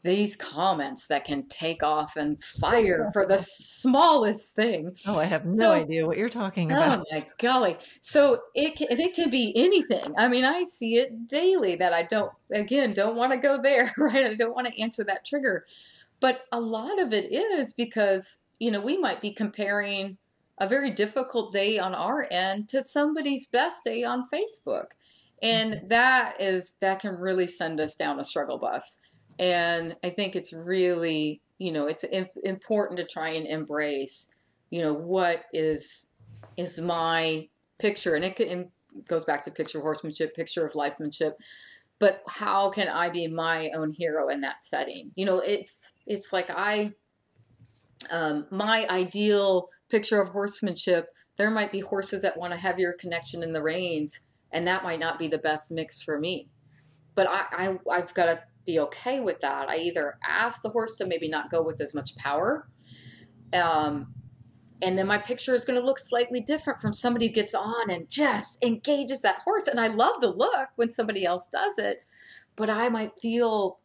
these 0.03 0.35
comments 0.35 1.07
that 1.07 1.25
can 1.25 1.47
take 1.49 1.83
off 1.83 2.17
and 2.17 2.43
fire 2.43 3.11
for 3.13 3.27
the 3.27 3.39
smallest 3.39 4.55
thing. 4.55 4.97
Oh, 5.07 5.19
I 5.19 5.25
have 5.25 5.47
no 5.47 5.67
so, 5.67 5.73
idea 5.73 6.07
what 6.07 6.19
you're 6.19 6.29
talking 6.29 6.73
about. 6.73 7.01
Oh 7.01 7.05
my 7.13 7.27
golly! 7.39 7.79
So 8.01 8.43
it 8.55 8.77
can, 8.77 8.89
it 8.91 9.15
can 9.15 9.31
be 9.31 9.53
anything. 9.55 10.13
I 10.19 10.29
mean, 10.29 10.45
I 10.45 10.65
see 10.65 10.97
it 10.97 11.29
daily 11.29 11.77
that 11.77 11.93
I 11.93 12.03
don't 12.03 12.33
again 12.51 12.93
don't 12.93 13.17
want 13.17 13.33
to 13.33 13.39
go 13.39 13.61
there, 13.63 13.93
right? 13.99 14.27
I 14.27 14.35
don't 14.35 14.55
want 14.55 14.67
to 14.67 14.81
answer 14.81 15.05
that 15.05 15.25
trigger, 15.25 15.67
but 16.21 16.43
a 16.51 16.61
lot 16.61 17.01
of 17.01 17.13
it 17.13 17.33
is 17.33 17.73
because 17.73 18.39
you 18.59 18.71
know 18.71 18.81
we 18.81 18.99
might 18.99 19.21
be 19.21 19.33
comparing 19.33 20.17
a 20.59 20.69
very 20.69 20.91
difficult 20.91 21.53
day 21.53 21.79
on 21.79 21.95
our 21.95 22.27
end 22.31 22.69
to 22.69 22.85
somebody's 22.85 23.47
best 23.47 23.85
day 23.85 24.05
on 24.05 24.29
Facebook 24.33 24.87
and 25.43 25.75
mm-hmm. 25.75 25.89
that 25.89 26.41
is 26.41 26.77
that 26.81 27.01
can 27.01 27.17
really 27.17 27.47
send 27.47 27.81
us 27.81 27.97
down 27.97 28.21
a 28.21 28.25
struggle 28.25 28.59
bus 28.59 28.99
and 29.39 29.97
i 30.05 30.11
think 30.11 30.37
it's 30.37 30.53
really 30.53 31.41
you 31.59 31.73
know 31.73 31.87
it's 31.87 32.05
important 32.45 32.99
to 32.99 33.07
try 33.07 33.31
and 33.31 33.47
embrace 33.47 34.35
you 34.71 34.81
know 34.83 34.93
what 34.93 35.45
is 35.53 36.07
is 36.57 36.81
my 36.81 37.49
picture. 37.79 38.15
And 38.15 38.25
it, 38.25 38.39
it 38.41 38.71
goes 39.09 39.25
back 39.25 39.43
to 39.45 39.51
picture 39.51 39.81
horsemanship 39.81 40.35
picture 40.35 40.65
of 40.65 40.73
lifemanship. 40.73 41.33
But 41.99 42.23
how 42.27 42.71
can 42.71 42.89
i 42.89 43.09
be 43.09 43.29
my 43.29 43.71
own 43.71 43.93
hero 43.93 44.29
in 44.29 44.41
that 44.41 44.65
setting? 44.65 45.13
You 45.15 45.27
know 45.27 45.41
it's 45.41 45.93
it's 46.07 46.33
like 46.33 46.51
i 46.51 46.93
um, 48.11 48.47
my 48.51 48.87
ideal 48.89 49.69
picture 49.89 50.21
of 50.21 50.29
horsemanship 50.31 51.09
there 51.37 51.51
might 51.51 51.71
be 51.71 51.81
horses 51.81 52.23
that 52.23 52.37
want 52.37 52.53
a 52.53 52.57
heavier 52.57 52.93
connection 52.99 53.43
in 53.43 53.53
the 53.53 53.63
reins 53.63 54.21
and 54.53 54.67
that 54.67 54.83
might 54.83 54.99
not 54.99 55.19
be 55.19 55.29
the 55.29 55.39
best 55.39 55.71
mix 55.71 56.03
for 56.03 56.19
me. 56.19 56.49
But 57.15 57.29
I, 57.29 57.45
I 57.53 57.79
I've 57.91 58.13
got 58.15 58.27
to 58.27 58.43
be 58.67 58.79
okay 58.81 59.21
with 59.21 59.41
that. 59.41 59.69
I 59.69 59.77
either 59.79 60.19
ask 60.27 60.63
the 60.63 60.71
horse 60.71 60.95
to 60.97 61.07
maybe 61.07 61.29
not 61.29 61.51
go 61.51 61.63
with 61.63 61.81
as 61.81 61.95
much 61.95 62.17
power, 62.17 62.69
um, 63.53 64.15
and 64.81 64.99
then 64.99 65.07
my 65.07 65.19
picture 65.19 65.55
is 65.55 65.65
going 65.65 65.79
to 65.79 65.85
look 65.85 65.99
slightly 65.99 66.41
different 66.41 66.81
from 66.81 66.95
somebody 66.95 67.29
who 67.29 67.33
gets 67.33 67.55
on 67.55 67.91
and 67.91 68.11
just 68.11 68.65
engages 68.65 69.23
that 69.23 69.41
horse. 69.45 69.69
And 69.69 69.79
I 69.79 69.87
love 69.87 70.21
the 70.21 70.33
look 70.33 70.71
when 70.75 70.91
somebody 70.91 71.25
else 71.25 71.49
does 71.49 71.79
it, 71.79 72.05
but 72.57 72.69
I 72.69 72.89
might 72.89 73.19
feel 73.21 73.79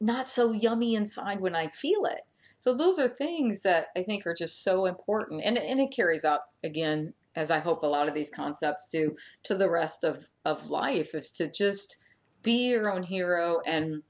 not 0.00 0.28
so 0.28 0.52
yummy 0.52 0.94
inside 0.94 1.40
when 1.40 1.56
I 1.56 1.68
feel 1.68 2.04
it. 2.04 2.20
So 2.60 2.74
those 2.74 2.98
are 2.98 3.08
things 3.08 3.62
that 3.62 3.86
I 3.96 4.02
think 4.02 4.26
are 4.26 4.34
just 4.34 4.62
so 4.62 4.86
important, 4.86 5.42
and 5.44 5.58
and 5.58 5.80
it 5.80 5.92
carries 5.94 6.24
out 6.24 6.40
again 6.62 7.14
as 7.38 7.52
I 7.52 7.60
hope 7.60 7.84
a 7.84 7.86
lot 7.86 8.08
of 8.08 8.14
these 8.14 8.30
concepts 8.30 8.90
do, 8.90 9.16
to 9.44 9.54
the 9.54 9.70
rest 9.70 10.02
of, 10.02 10.24
of 10.44 10.70
life 10.70 11.14
is 11.14 11.30
to 11.32 11.48
just 11.50 11.98
be 12.42 12.68
your 12.68 12.92
own 12.92 13.02
hero 13.02 13.60
and 13.66 14.02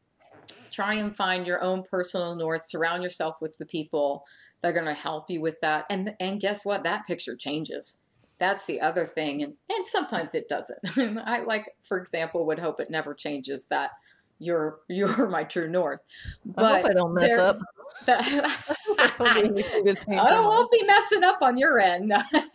try 0.71 0.95
and 0.95 1.17
find 1.17 1.47
your 1.47 1.63
own 1.63 1.83
personal 1.83 2.37
north, 2.37 2.63
surround 2.69 3.03
yourself 3.03 3.37
with 3.41 3.57
the 3.59 3.67
people 3.67 4.25
that 4.63 4.69
are 4.69 4.73
going 4.73 4.85
to 4.87 4.95
help 4.95 5.31
you 5.31 5.41
with 5.41 5.59
that. 5.61 5.87
And, 5.91 6.15
and 6.21 6.41
guess 6.41 6.65
what? 6.65 6.83
That 6.85 7.07
picture 7.07 7.37
changes. 7.37 7.99
That's 8.39 8.65
the 8.67 8.81
other 8.81 9.07
thing. 9.07 9.43
And, 9.43 9.55
and 9.69 9.87
sometimes 9.87 10.35
it 10.35 10.49
doesn't. 10.49 10.79
I 11.27 11.43
like, 11.43 11.75
for 11.89 11.99
example, 11.99 12.47
would 12.47 12.59
hope 12.59 12.81
it 12.81 12.91
never 12.91 13.15
changes 13.15 13.67
that 13.67 13.91
you're, 14.39 14.79
you're 14.89 15.29
my 15.29 15.45
true 15.45 15.69
north. 15.69 16.01
But 16.45 16.65
I 16.65 16.77
hope 16.77 16.91
I 16.91 16.95
don't 16.95 17.15
mess 17.15 17.39
up. 17.39 17.59
I 19.21 20.41
won't 20.41 20.71
be 20.71 20.85
messing 20.85 21.25
up 21.25 21.39
on 21.43 21.57
your 21.57 21.79
end. 21.79 22.13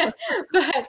but 0.52 0.88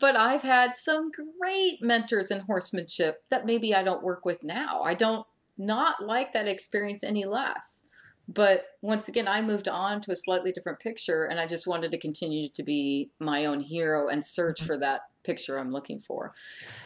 but 0.00 0.16
I've 0.16 0.42
had 0.42 0.76
some 0.76 1.10
great 1.10 1.82
mentors 1.82 2.30
in 2.30 2.40
horsemanship 2.40 3.22
that 3.30 3.46
maybe 3.46 3.74
I 3.74 3.82
don't 3.82 4.02
work 4.02 4.24
with 4.24 4.42
now. 4.42 4.82
I 4.82 4.94
don't 4.94 5.26
not 5.58 6.04
like 6.04 6.32
that 6.32 6.48
experience 6.48 7.04
any 7.04 7.24
less. 7.24 7.84
But 8.28 8.66
once 8.82 9.08
again, 9.08 9.26
I 9.26 9.42
moved 9.42 9.68
on 9.68 10.00
to 10.02 10.12
a 10.12 10.16
slightly 10.16 10.52
different 10.52 10.78
picture 10.78 11.24
and 11.24 11.40
I 11.40 11.46
just 11.46 11.66
wanted 11.66 11.90
to 11.90 11.98
continue 11.98 12.48
to 12.50 12.62
be 12.62 13.10
my 13.18 13.46
own 13.46 13.60
hero 13.60 14.08
and 14.08 14.24
search 14.24 14.58
mm-hmm. 14.58 14.66
for 14.66 14.78
that 14.78 15.02
picture 15.24 15.58
I'm 15.58 15.72
looking 15.72 16.00
for. 16.00 16.32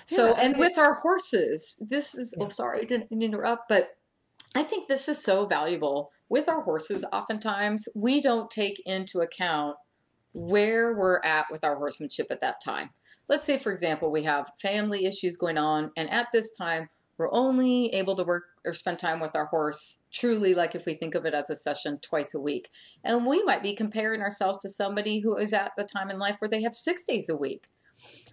So, 0.07 0.29
yeah, 0.29 0.41
and 0.41 0.57
with 0.57 0.79
our 0.79 0.95
horses, 0.95 1.83
this 1.89 2.15
is, 2.15 2.35
oh, 2.37 2.43
yeah. 2.43 2.47
oh, 2.47 2.49
sorry, 2.49 2.81
I 2.81 2.85
didn't 2.85 3.23
interrupt, 3.23 3.69
but 3.69 3.97
I 4.55 4.63
think 4.63 4.89
this 4.89 5.09
is 5.09 5.23
so 5.23 5.47
valuable 5.47 6.11
with 6.29 6.49
our 6.49 6.63
horses, 6.63 7.05
oftentimes 7.13 7.89
we 7.95 8.21
don't 8.21 8.51
take 8.51 8.83
into 8.85 9.21
account 9.21 9.77
where 10.33 10.95
we're 10.95 11.21
at 11.23 11.47
with 11.51 11.65
our 11.65 11.77
horsemanship 11.77 12.27
at 12.31 12.41
that 12.41 12.63
time. 12.63 12.91
Let's 13.29 13.47
say, 13.47 13.59
for 13.59 13.71
example, 13.71 14.11
we 14.11 14.23
have 14.25 14.51
family 14.61 15.07
issues 15.07 15.37
going 15.37 15.59
on, 15.59 15.91
and 15.97 16.11
at 16.11 16.29
this 16.33 16.53
time, 16.57 16.89
we're 17.19 17.33
only 17.33 17.87
able 17.95 18.15
to 18.17 18.25
work 18.25 18.45
or 18.67 18.75
spend 18.75 18.99
time 18.99 19.21
with 19.21 19.35
our 19.35 19.47
horse 19.47 19.99
truly 20.13 20.55
like 20.55 20.75
if 20.75 20.85
we 20.85 20.95
think 20.95 21.15
of 21.15 21.25
it 21.25 21.33
as 21.33 21.49
a 21.49 21.57
session 21.57 21.99
twice 22.03 22.35
a 22.35 22.41
week. 22.41 22.69
And 23.05 23.25
we 23.25 23.43
might 23.45 23.63
be 23.63 23.75
comparing 23.75 24.21
ourselves 24.21 24.61
to 24.61 24.69
somebody 24.69 25.21
who 25.21 25.37
is 25.37 25.55
at 25.55 25.73
the 25.79 25.85
time 25.85 26.11
in 26.11 26.19
life 26.19 26.37
where 26.39 26.51
they 26.51 26.63
have 26.63 26.75
six 26.75 27.05
days 27.05 27.29
a 27.31 27.37
week, 27.37 27.65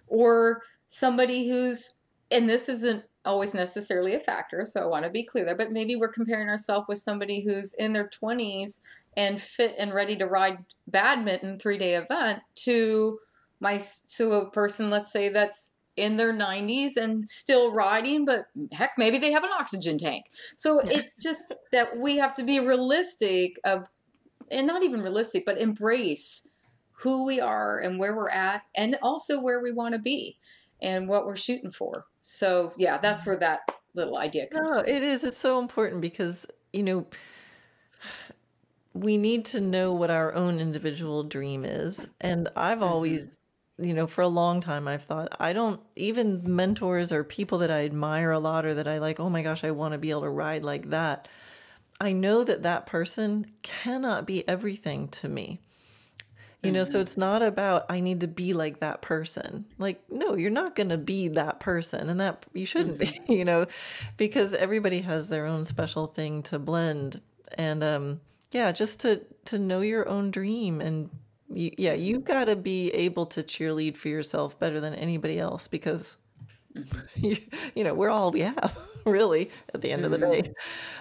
or 0.06 0.62
somebody 0.88 1.48
who's, 1.48 1.94
and 2.30 2.48
this 2.48 2.68
isn't 2.68 3.04
always 3.24 3.54
necessarily 3.54 4.14
a 4.14 4.20
factor, 4.20 4.64
so 4.64 4.82
I 4.82 4.86
want 4.86 5.04
to 5.04 5.10
be 5.10 5.24
clear 5.24 5.44
there, 5.44 5.56
but 5.56 5.72
maybe 5.72 5.96
we're 5.96 6.08
comparing 6.08 6.48
ourselves 6.48 6.86
with 6.88 6.98
somebody 6.98 7.42
who's 7.42 7.74
in 7.74 7.92
their 7.92 8.08
20s 8.08 8.80
and 9.16 9.40
fit 9.40 9.74
and 9.78 9.94
ready 9.94 10.16
to 10.16 10.26
ride 10.26 10.58
badminton 10.88 11.58
three 11.58 11.78
day 11.78 11.94
event 11.94 12.40
to 12.56 13.18
my 13.60 13.80
to 14.08 14.32
a 14.32 14.50
person 14.50 14.90
let's 14.90 15.12
say 15.12 15.28
that's 15.28 15.70
in 15.96 16.16
their 16.16 16.32
90s 16.32 16.96
and 16.96 17.28
still 17.28 17.72
riding 17.72 18.24
but 18.24 18.46
heck 18.72 18.90
maybe 18.98 19.18
they 19.18 19.30
have 19.30 19.44
an 19.44 19.50
oxygen 19.58 19.96
tank. 19.96 20.26
So 20.56 20.80
it's 20.80 21.16
just 21.16 21.54
that 21.70 21.96
we 21.96 22.16
have 22.16 22.34
to 22.34 22.42
be 22.42 22.58
realistic 22.58 23.60
of 23.64 23.84
and 24.50 24.66
not 24.66 24.82
even 24.82 25.00
realistic, 25.00 25.44
but 25.46 25.58
embrace 25.58 26.48
who 26.98 27.24
we 27.24 27.40
are 27.40 27.78
and 27.78 27.98
where 27.98 28.14
we're 28.14 28.30
at, 28.30 28.62
and 28.74 28.96
also 29.02 29.40
where 29.40 29.60
we 29.60 29.72
want 29.72 29.94
to 29.94 30.00
be 30.00 30.36
and 30.84 31.08
what 31.08 31.26
we're 31.26 31.36
shooting 31.36 31.72
for. 31.72 32.06
So, 32.20 32.72
yeah, 32.76 32.98
that's 32.98 33.26
where 33.26 33.38
that 33.38 33.60
little 33.94 34.18
idea 34.18 34.46
comes 34.48 34.74
No, 34.74 34.78
from. 34.78 34.86
it 34.86 35.02
is. 35.02 35.24
It's 35.24 35.36
so 35.36 35.58
important 35.58 36.00
because, 36.00 36.46
you 36.72 36.82
know, 36.82 37.06
we 38.92 39.16
need 39.16 39.44
to 39.46 39.60
know 39.60 39.92
what 39.92 40.10
our 40.10 40.34
own 40.34 40.60
individual 40.60 41.24
dream 41.24 41.64
is. 41.64 42.06
And 42.20 42.48
I've 42.56 42.82
hmm 42.82 42.92
always, 42.92 43.38
you 43.78 43.92
know, 43.92 44.06
for 44.06 44.22
a 44.22 44.28
long 44.28 44.60
time, 44.60 44.86
I've 44.86 45.02
thought, 45.02 45.36
I 45.40 45.52
don't, 45.52 45.80
even 45.96 46.42
mentors 46.44 47.10
or 47.12 47.24
people 47.24 47.58
that 47.58 47.70
I 47.70 47.84
admire 47.84 48.30
a 48.30 48.38
lot 48.38 48.64
or 48.64 48.74
that 48.74 48.86
I 48.88 48.98
like, 48.98 49.18
oh 49.18 49.28
my 49.30 49.42
gosh, 49.42 49.64
I 49.64 49.72
want 49.72 49.92
to 49.92 49.98
be 49.98 50.10
able 50.10 50.22
to 50.22 50.30
ride 50.30 50.62
like 50.64 50.90
that. 50.90 51.28
I 52.00 52.12
know 52.12 52.44
that 52.44 52.62
that 52.64 52.86
person 52.86 53.50
cannot 53.62 54.26
be 54.26 54.46
everything 54.48 55.08
to 55.08 55.28
me. 55.28 55.60
You 56.64 56.72
know, 56.72 56.84
so 56.84 57.00
hmm 57.00 57.02
it's 57.02 57.18
not 57.18 57.42
about 57.42 57.86
I 57.90 58.00
need 58.00 58.20
to 58.22 58.28
be 58.28 58.54
like 58.54 58.80
that 58.80 59.02
person. 59.02 59.66
Like, 59.78 60.02
no, 60.10 60.34
you're 60.36 60.50
not 60.50 60.76
going 60.76 60.90
to 60.90 60.98
be 60.98 61.28
that 61.28 61.60
person, 61.60 62.10
and 62.10 62.20
that 62.20 62.46
you 62.54 62.66
shouldn't 62.66 62.98
be, 62.98 63.08
hmm 63.08 63.24
you 63.28 63.44
know, 63.44 63.66
because 64.16 64.54
everybody 64.54 65.00
has 65.02 65.28
their 65.28 65.46
own 65.46 65.64
special 65.64 66.08
thing 66.08 66.42
to 66.44 66.58
blend. 66.58 67.20
And 67.58 67.84
um 67.84 68.20
yeah, 68.52 68.72
just 68.72 69.00
to 69.00 69.22
to 69.46 69.58
know 69.58 69.82
your 69.82 70.08
own 70.08 70.30
dream 70.32 70.80
and 70.80 71.10
you, 71.52 71.72
yeah, 71.78 71.94
you've 71.94 72.24
got 72.24 72.46
to 72.46 72.56
be 72.56 72.90
able 72.92 73.26
to 73.26 73.42
cheerlead 73.42 73.96
for 73.96 74.08
yourself 74.08 74.58
better 74.58 74.80
than 74.80 74.94
anybody 74.94 75.38
else 75.38 75.68
because 75.68 76.16
you, 77.16 77.36
you 77.74 77.84
know, 77.84 77.94
we're 77.94 78.10
all 78.10 78.30
we 78.32 78.40
have, 78.42 78.76
really, 79.06 79.50
at 79.74 79.80
the 79.82 79.92
end 79.92 80.04
of 80.04 80.10
the 80.12 80.18
day. 80.18 80.42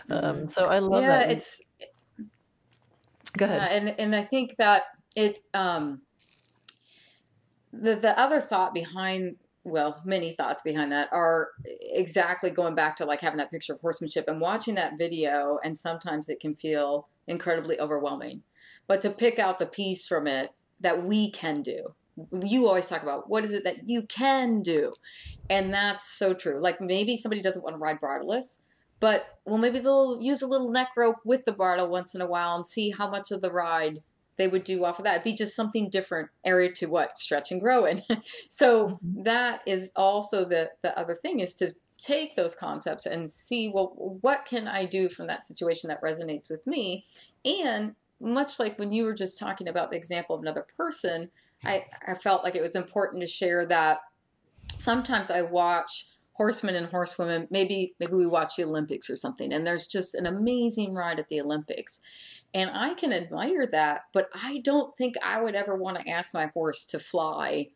hmm 0.08 0.10
Um 0.10 0.48
so 0.50 0.66
I 0.68 0.80
love 0.80 1.08
that. 1.08 1.28
Yeah, 1.28 1.28
that. 1.28 1.40
it's 1.40 1.60
Go 3.38 3.46
yeah, 3.46 3.66
ahead. 3.66 3.70
and 3.70 3.90
and 4.00 4.16
I 4.16 4.24
think 4.26 4.52
that 4.58 4.84
it 5.16 5.44
um 5.54 6.02
the 7.72 7.96
the 7.96 8.18
other 8.20 8.42
thought 8.42 8.74
behind 8.74 9.36
well 9.64 10.02
many 10.06 10.34
thoughts 10.34 10.62
behind 10.62 10.92
that 10.92 11.10
are 11.12 11.50
exactly 11.66 12.50
going 12.50 12.76
back 12.76 12.98
to 12.98 13.06
like 13.06 13.22
having 13.22 13.38
that 13.38 13.52
picture 13.52 13.74
of 13.74 13.82
horsemanship 13.82 14.28
and 14.28 14.42
watching 14.42 14.76
that 14.76 14.98
video 14.98 15.60
and 15.64 15.78
sometimes 15.78 16.30
it 16.30 16.40
can 16.40 16.56
feel 16.56 17.08
incredibly 17.28 17.80
overwhelming. 17.80 18.44
But 18.88 19.02
to 19.02 19.10
pick 19.10 19.40
out 19.40 19.60
the 19.60 19.66
piece 19.66 20.06
from 20.06 20.28
it 20.28 20.52
that 20.82 21.06
we 21.06 21.32
can 21.32 21.62
do. 21.62 21.96
You 22.44 22.68
always 22.68 22.88
talk 22.88 23.02
about 23.02 23.30
what 23.30 23.46
is 23.46 23.54
it 23.54 23.64
that 23.64 23.90
you 23.90 24.04
can 24.04 24.62
do? 24.62 24.92
And 25.50 25.74
that's 25.74 26.04
so 26.04 26.34
true. 26.34 26.60
Like 26.62 26.82
maybe 26.82 27.18
somebody 27.18 27.42
doesn't 27.42 27.64
want 27.64 27.76
to 27.76 27.80
ride 27.80 28.02
bridleless 28.02 28.62
but 29.04 29.38
well 29.44 29.58
maybe 29.58 29.80
they'll 29.80 30.18
use 30.22 30.42
a 30.42 30.48
little 30.48 30.72
neck 30.72 30.88
rope 30.96 31.18
with 31.26 31.44
the 31.44 31.52
bridle 31.52 31.90
once 31.90 32.16
in 32.16 32.22
a 32.22 32.26
while 32.26 32.56
and 32.56 32.66
see 32.66 32.90
how 32.90 33.10
much 33.10 33.32
of 33.32 33.42
the 33.42 33.52
ride 33.52 34.02
they 34.38 34.48
would 34.48 34.64
do 34.64 34.84
off 34.84 35.00
of 35.00 35.06
that. 35.06 35.14
It'd 35.14 35.24
be 35.24 35.34
just 35.34 35.56
something 35.56 35.90
different 35.90 36.30
area 36.44 36.72
to 36.74 36.88
what 36.88 37.18
stretch 37.18 37.52
and 37.52 37.62
grow 37.62 37.86
in. 37.86 38.02
so 38.50 38.88
Mhm. 38.88 39.24
that 39.26 39.62
is 39.66 39.92
also 39.96 40.46
the 40.46 40.72
the 40.82 40.98
other 40.98 41.16
thing 41.16 41.40
is 41.40 41.54
to 41.56 41.74
take 42.00 42.36
those 42.36 42.54
concepts 42.54 43.06
and 43.06 43.30
see 43.30 43.70
well 43.70 43.94
what 44.22 44.46
can 44.46 44.68
I 44.68 44.86
do 44.86 45.08
from 45.08 45.28
that 45.28 45.46
situation 45.46 45.88
that 45.88 46.02
resonates 46.02 46.50
with 46.52 46.68
me 46.68 47.06
and 47.46 47.96
much 48.20 48.60
like 48.60 48.78
when 48.78 48.92
you 48.92 49.06
were 49.06 49.14
just 49.14 49.40
talking 49.40 49.70
about 49.70 49.90
the 49.90 49.96
example 49.96 50.36
of 50.36 50.42
another 50.42 50.66
person 50.76 51.32
I, 51.64 51.86
I 52.06 52.16
felt 52.16 52.44
like 52.44 52.56
it 52.56 52.62
was 52.62 52.76
important 52.76 53.22
to 53.22 53.28
share 53.28 53.66
that 53.68 54.00
sometimes 54.78 55.30
I 55.30 55.44
watch 55.44 56.08
horsemen 56.34 56.76
and 56.76 56.88
horsewomen 56.88 57.48
maybe 57.52 57.94
maybe 58.00 58.14
we 58.14 58.28
watch 58.28 58.56
the 58.56 58.64
olympics 58.64 59.10
or 59.10 59.16
something 59.16 59.54
and 59.54 59.66
there's 59.66 59.88
just 59.88 60.16
an 60.16 60.26
amazing 60.26 60.94
ride 60.94 61.20
at 61.20 61.28
the 61.30 61.42
olympics. 61.42 62.02
And 62.54 62.70
i 62.74 62.94
can 62.94 63.14
admire 63.14 63.68
that 63.72 64.02
but 64.14 64.30
i 64.34 64.62
don't 64.64 64.96
think 64.98 65.16
i 65.24 65.42
would 65.42 65.56
ever 65.56 65.76
want 65.76 66.00
to 66.00 66.10
ask 66.10 66.34
my 66.34 66.48
horse 66.48 66.86
to 66.86 67.00
fly 67.00 67.70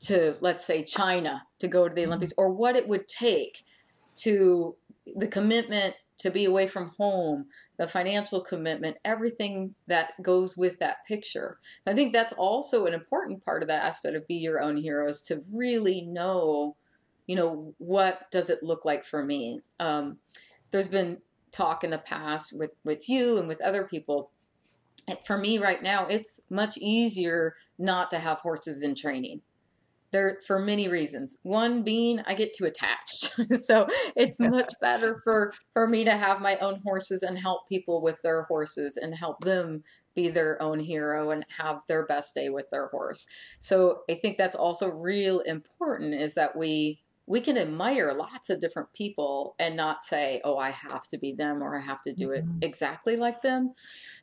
to 0.00 0.36
let's 0.40 0.64
say 0.64 0.82
china 0.82 1.42
to 1.58 1.68
go 1.68 1.88
to 1.88 1.94
the 1.94 2.02
mm-hmm. 2.02 2.10
olympics 2.10 2.34
or 2.36 2.50
what 2.50 2.76
it 2.76 2.88
would 2.88 3.08
take 3.08 3.64
to 4.16 4.76
the 5.16 5.26
commitment 5.26 5.94
to 6.18 6.30
be 6.30 6.44
away 6.44 6.66
from 6.66 6.92
home 6.96 7.46
the 7.76 7.88
financial 7.88 8.40
commitment 8.40 8.96
everything 9.04 9.74
that 9.88 10.10
goes 10.22 10.56
with 10.56 10.78
that 10.78 10.98
picture. 11.06 11.58
I 11.86 11.94
think 11.94 12.12
that's 12.12 12.32
also 12.32 12.86
an 12.86 12.94
important 12.94 13.44
part 13.44 13.62
of 13.62 13.68
that 13.68 13.84
aspect 13.84 14.16
of 14.16 14.26
be 14.26 14.34
your 14.34 14.60
own 14.60 14.76
hero 14.76 15.08
is 15.08 15.22
to 15.22 15.42
really 15.52 16.02
know 16.02 16.76
you 17.26 17.36
know 17.36 17.74
what 17.78 18.30
does 18.30 18.50
it 18.50 18.62
look 18.62 18.84
like 18.84 19.04
for 19.04 19.24
me? 19.24 19.60
Um, 19.80 20.18
there's 20.70 20.88
been 20.88 21.18
talk 21.52 21.84
in 21.84 21.90
the 21.90 21.98
past 21.98 22.58
with 22.58 22.72
with 22.84 23.08
you 23.08 23.38
and 23.38 23.48
with 23.48 23.60
other 23.60 23.84
people. 23.84 24.30
For 25.26 25.38
me 25.38 25.58
right 25.58 25.82
now 25.82 26.06
it's 26.06 26.40
much 26.50 26.76
easier 26.78 27.54
not 27.78 28.10
to 28.10 28.18
have 28.18 28.38
horses 28.38 28.82
in 28.82 28.94
training. 28.94 29.40
There 30.10 30.40
for 30.46 30.58
many 30.58 30.88
reasons. 30.88 31.38
One 31.42 31.82
being 31.82 32.20
i 32.26 32.34
get 32.34 32.54
too 32.54 32.66
attached. 32.66 33.34
So 33.58 33.86
it's 34.16 34.40
much 34.40 34.70
better 34.80 35.20
for 35.24 35.52
for 35.72 35.86
me 35.86 36.04
to 36.04 36.12
have 36.12 36.40
my 36.40 36.56
own 36.58 36.80
horses 36.84 37.22
and 37.22 37.38
help 37.38 37.68
people 37.68 38.02
with 38.02 38.20
their 38.22 38.42
horses 38.42 38.96
and 38.96 39.14
help 39.14 39.40
them 39.40 39.82
be 40.14 40.30
their 40.30 40.60
own 40.62 40.78
hero 40.78 41.30
and 41.30 41.44
have 41.56 41.80
their 41.88 42.06
best 42.06 42.34
day 42.34 42.48
with 42.48 42.68
their 42.70 42.88
horse. 42.88 43.26
So 43.58 44.00
i 44.10 44.14
think 44.14 44.38
that's 44.38 44.54
also 44.54 44.88
real 44.88 45.40
important 45.40 46.14
is 46.14 46.34
that 46.34 46.56
we 46.56 47.03
we 47.26 47.40
can 47.40 47.56
admire 47.56 48.12
lots 48.12 48.50
of 48.50 48.60
different 48.60 48.92
people 48.92 49.54
and 49.58 49.76
not 49.76 50.02
say 50.02 50.40
oh 50.44 50.58
i 50.58 50.70
have 50.70 51.02
to 51.08 51.18
be 51.18 51.32
them 51.32 51.62
or 51.62 51.76
i 51.76 51.80
have 51.80 52.02
to 52.02 52.12
do 52.12 52.30
it 52.32 52.44
Mhm. 52.44 52.62
exactly 52.62 53.16
like 53.16 53.42
them 53.42 53.74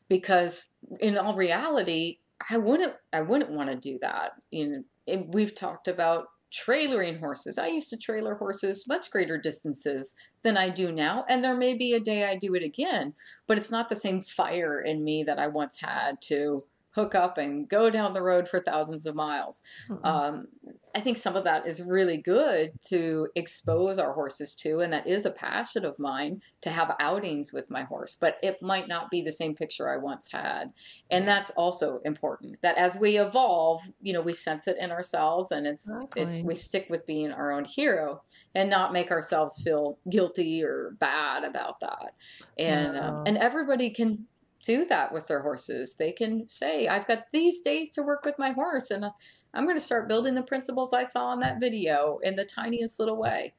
because 0.08 0.74
in 0.99 1.18
all 1.18 1.36
reality 1.36 2.20
i 2.49 2.58
wouldn't 2.58 2.93
i 3.14 3.22
wouldn't 3.22 3.52
want 3.52 3.70
to 3.70 3.76
do 3.76 3.97
that 4.02 4.34
you 4.52 4.68
know 5.08 5.26
we've 5.32 5.56
talked 5.56 5.88
about 5.88 6.28
trailering 6.52 7.18
horses. 7.18 7.58
I 7.58 7.68
used 7.68 7.89
to 7.91 7.97
trailer 7.97 8.36
horses 8.36 8.86
much 8.88 9.10
greater 9.10 9.38
distances 9.38 10.14
than 10.43 10.58
I 10.58 10.70
do 10.70 10.91
now, 10.91 11.24
and 11.30 11.41
there 11.41 11.56
may 11.56 11.74
be 11.74 11.93
a 11.93 11.99
day 11.99 12.26
I 12.26 12.36
do 12.36 12.54
it 12.56 12.64
again, 12.64 13.14
but 13.47 13.58
it's 13.58 13.72
not 13.72 13.88
the 13.88 13.95
same 13.95 14.20
fire 14.20 14.82
in 14.82 15.02
me 15.04 15.24
that 15.24 15.39
I 15.39 15.47
once 15.47 15.80
had 15.80 16.22
to 16.24 16.66
hook 16.92 17.16
up 17.16 17.38
and 17.38 17.68
go 17.70 17.89
down 17.89 18.14
the 18.14 18.22
road 18.22 18.48
for 18.48 18.60
thousands 18.60 19.06
of 19.06 19.16
miles. 19.16 19.62
Mm-mm. 19.89 20.06
Um, 20.06 20.48
I 20.94 21.00
think 21.00 21.18
some 21.18 21.36
of 21.36 21.46
that 21.46 21.66
is 21.66 21.82
really 21.82 22.18
good 22.18 22.72
to 22.88 23.28
expose 23.36 23.98
our 23.98 24.14
horses 24.14 24.54
to, 24.56 24.80
and 24.80 24.92
that 24.92 25.08
is 25.08 25.26
a 25.26 25.32
passion 25.32 25.86
of 25.86 25.98
mine 26.00 26.42
to 26.62 26.70
have 26.70 26.96
outings 27.00 27.54
with 27.54 27.72
my 27.72 27.84
horse, 27.84 28.18
but 28.20 28.36
it 28.44 28.62
might 28.62 28.88
not 28.88 29.10
be 29.10 29.22
the 29.22 29.32
same 29.32 29.56
picture 29.56 29.89
I 29.89 29.98
once 29.98 30.30
had. 30.32 30.72
And 31.10 31.28
that's 31.28 31.50
also 31.52 32.02
important 32.04 32.58
that 32.62 32.78
as 32.78 32.98
we 32.98 33.18
evolve, 33.20 33.82
you 34.02 34.12
know, 34.12 34.22
we 34.22 34.34
sense 34.34 34.68
it 34.68 34.78
in 34.80 34.92
ourselves 34.92 35.52
and 35.52 35.66
it's 35.66 35.89
it's 36.16 36.42
we 36.42 36.56
stick 36.56 36.88
with 36.89 37.06
being 37.06 37.32
our 37.32 37.52
own 37.52 37.64
hero 37.64 38.22
and 38.56 38.70
not 38.70 38.94
make 38.94 39.12
ourselves 39.12 39.62
feel 39.62 39.98
guilty 40.10 40.64
or 40.64 40.96
bad 41.00 41.44
about 41.44 41.80
that. 41.80 42.16
And 42.60 42.98
um, 42.98 43.24
and 43.26 43.38
everybody 43.38 43.92
can 43.92 44.26
do 44.64 44.86
that 44.86 45.14
with 45.14 45.28
their 45.28 45.41
horses. 45.41 45.95
They 45.95 46.12
can 46.12 46.47
say, 46.47 46.88
I've 46.88 47.07
got 47.07 47.26
these 47.32 47.62
days 47.62 47.91
to 47.91 48.03
work 48.03 48.26
with 48.26 48.38
my 48.39 48.51
horse 48.51 48.91
and 48.91 49.05
uh, 49.05 49.12
I'm 49.53 49.66
going 49.66 49.76
to 49.78 49.82
start 49.82 50.07
building 50.07 50.36
the 50.36 50.43
principles 50.43 50.93
I 50.93 51.03
saw 51.03 51.34
in 51.34 51.39
that 51.41 51.59
video 51.59 52.20
in 52.24 52.36
the 52.36 52.45
tiniest 52.45 52.99
little 52.99 53.18
way. 53.18 53.55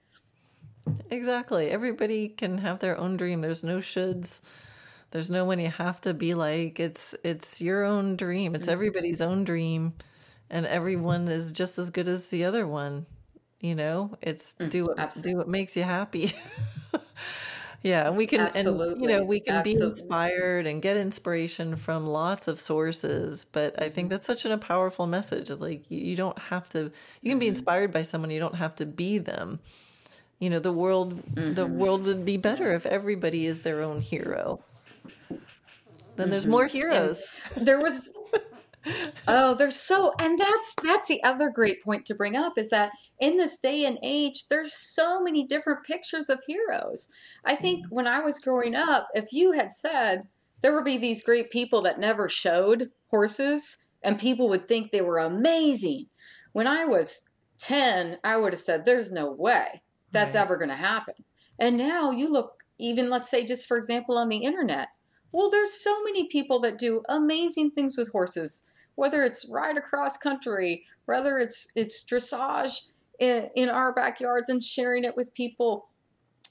Exactly. 1.11 1.71
Everybody 1.71 2.29
can 2.29 2.59
have 2.59 2.79
their 2.81 2.97
own 2.99 3.17
dream. 3.17 3.41
There's 3.41 3.63
no 3.63 3.79
shoulds. 3.79 4.41
There's 5.11 5.31
no 5.31 5.45
one 5.45 5.61
you 5.61 5.71
have 5.71 6.01
to 6.03 6.15
be 6.15 6.35
like. 6.35 6.81
It's 6.81 7.15
it's 7.23 7.61
your 7.61 7.85
own 7.85 8.17
dream. 8.17 8.55
It's 8.55 8.67
Mhm. 8.67 8.73
everybody's 8.73 9.21
own 9.21 9.45
dream, 9.45 9.95
and 10.51 10.67
everyone 10.67 11.29
is 11.29 11.53
just 11.53 11.79
as 11.79 11.91
good 11.91 12.09
as 12.09 12.31
the 12.31 12.45
other 12.45 12.67
one. 12.67 13.07
You 13.61 13.75
know, 13.75 14.17
it's 14.23 14.55
Mm, 14.61 14.71
do 14.71 14.85
what 14.87 14.99
absolutely. 14.99 15.33
do 15.33 15.37
what 15.39 15.49
makes 15.49 15.77
you 15.77 15.83
happy. 15.85 16.33
Yeah, 17.83 18.07
and 18.07 18.17
we 18.17 18.27
can 18.27 18.49
and 18.55 18.87
you 18.95 19.09
know, 19.09 19.25
we 19.25 19.41
can 19.41 19.61
be 19.61 19.73
inspired 19.73 20.67
and 20.67 20.81
get 20.81 20.97
inspiration 20.97 21.75
from 21.77 22.07
lots 22.07 22.47
of 22.49 22.61
sources, 22.61 23.45
but 23.51 23.81
I 23.83 23.89
think 23.89 24.09
hmm 24.09 24.11
that's 24.11 24.27
such 24.27 24.45
an, 24.45 24.53
a 24.53 24.59
powerful 24.59 25.07
message 25.07 25.51
of 25.51 25.61
like 25.61 25.85
you, 25.91 25.99
you 26.01 26.17
don't 26.17 26.39
have 26.39 26.69
to 26.71 26.91
you 27.23 27.31
can 27.31 27.39
be 27.41 27.49
hmm 27.49 27.49
inspired 27.49 27.91
by 27.93 28.03
someone, 28.03 28.31
you 28.31 28.41
don't 28.41 28.55
have 28.57 28.77
to 28.77 28.87
be 28.87 29.19
them. 29.19 29.59
You 30.41 30.51
know, 30.51 30.61
the 30.61 30.73
world 30.73 31.23
the 31.37 31.67
hmm 31.67 31.69
world 31.69 32.05
would 32.07 32.25
be 32.25 32.37
better 32.39 32.73
if 32.75 32.87
everybody 32.87 33.47
is 33.47 33.63
their 33.63 33.83
own 33.83 34.01
hero. 34.01 34.65
Then 36.17 36.31
there's 36.31 36.47
hmm 36.47 36.47
more 36.47 36.67
And 36.91 37.11
heroes. 37.11 37.21
there 37.57 37.81
was 37.81 38.11
Oh, 39.29 39.55
there's 39.55 39.77
so, 39.77 40.13
and 40.19 40.39
that's 40.39 40.75
that's 40.83 41.07
the 41.09 41.23
other 41.23 41.51
great 41.51 41.83
point 41.83 42.05
to 42.07 42.15
bring 42.15 42.37
up 42.37 42.59
is 42.59 42.71
that 42.71 42.93
in 43.21 43.37
this 43.37 43.59
day 43.59 43.85
and 43.85 43.99
age, 44.03 44.49
there's 44.49 44.73
so 44.73 45.23
many 45.23 45.47
different 45.47 45.85
pictures 45.85 46.29
of 46.29 46.41
heroes. 46.47 47.09
I 47.45 47.55
think 47.55 47.87
when 47.91 48.07
I 48.07 48.21
was 48.21 48.41
growing 48.41 48.75
up, 48.75 49.09
if 49.15 49.33
you 49.33 49.53
had 49.53 49.73
said 49.73 50.27
there 50.61 50.75
would 50.75 50.85
be 50.85 50.99
these 50.99 51.23
great 51.23 51.51
people 51.51 51.83
that 51.83 52.01
never 52.01 52.29
showed 52.29 52.91
horses, 53.09 53.77
and 54.03 54.19
people 54.19 54.49
would 54.49 54.67
think 54.69 54.91
they 54.91 55.01
were 55.01 55.19
amazing. 55.19 56.07
When 56.53 56.67
I 56.67 56.85
was 56.85 57.29
10, 57.59 58.19
I 58.25 58.37
would 58.37 58.53
have 58.53 58.61
said, 58.61 58.85
There's 58.85 59.13
no 59.13 59.31
way 59.31 59.83
that's 60.13 60.35
Right. 60.35 60.41
ever 60.43 60.57
going 60.57 60.69
to 60.69 60.77
happen. 60.77 61.15
And 61.59 61.77
now 61.77 62.11
you 62.11 62.29
look, 62.29 62.65
even 62.79 63.09
let's 63.11 63.31
say, 63.31 63.45
just 63.45 63.69
for 63.69 63.77
example, 63.77 64.19
on 64.19 64.29
the 64.29 64.39
internet, 64.39 64.89
Well, 65.31 65.51
there's 65.51 65.73
so 65.73 66.03
many 66.03 66.29
people 66.29 66.61
that 66.61 66.79
do 66.79 67.03
amazing 67.09 67.71
things 67.71 67.97
with 67.97 68.11
horses, 68.11 68.65
whether 68.95 69.23
it's 69.23 69.49
ride 69.49 69.77
across 69.77 70.17
country, 70.17 70.85
whether 71.07 71.39
it's 71.39 71.69
it's 71.75 72.05
dressage 72.05 72.89
in, 73.19 73.51
in 73.55 73.69
our 73.69 73.93
backyards 73.93 74.49
and 74.49 74.63
sharing 74.63 75.05
it 75.05 75.17
with 75.17 75.35
people. 75.35 75.89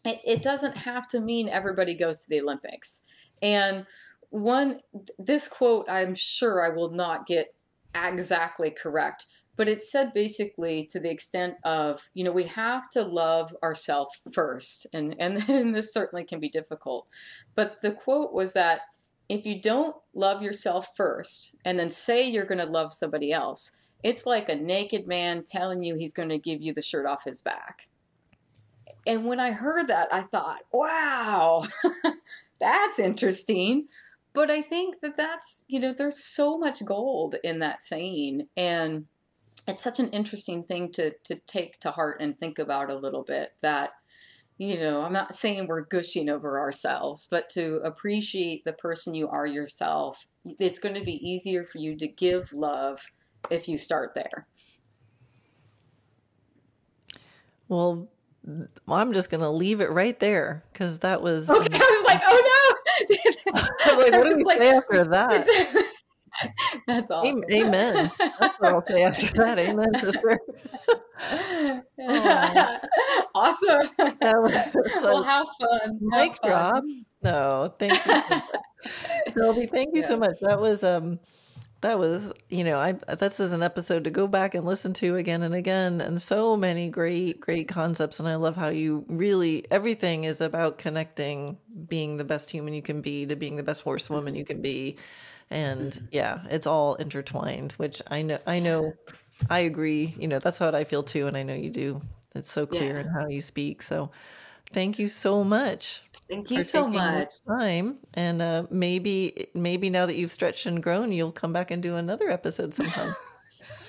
It, 0.04 0.20
it 0.26 0.44
doesn't 0.44 0.78
have 0.78 1.08
to 1.10 1.20
mean 1.20 1.50
everybody 1.50 1.94
goes 1.94 2.22
to 2.22 2.30
the 2.30 2.42
Olympics. 2.42 3.04
And 3.42 3.86
one, 4.30 4.80
this 5.20 5.48
quote, 5.48 5.86
I'm 5.90 6.16
sure 6.16 6.66
I 6.66 6.76
will 6.76 6.92
not 6.92 7.28
get 7.28 7.54
exactly 7.94 8.72
correct, 8.72 9.26
but 9.58 9.68
it 9.68 9.84
said 9.84 10.14
basically 10.14 10.88
to 10.92 11.00
the 11.00 11.10
extent 11.10 11.56
of 11.64 12.10
you 12.14 12.24
know 12.24 12.32
we 12.32 12.46
have 12.46 12.90
to 12.90 13.04
love 13.04 13.56
ourselves 13.62 14.20
first 14.34 14.88
and 14.94 15.16
and, 15.20 15.38
and 15.50 15.76
this 15.76 15.94
certainly 15.94 16.24
can 16.24 16.40
be 16.40 16.50
difficult 16.50 17.08
but 17.56 17.82
the 17.82 17.92
quote 17.92 18.34
was 18.34 18.54
that 18.54 18.82
if 19.32 19.46
you 19.46 19.62
don't 19.62 19.96
love 20.14 20.42
yourself 20.42 20.90
first 20.96 21.56
and 21.66 21.80
then 21.80 21.90
say 21.90 22.30
you're 22.30 22.46
going 22.46 22.58
to 22.58 22.66
love 22.66 22.92
somebody 22.92 23.32
else 23.32 23.72
it's 24.04 24.26
like 24.26 24.50
a 24.50 24.56
naked 24.56 25.08
man 25.08 25.44
telling 25.44 25.84
you 25.84 25.96
he's 25.96 26.14
going 26.14 26.30
to 26.30 26.38
give 26.38 26.62
you 26.62 26.74
the 26.74 26.82
shirt 26.82 27.06
off 27.06 27.24
his 27.24 27.42
back. 27.42 27.88
And 29.08 29.26
when 29.26 29.40
i 29.40 29.52
heard 29.52 29.88
that 29.88 30.14
i 30.14 30.22
thought 30.22 30.62
wow 30.72 31.68
that's 32.60 33.00
interesting. 33.00 33.88
But 34.34 34.52
i 34.52 34.62
think 34.62 35.02
that 35.02 35.18
that's 35.18 35.64
you 35.68 35.80
know 35.80 35.94
there's 35.94 36.24
so 36.24 36.58
much 36.58 36.86
gold 36.86 37.36
in 37.44 37.60
that 37.60 37.82
saying 37.82 38.48
and 38.56 39.06
it's 39.68 39.84
such 39.84 40.00
an 40.00 40.10
interesting 40.10 40.64
thing 40.64 40.92
to 40.94 41.12
to 41.24 41.36
take 41.48 41.80
to 41.80 41.92
heart 41.92 42.22
and 42.22 42.38
think 42.38 42.60
about 42.60 42.92
a 42.92 42.96
little 42.96 43.24
bit 43.24 43.54
that 43.62 43.92
you 44.58 44.80
know 44.80 45.02
i'm 45.02 45.14
not 45.14 45.34
saying 45.34 45.68
we're 45.68 45.82
gushing 45.82 46.30
over 46.30 46.60
ourselves 46.60 47.28
but 47.30 47.50
to 47.50 47.78
appreciate 47.84 48.64
the 48.66 48.74
person 48.74 49.14
you 49.14 49.28
are 49.28 49.46
yourself 49.46 50.18
it's 50.60 50.80
going 50.80 50.96
to 50.96 51.04
be 51.04 51.16
easier 51.28 51.66
for 51.66 51.78
you 51.78 51.96
to 51.98 52.08
give 52.08 52.52
love 52.54 53.00
if 53.50 53.68
you 53.68 53.78
start 53.78 54.12
there 54.16 54.48
well 57.68 58.08
i'm 58.88 59.14
just 59.14 59.30
going 59.30 59.42
to 59.42 59.50
leave 59.50 59.82
it 59.82 59.92
right 59.92 60.20
there 60.20 60.64
because 60.72 61.00
that 61.00 61.22
was 61.22 61.50
okay 61.50 61.68
i 61.74 61.78
was 61.78 62.06
like 62.06 62.22
oh 62.26 62.76
no 63.54 63.58
like, 63.98 64.12
what 64.14 64.30
do 64.30 64.36
we 64.36 64.44
like, 64.44 64.60
say 64.60 64.70
after 64.70 65.04
that 65.06 65.48
That's 66.88 67.12
awesome. 67.12 67.44
Amen. 67.52 68.12
That's 68.18 68.60
what 68.60 68.74
I'll 68.74 68.86
say 68.86 69.04
after 69.04 69.28
that. 69.38 69.60
Amen, 69.60 69.88
sister. 70.00 70.40
awesome. 73.36 73.90
well, 75.02 75.24
have 75.24 75.48
fun. 75.60 76.00
Mic 76.02 76.42
drop. 76.44 76.84
No, 77.22 77.74
thank 77.78 78.06
you. 78.06 78.14
Shelby, 79.34 79.68
thank 79.68 79.96
you 79.96 80.02
yeah. 80.02 80.08
so 80.08 80.18
much. 80.18 80.40
That 80.42 80.60
was 80.60 80.84
um 80.84 81.20
that 81.82 81.98
was 81.98 82.32
you 82.50 82.64
know 82.64 82.78
i 82.78 82.94
this 83.16 83.40
is 83.40 83.52
an 83.54 83.64
episode 83.64 84.04
to 84.04 84.12
go 84.12 84.28
back 84.28 84.54
and 84.56 84.66
listen 84.66 84.94
to 84.94 85.16
again 85.16 85.42
and 85.42 85.56
again 85.56 86.00
and 86.00 86.22
so 86.22 86.56
many 86.56 86.90
great 86.90 87.40
great 87.40 87.68
concepts 87.68 88.20
and 88.20 88.30
i 88.30 88.36
love 88.36 88.56
how 88.56 88.70
you 88.70 89.04
really 89.08 89.66
everything 89.72 90.24
is 90.24 90.42
about 90.42 90.78
connecting 90.78 91.58
being 91.88 92.18
the 92.18 92.24
best 92.24 92.52
human 92.52 92.74
you 92.74 92.84
can 92.84 93.02
be 93.02 93.26
to 93.26 93.36
being 93.36 93.56
the 93.56 93.64
best 93.64 93.82
horsewoman 93.82 94.36
you 94.36 94.46
can 94.46 94.62
be 94.62 94.96
and 95.50 95.94
mm-hmm. 95.94 96.06
yeah 96.12 96.40
it's 96.52 96.68
all 96.68 96.94
intertwined 96.96 97.72
which 97.74 98.00
i 98.08 98.22
know 98.22 98.38
i 98.46 98.60
know 98.60 98.94
i 99.50 99.60
agree 99.60 100.14
you 100.18 100.28
know 100.28 100.40
that's 100.40 100.60
what 100.60 100.76
i 100.76 100.84
feel 100.84 101.04
too 101.04 101.28
and 101.28 101.38
i 101.38 101.44
know 101.44 101.54
you 101.54 101.70
do 101.70 102.02
it's 102.36 102.52
so 102.52 102.66
clear 102.66 102.96
yeah. 102.96 103.02
in 103.02 103.08
how 103.08 103.28
you 103.28 103.42
speak 103.42 103.82
so 103.82 104.12
thank 104.72 105.00
you 105.00 105.08
so 105.08 105.44
much 105.44 106.02
thank 106.30 106.50
you 106.50 106.64
so 106.64 106.88
much 106.88 107.44
time 107.48 107.98
and 108.14 108.42
uh, 108.42 108.64
maybe 108.70 109.48
maybe 109.54 109.90
now 109.90 110.06
that 110.06 110.16
you've 110.16 110.32
stretched 110.32 110.66
and 110.66 110.82
grown 110.82 111.12
you'll 111.12 111.32
come 111.32 111.54
back 111.54 111.72
and 111.72 111.84
do 111.84 111.96
another 111.96 112.30
episode 112.30 112.74
sometime 112.74 113.16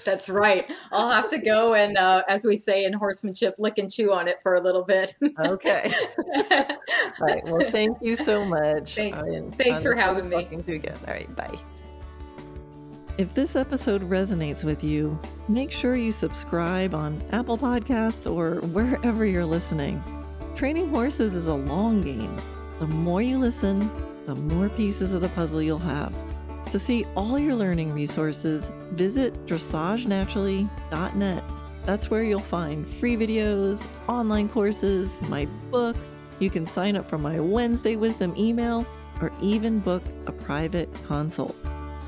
That's 0.04 0.28
right. 0.28 0.70
I'll 0.90 1.10
have 1.10 1.28
to 1.30 1.38
go 1.38 1.74
and, 1.74 1.96
uh, 1.96 2.22
as 2.28 2.44
we 2.44 2.56
say 2.56 2.84
in 2.84 2.92
horsemanship, 2.92 3.54
lick 3.58 3.78
and 3.78 3.90
chew 3.90 4.12
on 4.12 4.28
it 4.28 4.38
for 4.42 4.54
a 4.54 4.60
little 4.60 4.84
bit. 4.84 5.14
okay. 5.38 5.92
All 6.50 6.76
right. 7.20 7.44
Well, 7.44 7.70
thank 7.70 7.98
you 8.00 8.16
so 8.16 8.44
much. 8.44 8.94
Thanks, 8.94 9.56
thanks 9.56 9.82
for 9.82 9.94
having 9.94 10.28
me. 10.28 10.42
Talking 10.42 10.62
to 10.62 10.70
you 10.70 10.76
again. 10.76 10.98
All 11.06 11.14
right. 11.14 11.34
Bye. 11.36 11.58
If 13.18 13.34
this 13.34 13.56
episode 13.56 14.08
resonates 14.08 14.64
with 14.64 14.82
you, 14.82 15.20
make 15.46 15.70
sure 15.70 15.94
you 15.94 16.12
subscribe 16.12 16.94
on 16.94 17.22
Apple 17.30 17.58
Podcasts 17.58 18.30
or 18.30 18.66
wherever 18.68 19.26
you're 19.26 19.44
listening. 19.44 20.02
Training 20.56 20.88
horses 20.88 21.34
is 21.34 21.46
a 21.46 21.54
long 21.54 22.00
game. 22.00 22.34
The 22.78 22.86
more 22.86 23.20
you 23.20 23.36
listen, 23.36 23.90
the 24.24 24.34
more 24.34 24.70
pieces 24.70 25.12
of 25.12 25.20
the 25.20 25.28
puzzle 25.28 25.60
you'll 25.60 25.78
have. 25.78 26.14
To 26.70 26.78
see 26.78 27.04
all 27.14 27.38
your 27.38 27.54
learning 27.54 27.92
resources, 27.92 28.72
visit 28.92 29.34
dressagenaturally.net. 29.44 31.44
That's 31.84 32.10
where 32.10 32.22
you'll 32.22 32.40
find 32.40 32.88
free 32.88 33.16
videos, 33.16 33.86
online 34.08 34.48
courses, 34.48 35.20
my 35.28 35.44
book. 35.70 35.96
You 36.38 36.48
can 36.48 36.64
sign 36.64 36.96
up 36.96 37.10
for 37.10 37.18
my 37.18 37.40
Wednesday 37.40 37.96
Wisdom 37.96 38.32
email 38.38 38.86
or 39.20 39.30
even 39.42 39.80
book 39.80 40.02
a 40.26 40.32
private 40.32 40.88
consult. 41.04 41.54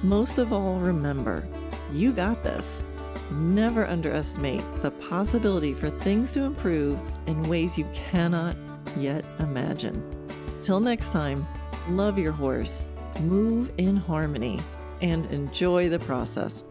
Most 0.05 0.39
of 0.39 0.53
all, 0.53 0.77
remember, 0.77 1.49
you 1.93 2.13
got 2.13 2.45
this. 2.45 2.81
Never 3.33 3.87
underestimate 3.87 4.63
the 4.83 4.93
possibility 4.93 5.75
for 5.75 5.91
things 5.91 6.33
to 6.35 6.43
improve 6.43 6.97
in 7.27 7.49
ways 7.49 7.77
you 7.77 7.89
cannot 7.93 8.55
yet 8.97 9.25
imagine. 9.41 10.01
Till 10.63 10.79
next 10.79 11.11
time, 11.11 11.45
love 11.89 12.19
your 12.19 12.33
horse 12.33 12.87
move 13.21 13.71
in 13.79 13.97
harmony, 13.97 14.61
and 15.01 15.27
enjoy 15.27 15.89
the 15.89 15.99
process. 16.01 16.65